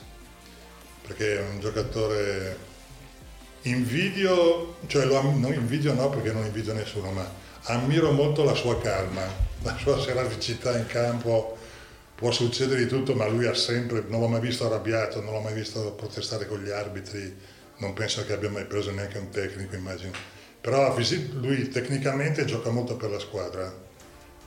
perché 1.06 1.38
è 1.38 1.48
un 1.48 1.60
giocatore 1.60 2.58
invidio, 3.62 4.78
cioè 4.88 5.06
lo, 5.06 5.22
non 5.22 5.54
invidio 5.54 5.94
no 5.94 6.10
perché 6.10 6.32
non 6.32 6.44
invidio 6.44 6.74
nessuno, 6.74 7.12
ma 7.12 7.32
ammiro 7.66 8.12
molto 8.14 8.44
la 8.44 8.56
sua 8.56 8.82
calma, 8.82 9.22
la 9.62 9.78
sua 9.78 10.02
seravicità 10.02 10.76
in 10.76 10.88
campo, 10.88 11.60
può 12.16 12.32
succedere 12.32 12.86
di 12.86 12.88
tutto, 12.88 13.14
ma 13.14 13.28
lui 13.28 13.46
ha 13.46 13.54
sempre, 13.54 14.04
non 14.08 14.20
l'ho 14.20 14.28
mai 14.28 14.42
visto 14.42 14.66
arrabbiato, 14.66 15.22
non 15.22 15.34
l'ho 15.34 15.42
mai 15.42 15.54
visto 15.54 15.92
protestare 15.92 16.48
con 16.48 16.64
gli 16.64 16.72
arbitri, 16.72 17.60
non 17.82 17.94
penso 17.94 18.24
che 18.26 18.34
abbia 18.34 18.50
mai 18.50 18.66
preso 18.66 18.92
neanche 18.92 19.18
un 19.18 19.30
tecnico, 19.30 19.76
immagino. 19.76 20.12
Però 20.62 20.96
lui 21.34 21.68
tecnicamente 21.70 22.46
gioca 22.46 22.70
molto 22.70 22.96
per 22.96 23.10
la 23.10 23.20
squadra. 23.20 23.74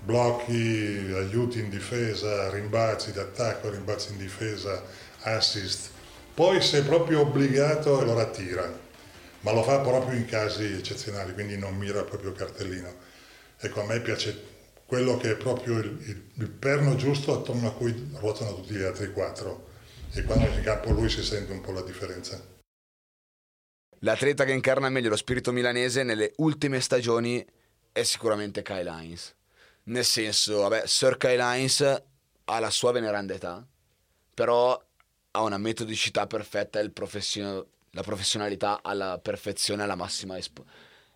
Blocchi, 0.05 1.13
aiuti 1.13 1.59
in 1.59 1.69
difesa, 1.69 2.49
rimbalzi 2.51 3.13
d'attacco, 3.13 3.71
rimbalzi 3.71 4.13
in 4.13 4.19
difesa, 4.19 4.83
assist. 5.23 5.91
Poi 6.33 6.63
se 6.63 6.79
è 6.79 6.85
proprio 6.85 7.23
obbligato 7.23 7.99
allora 7.99 8.27
tira, 8.27 8.73
ma 9.41 9.53
lo 9.53 9.65
fa 9.65 9.81
proprio 9.81 10.17
in 10.17 10.27
casi 10.27 10.65
eccezionali, 10.65 11.33
quindi 11.33 11.59
non 11.59 11.77
mira 11.77 12.05
proprio 12.05 12.33
cartellino. 12.33 12.95
Ecco, 13.59 13.81
a 13.81 13.87
me 13.87 14.01
piace 14.01 14.53
quello 14.87 15.17
che 15.17 15.33
è 15.33 15.37
proprio 15.37 15.79
il, 15.79 15.99
il, 16.07 16.23
il 16.35 16.51
perno 16.51 16.95
giusto 16.95 17.33
attorno 17.33 17.67
a 17.67 17.73
cui 17.73 18.13
ruotano 18.21 18.55
tutti 18.55 18.75
gli 18.75 18.83
altri 18.83 19.11
quattro 19.11 19.71
e 20.13 20.23
quando 20.23 20.47
in 20.47 20.63
campo 20.63 20.91
lui 20.91 21.09
si 21.09 21.25
sente 21.25 21.51
un 21.51 21.61
po' 21.61 21.73
la 21.73 21.83
differenza. 21.83 22.54
L'atleta 24.05 24.45
che 24.45 24.53
incarna 24.53 24.91
meglio 24.91 25.09
lo 25.09 25.17
spirito 25.17 25.51
milanese 25.51 26.03
nelle 26.03 26.35
ultime 26.37 26.79
stagioni 26.81 27.43
è 27.91 28.03
sicuramente 28.03 28.61
Kyle 28.61 28.91
Hines. 28.91 29.35
Nel 29.85 30.05
senso, 30.05 30.61
vabbè, 30.61 30.83
Sir 30.87 31.17
Kyle 31.17 31.41
Hines 31.41 32.03
ha 32.45 32.59
la 32.59 32.69
sua 32.69 32.93
veneranda 32.93 33.33
età, 33.33 33.67
però 34.35 34.79
ha 35.31 35.41
una 35.43 35.57
metodicità 35.57 36.27
perfetta 36.27 36.81
e 36.81 36.91
profession- 36.91 37.65
la 37.93 38.03
professionalità 38.03 38.81
alla 38.83 39.19
perfezione, 39.19 39.85
alla 39.85 39.95
massima 39.95 40.37
esp- 40.37 40.63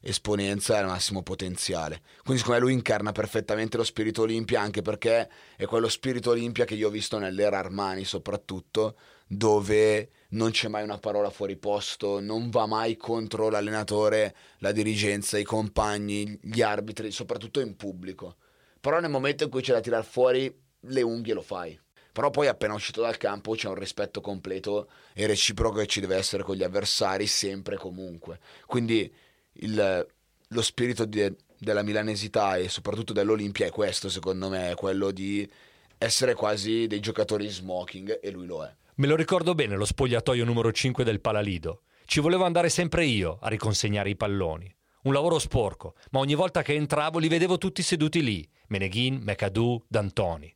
esponenza 0.01 0.77
e 0.77 0.79
al 0.79 0.87
massimo 0.87 1.23
potenziale. 1.23 2.01
Quindi 2.23 2.41
secondo 2.41 2.61
me 2.61 2.67
lui 2.69 2.73
incarna 2.73 3.13
perfettamente 3.13 3.77
lo 3.77 3.85
spirito 3.85 4.23
Olimpia, 4.23 4.63
anche 4.63 4.81
perché 4.81 5.29
è 5.57 5.67
quello 5.67 5.89
spirito 5.89 6.31
Olimpia 6.31 6.65
che 6.65 6.75
io 6.75 6.89
ho 6.89 6.91
visto 6.91 7.19
nell'era 7.19 7.59
Armani 7.59 8.05
soprattutto, 8.05 8.97
dove 9.29 10.11
non 10.31 10.51
c'è 10.51 10.69
mai 10.69 10.83
una 10.83 10.99
parola 10.99 11.31
fuori 11.31 11.57
posto, 11.57 12.19
non 12.19 12.51
va 12.51 12.67
mai 12.67 12.97
contro 12.97 13.49
l'allenatore, 13.49 14.35
la 14.59 14.73
dirigenza, 14.73 15.39
i 15.39 15.45
compagni, 15.45 16.39
gli 16.43 16.63
arbitri, 16.63 17.11
soprattutto 17.11 17.61
in 17.61 17.77
pubblico. 17.77 18.37
Però 18.81 18.99
nel 19.01 19.11
momento 19.11 19.45
in 19.45 19.51
cui 19.51 19.63
c'è 19.63 19.73
da 19.73 19.81
tirar 19.81 20.05
fuori 20.05 20.53
le 20.81 21.03
unghie 21.03 21.35
lo 21.35 21.43
fai. 21.43 21.79
Però 22.13 22.31
poi 22.31 22.49
appena 22.49 22.75
uscito 22.75 23.01
dal 23.01 23.17
campo 23.17 23.53
c'è 23.53 23.69
un 23.69 23.77
rispetto 23.77 24.21
completo 24.21 24.91
e 25.13 25.27
reciproco 25.27 25.79
che 25.79 25.87
ci 25.87 26.01
deve 26.01 26.17
essere 26.17 26.43
con 26.43 26.57
gli 26.57 26.65
avversari 26.65 27.27
sempre 27.27 27.77
e 27.77 27.79
comunque. 27.79 28.41
Quindi 28.67 29.13
il, 29.53 30.07
lo 30.49 30.63
spirito 30.63 31.05
di, 31.05 31.33
della 31.59 31.83
milanesità 31.83 32.57
e 32.57 32.69
soprattutto 32.69 33.13
dell'Olimpia 33.13 33.67
è 33.67 33.71
questo 33.71 34.09
secondo 34.09 34.49
me, 34.49 34.71
è 34.71 34.75
quello 34.75 35.11
di 35.11 35.49
essere 35.97 36.35
quasi 36.35 36.87
dei 36.87 37.01
giocatori 37.01 37.49
smoking 37.49 38.19
e 38.21 38.31
lui 38.31 38.47
lo 38.47 38.65
è. 38.65 38.75
Me 38.99 39.07
lo 39.07 39.15
ricordo 39.15 39.55
bene 39.55 39.77
lo 39.77 39.85
spogliatoio 39.85 40.45
numero 40.45 40.73
5 40.73 41.05
del 41.05 41.21
Palalido. 41.21 41.83
Ci 42.05 42.19
volevo 42.19 42.45
andare 42.45 42.69
sempre 42.69 43.05
io 43.05 43.39
a 43.41 43.49
riconsegnare 43.49 44.11
i 44.11 44.17
palloni. 44.17 44.75
Un 45.03 45.13
lavoro 45.13 45.39
sporco, 45.39 45.95
ma 46.11 46.19
ogni 46.19 46.35
volta 46.35 46.63
che 46.63 46.75
entravo 46.75 47.21
li 47.21 47.29
vedevo 47.29 47.59
tutti 47.59 47.81
seduti 47.81 48.25
lì: 48.25 48.45
Meneghin, 48.67 49.21
McAdoo, 49.23 49.85
D'Antoni. 49.87 50.53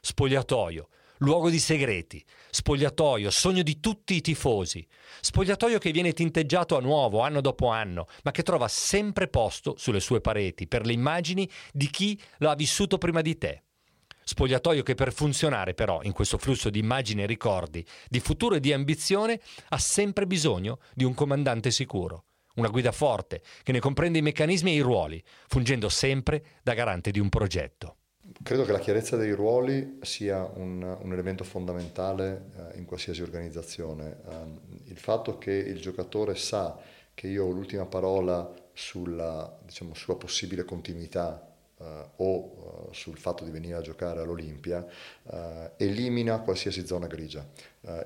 Spogliatoio, 0.00 0.88
luogo 1.18 1.50
di 1.50 1.60
segreti, 1.60 2.20
spogliatoio, 2.50 3.30
sogno 3.30 3.62
di 3.62 3.78
tutti 3.78 4.16
i 4.16 4.22
tifosi, 4.22 4.84
spogliatoio 5.20 5.78
che 5.78 5.92
viene 5.92 6.12
tinteggiato 6.12 6.76
a 6.76 6.80
nuovo 6.80 7.20
anno 7.20 7.40
dopo 7.40 7.68
anno, 7.68 8.08
ma 8.24 8.32
che 8.32 8.42
trova 8.42 8.66
sempre 8.66 9.28
posto 9.28 9.76
sulle 9.78 10.00
sue 10.00 10.20
pareti 10.20 10.66
per 10.66 10.84
le 10.84 10.94
immagini 10.94 11.48
di 11.72 11.88
chi 11.90 12.20
l'ha 12.38 12.56
vissuto 12.56 12.98
prima 12.98 13.20
di 13.20 13.38
te. 13.38 13.62
Spogliatoio 14.28 14.82
che 14.82 14.94
per 14.94 15.10
funzionare 15.10 15.72
però 15.72 16.02
in 16.02 16.12
questo 16.12 16.36
flusso 16.36 16.68
di 16.68 16.78
immagini 16.78 17.22
e 17.22 17.26
ricordi, 17.26 17.82
di 18.10 18.20
futuro 18.20 18.56
e 18.56 18.60
di 18.60 18.74
ambizione, 18.74 19.40
ha 19.70 19.78
sempre 19.78 20.26
bisogno 20.26 20.80
di 20.92 21.04
un 21.04 21.14
comandante 21.14 21.70
sicuro, 21.70 22.24
una 22.56 22.68
guida 22.68 22.92
forte 22.92 23.40
che 23.62 23.72
ne 23.72 23.80
comprende 23.80 24.18
i 24.18 24.22
meccanismi 24.22 24.72
e 24.72 24.74
i 24.74 24.80
ruoli, 24.80 25.24
fungendo 25.46 25.88
sempre 25.88 26.58
da 26.62 26.74
garante 26.74 27.10
di 27.10 27.20
un 27.20 27.30
progetto. 27.30 27.96
Credo 28.42 28.66
che 28.66 28.72
la 28.72 28.80
chiarezza 28.80 29.16
dei 29.16 29.32
ruoli 29.32 29.96
sia 30.02 30.44
un, 30.44 30.82
un 30.82 31.10
elemento 31.10 31.42
fondamentale 31.42 32.50
uh, 32.54 32.76
in 32.76 32.84
qualsiasi 32.84 33.22
organizzazione. 33.22 34.20
Um, 34.26 34.60
il 34.88 34.98
fatto 34.98 35.38
che 35.38 35.52
il 35.52 35.80
giocatore 35.80 36.34
sa 36.34 36.78
che 37.14 37.28
io 37.28 37.46
ho 37.46 37.50
l'ultima 37.50 37.86
parola 37.86 38.52
sulla, 38.74 39.58
diciamo, 39.64 39.94
sulla 39.94 40.18
possibile 40.18 40.64
continuità 40.66 41.47
uh, 41.78 41.84
o 42.16 42.36
uh, 42.36 42.92
sul 42.92 43.18
fatto 43.18 43.44
di 43.44 43.50
venire 43.50 43.76
a 43.76 43.80
giocare 43.80 44.20
all'Olimpia, 44.20 44.84
uh, 45.22 45.70
elimina 45.76 46.40
qualsiasi 46.40 46.86
zona 46.86 47.06
grigia. 47.06 47.46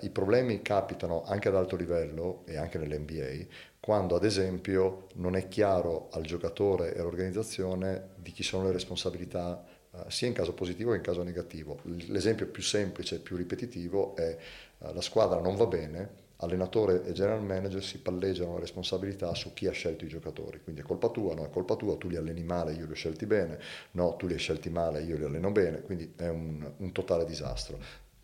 I 0.03 0.11
problemi 0.11 0.63
capitano 0.63 1.25
anche 1.25 1.49
ad 1.49 1.57
alto 1.57 1.75
livello 1.75 2.43
e 2.45 2.57
anche 2.57 2.79
nell'NBA 2.79 3.47
quando 3.81 4.15
ad 4.15 4.25
esempio 4.25 5.09
non 5.15 5.35
è 5.35 5.49
chiaro 5.49 6.09
al 6.13 6.23
giocatore 6.23 6.95
e 6.95 7.01
all'organizzazione 7.01 8.11
di 8.17 8.31
chi 8.31 8.45
sono 8.45 8.67
le 8.67 8.73
responsabilità 8.73 9.65
sia 10.07 10.29
in 10.29 10.35
caso 10.35 10.53
positivo 10.53 10.91
che 10.91 10.99
in 10.99 11.03
caso 11.03 11.25
negativo. 11.25 11.81
L'esempio 11.83 12.47
più 12.47 12.63
semplice 12.63 13.17
e 13.17 13.19
più 13.19 13.37
ripetitivo 13.37 14.15
è 14.15 14.37
la 14.79 15.01
squadra 15.01 15.41
non 15.41 15.57
va 15.57 15.67
bene, 15.67 16.11
allenatore 16.43 17.05
e 17.05 17.13
general 17.13 17.43
manager 17.43 17.83
si 17.83 17.99
palleggiano 17.99 18.55
la 18.55 18.61
responsabilità 18.61 19.35
su 19.35 19.53
chi 19.55 19.67
ha 19.67 19.73
scelto 19.73 20.05
i 20.05 20.09
giocatori, 20.09 20.61
quindi 20.63 20.83
è 20.83 20.85
colpa 20.85 21.09
tua, 21.09 21.35
no 21.35 21.45
è 21.45 21.51
colpa 21.51 21.77
tua, 21.77 21.97
tu 21.97 22.09
li 22.09 22.17
alleni 22.17 22.43
male, 22.43 22.73
io 22.73 22.85
li 22.87 22.93
ho 22.93 22.97
scelti 22.97 23.27
bene, 23.27 23.59
no 23.93 24.17
tu 24.17 24.27
li 24.27 24.35
hai 24.35 24.39
scelti 24.39 24.71
male, 24.71 25.03
io 25.03 25.17
li 25.17 25.25
alleno 25.25 25.51
bene, 25.51 25.83
quindi 25.83 26.13
è 26.17 26.29
un, 26.29 26.71
un 26.77 26.93
totale 26.93 27.25
disastro. 27.25 27.79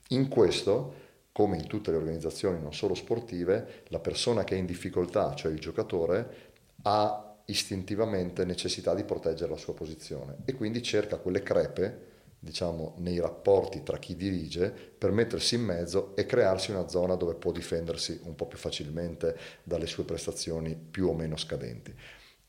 In 0.08 0.28
questo 0.28 1.06
come 1.38 1.56
in 1.56 1.68
tutte 1.68 1.92
le 1.92 1.98
organizzazioni 1.98 2.60
non 2.60 2.74
solo 2.74 2.94
sportive, 2.94 3.84
la 3.88 4.00
persona 4.00 4.42
che 4.42 4.56
è 4.56 4.58
in 4.58 4.66
difficoltà, 4.66 5.36
cioè 5.36 5.52
il 5.52 5.60
giocatore, 5.60 6.46
ha 6.82 7.36
istintivamente 7.44 8.44
necessità 8.44 8.92
di 8.92 9.04
proteggere 9.04 9.50
la 9.50 9.56
sua 9.56 9.72
posizione 9.72 10.38
e 10.44 10.54
quindi 10.54 10.82
cerca 10.82 11.16
quelle 11.18 11.44
crepe, 11.44 12.07
diciamo, 12.38 12.94
nei 12.98 13.18
rapporti 13.18 13.82
tra 13.82 13.98
chi 13.98 14.14
dirige 14.14 14.70
per 14.70 15.10
mettersi 15.10 15.56
in 15.56 15.62
mezzo 15.62 16.14
e 16.14 16.24
crearsi 16.26 16.70
una 16.70 16.88
zona 16.88 17.16
dove 17.16 17.34
può 17.34 17.52
difendersi 17.52 18.20
un 18.24 18.34
po' 18.34 18.46
più 18.46 18.58
facilmente 18.58 19.36
dalle 19.62 19.86
sue 19.86 20.04
prestazioni 20.04 20.76
più 20.76 21.08
o 21.08 21.14
meno 21.14 21.36
scadenti. 21.36 21.94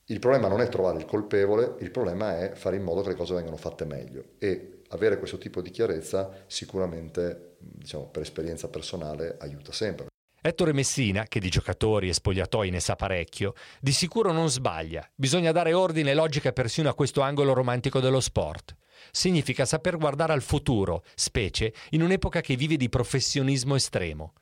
Il 0.06 0.20
problema 0.20 0.48
non 0.48 0.62
è 0.62 0.70
trovare 0.70 0.98
il 0.98 1.06
colpevole, 1.06 1.76
il 1.80 1.92
problema 1.92 2.40
è 2.40 2.54
fare 2.54 2.76
in 2.76 2.84
modo 2.84 3.02
che 3.02 3.10
le 3.10 3.16
cose 3.16 3.36
vengano 3.36 3.58
fatte 3.58 3.86
meglio 3.86 4.24
e 4.40 4.82
avere 4.90 5.20
questo 5.20 5.38
tipo 5.38 5.62
di 5.62 5.70
chiarezza 5.70 6.44
sicuramente 6.48 7.58
diciamo, 7.60 8.08
per 8.08 8.24
esperienza 8.24 8.70
personale 8.70 9.38
aiuta 9.40 9.72
sempre. 9.72 10.08
Ettore 10.42 10.72
Messina, 10.72 11.26
che 11.26 11.40
di 11.40 11.50
giocatori 11.50 12.08
e 12.08 12.14
spogliatoi 12.14 12.70
ne 12.70 12.80
sa 12.80 12.96
parecchio, 12.96 13.54
di 13.82 13.92
sicuro 13.92 14.32
non 14.32 14.50
sbaglia. 14.50 15.08
Bisogna 15.14 15.52
dare 15.52 15.74
ordine 15.74 16.12
e 16.12 16.14
logica 16.14 16.54
persino 16.54 16.88
a 16.90 16.96
questo 16.96 17.22
angolo 17.22 17.54
romantico 17.54 18.00
dello 18.00 18.22
sport. 18.22 18.74
Significa 19.12 19.66
saper 19.66 19.98
guardare 19.98 20.34
al 20.34 20.42
futuro, 20.42 21.04
specie 21.16 21.74
in 21.92 22.02
un'epoca 22.02 22.42
che 22.42 22.56
vive 22.56 22.78
di 22.78 22.90
professionismo 22.90 23.76
estremo. 23.76 24.34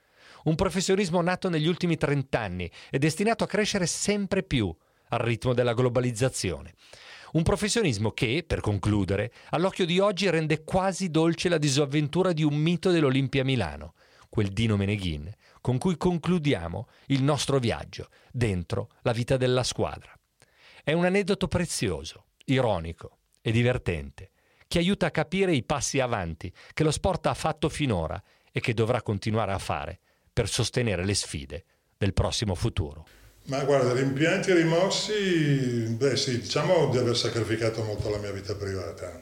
Un 0.44 0.56
professionismo 0.56 1.22
nato 1.22 1.50
negli 1.50 1.68
ultimi 1.68 1.98
trent'anni 1.98 2.70
e 2.90 3.00
destinato 3.00 3.44
a 3.44 3.48
crescere 3.48 3.86
sempre 3.86 4.44
più 4.44 4.74
al 5.10 5.20
ritmo 5.20 5.54
della 5.54 5.74
globalizzazione. 5.74 6.74
Un 7.34 7.44
professionismo 7.44 8.12
che, 8.12 8.44
per 8.48 8.62
concludere, 8.62 9.34
all'occhio 9.50 9.86
di 9.86 10.00
oggi 10.00 10.30
rende 10.30 10.64
quasi 10.64 11.10
dolce 11.10 11.50
la 11.50 11.58
disavventura 11.58 12.32
di 12.32 12.44
un 12.44 12.56
mito 12.56 12.90
dell'Olimpia 12.92 13.44
Milano, 13.44 13.96
quel 14.30 14.50
Dino 14.50 14.78
Meneghin, 14.78 15.30
con 15.60 15.78
cui 15.78 15.98
concludiamo 15.98 16.88
il 17.08 17.24
nostro 17.24 17.60
viaggio 17.60 18.10
dentro 18.32 18.92
la 19.02 19.12
vita 19.12 19.36
della 19.36 19.64
squadra. 19.64 20.18
È 20.84 20.94
un 20.94 21.04
aneddoto 21.04 21.50
prezioso, 21.50 22.28
ironico 22.46 23.18
e 23.42 23.52
divertente, 23.52 24.32
che 24.68 24.80
aiuta 24.80 25.08
a 25.08 25.12
capire 25.12 25.54
i 25.54 25.64
passi 25.64 26.00
avanti 26.00 26.52
che 26.74 26.84
lo 26.84 26.92
sport 26.92 27.28
ha 27.28 27.34
fatto 27.34 27.70
finora 27.70 28.22
e 28.52 28.60
che 28.60 28.74
dovrà 28.74 29.02
continuare 29.02 29.54
a 29.54 29.60
fare 29.60 30.00
per 30.32 30.50
sostenere 30.50 31.06
le 31.06 31.16
sfide 31.16 31.66
del 31.98 32.14
prossimo 32.14 32.54
futuro. 32.54 33.08
Ma 33.46 33.64
guarda, 33.64 33.94
rimpianti 33.94 34.52
e 34.52 34.56
rimorsi, 34.56 35.96
beh 35.98 36.18
sì, 36.18 36.42
diciamo 36.42 36.90
di 36.90 36.98
aver 36.98 37.16
sacrificato 37.16 37.82
molto 37.82 38.10
la 38.10 38.18
mia 38.18 38.32
vita 38.32 38.56
privata, 38.56 39.22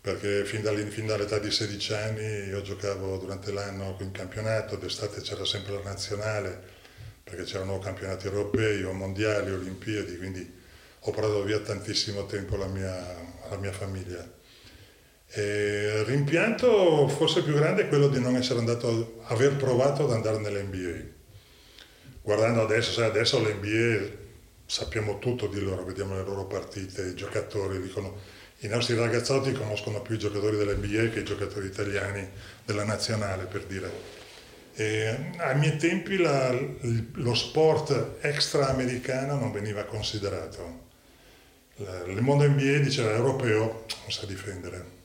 perché 0.00 0.46
fin, 0.46 0.62
fin 0.88 1.06
dall'età 1.06 1.38
di 1.38 1.50
16 1.50 1.92
anni 1.92 2.46
io 2.48 2.62
giocavo 2.62 3.18
durante 3.18 3.52
l'anno 3.52 3.96
in 4.00 4.12
campionato, 4.12 4.76
d'estate 4.76 5.20
c'era 5.20 5.44
sempre 5.44 5.74
la 5.74 5.82
nazionale, 5.82 6.62
perché 7.22 7.42
c'erano 7.44 7.78
campionati 7.78 8.26
europei 8.26 8.82
o 8.82 8.94
mondiali, 8.94 9.50
olimpiadi, 9.50 10.16
quindi 10.16 10.56
ho 11.00 11.10
portato 11.10 11.42
via 11.42 11.60
tantissimo 11.60 12.24
tempo 12.24 12.54
alla 12.54 12.66
mia, 12.66 13.14
mia 13.60 13.72
famiglia. 13.72 14.36
E 15.30 15.98
il 16.00 16.04
rimpianto 16.04 17.06
forse 17.08 17.42
più 17.42 17.54
grande 17.54 17.82
è 17.82 17.88
quello 17.88 18.08
di 18.08 18.20
non 18.20 18.36
essere 18.36 18.58
andato, 18.58 19.20
aver 19.24 19.56
provato 19.56 20.04
ad 20.04 20.12
andare 20.12 20.38
nell'NBA 20.38 21.16
guardando 22.28 22.60
adesso, 22.60 22.92
sai, 22.92 23.06
adesso 23.06 23.40
l'NBA 23.40 24.06
sappiamo 24.66 25.18
tutto 25.18 25.46
di 25.46 25.60
loro, 25.60 25.82
vediamo 25.82 26.14
le 26.14 26.24
loro 26.24 26.44
partite, 26.44 27.06
i 27.06 27.14
giocatori 27.14 27.80
dicono 27.80 28.20
i 28.58 28.66
nostri 28.66 28.94
ragazzotti 28.96 29.52
conoscono 29.52 30.02
più 30.02 30.16
i 30.16 30.18
giocatori 30.18 30.58
dell'NBA 30.58 31.08
che 31.08 31.20
i 31.20 31.24
giocatori 31.24 31.68
italiani 31.68 32.28
della 32.66 32.84
nazionale, 32.84 33.44
per 33.44 33.64
dire. 33.64 33.90
E 34.74 35.32
ai 35.38 35.58
miei 35.58 35.78
tempi 35.78 36.18
la, 36.18 36.54
lo 37.14 37.34
sport 37.34 38.16
extra-americano 38.20 39.38
non 39.38 39.50
veniva 39.50 39.84
considerato. 39.84 40.86
Il 41.76 42.20
mondo 42.20 42.46
NBA 42.46 42.78
diceva 42.80 43.12
europeo 43.12 43.86
non 44.02 44.10
sa 44.10 44.26
difendere. 44.26 44.97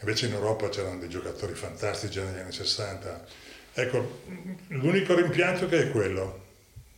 Invece 0.00 0.26
in 0.26 0.32
Europa 0.32 0.68
c'erano 0.68 0.98
dei 0.98 1.08
giocatori 1.08 1.54
fantastici 1.54 2.20
negli 2.20 2.38
anni 2.38 2.52
60. 2.52 3.24
Ecco, 3.74 4.22
l'unico 4.68 5.14
rimpianto 5.14 5.68
che 5.68 5.82
è 5.82 5.90
quello, 5.90 6.48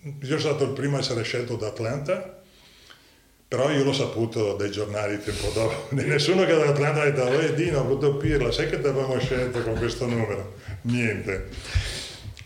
io 0.03 0.27
sono 0.27 0.39
stato 0.39 0.65
il 0.65 0.73
primo 0.73 0.97
a 0.97 1.01
essere 1.01 1.23
scelto 1.23 1.57
da 1.57 1.69
Atlanta, 1.69 2.41
però 3.47 3.71
io 3.71 3.85
l'ho 3.85 3.93
saputo 3.93 4.55
dai 4.55 4.71
giornali 4.71 5.21
tempo 5.21 5.51
dopo. 5.51 5.95
Nessuno 5.95 6.45
che 6.45 6.55
da 6.55 6.69
Atlanta 6.69 7.03
ha 7.03 7.11
detto, 7.11 7.23
oh 7.23 7.53
Dino, 7.53 7.79
ho 7.79 7.83
avuto 7.83 8.17
Pirla, 8.17 8.51
sai 8.51 8.69
che 8.69 8.81
ti 8.81 8.87
avevamo 8.87 9.19
scelto 9.21 9.63
con 9.63 9.77
questo 9.77 10.07
numero? 10.07 10.55
Niente. 10.83 11.49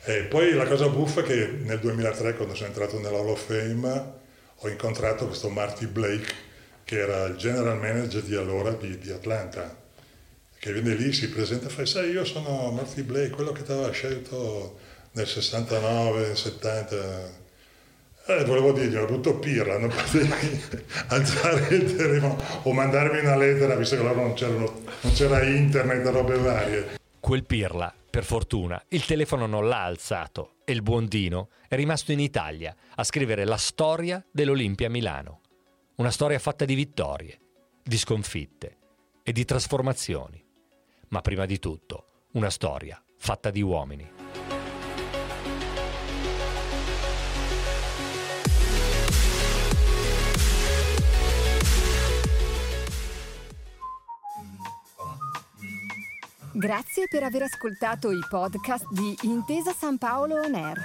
E 0.05 0.23
poi 0.23 0.53
la 0.53 0.67
cosa 0.67 0.89
buffa 0.89 1.21
è 1.21 1.25
che 1.25 1.47
nel 1.63 1.79
2003, 1.79 2.35
quando 2.35 2.55
sono 2.55 2.69
entrato 2.69 2.99
nella 2.99 3.19
Hall 3.19 3.29
of 3.29 3.45
Fame, 3.45 4.13
ho 4.55 4.69
incontrato 4.69 5.27
questo 5.27 5.49
Marty 5.49 5.87
Blake, 5.87 6.33
che 6.85 6.99
era 6.99 7.25
il 7.25 7.37
general 7.37 7.79
manager 7.79 8.23
di 8.23 8.35
allora 8.35 8.73
di, 8.73 8.99
di 8.99 9.11
Atlanta, 9.11 9.85
che 10.59 10.73
viene 10.73 10.95
lì, 10.95 11.13
si 11.13 11.29
presenta 11.29 11.67
e 11.67 11.71
fa, 11.71 11.85
sai, 11.87 12.11
io 12.11 12.25
sono 12.25 12.71
Marty 12.71 13.03
Blake, 13.03 13.31
quello 13.31 13.53
che 13.53 13.63
ti 13.63 13.73
aveva 13.73 13.91
scelto 13.91 14.79
nel 15.13 15.27
69, 15.27 16.35
70 16.35 17.45
eh, 18.29 18.45
volevo 18.45 18.73
dirgli, 18.73 18.97
ho 18.97 19.07
brutto 19.07 19.39
pirla, 19.39 19.79
non 19.79 19.89
potevi 19.89 20.61
alzare 21.09 21.77
il 21.77 21.97
telefono 21.97 22.37
o 22.63 22.73
mandarmi 22.73 23.21
una 23.21 23.37
lettera, 23.37 23.77
visto 23.77 23.95
che 23.95 24.01
allora 24.01 24.21
non, 24.21 24.35
non 25.01 25.13
c'era 25.13 25.45
internet 25.45 26.05
e 26.05 26.11
robe 26.11 26.37
varie. 26.37 26.99
Quel 27.21 27.45
pirla, 27.45 27.95
per 28.11 28.25
fortuna, 28.25 28.83
il 28.89 29.05
telefono 29.05 29.47
non 29.47 29.69
l'ha 29.69 29.85
alzato 29.85 30.57
e 30.65 30.73
il 30.73 30.83
buon 30.83 31.07
Dino 31.07 31.51
è 31.69 31.77
rimasto 31.77 32.11
in 32.11 32.19
Italia 32.19 32.75
a 32.97 33.05
scrivere 33.05 33.45
la 33.45 33.57
storia 33.57 34.25
dell'Olimpia 34.33 34.91
Milano. 34.91 35.41
Una 35.97 36.11
storia 36.11 36.41
fatta 36.41 36.65
di 36.65 36.75
vittorie, 36.75 37.39
di 37.81 37.97
sconfitte 37.97 38.79
e 39.23 39.31
di 39.31 39.45
trasformazioni. 39.45 40.46
Ma 41.09 41.21
prima 41.21 41.47
di 41.47 41.59
tutto, 41.59 42.05
una 42.33 42.51
storia 42.51 43.01
fatta 43.17 43.51
di 43.51 43.63
uomini. 43.63 44.11
Grazie 56.53 57.07
per 57.07 57.23
aver 57.23 57.43
ascoltato 57.43 58.11
i 58.11 58.21
podcast 58.31 58.87
di 58.91 59.15
Intesa 59.23 59.73
San 59.73 59.99
Paolo 59.99 60.41
On 60.41 60.55
Air. 60.55 60.79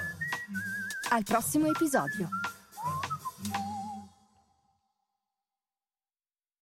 Al 1.10 1.22
prossimo 1.24 1.66
episodio. 1.66 2.28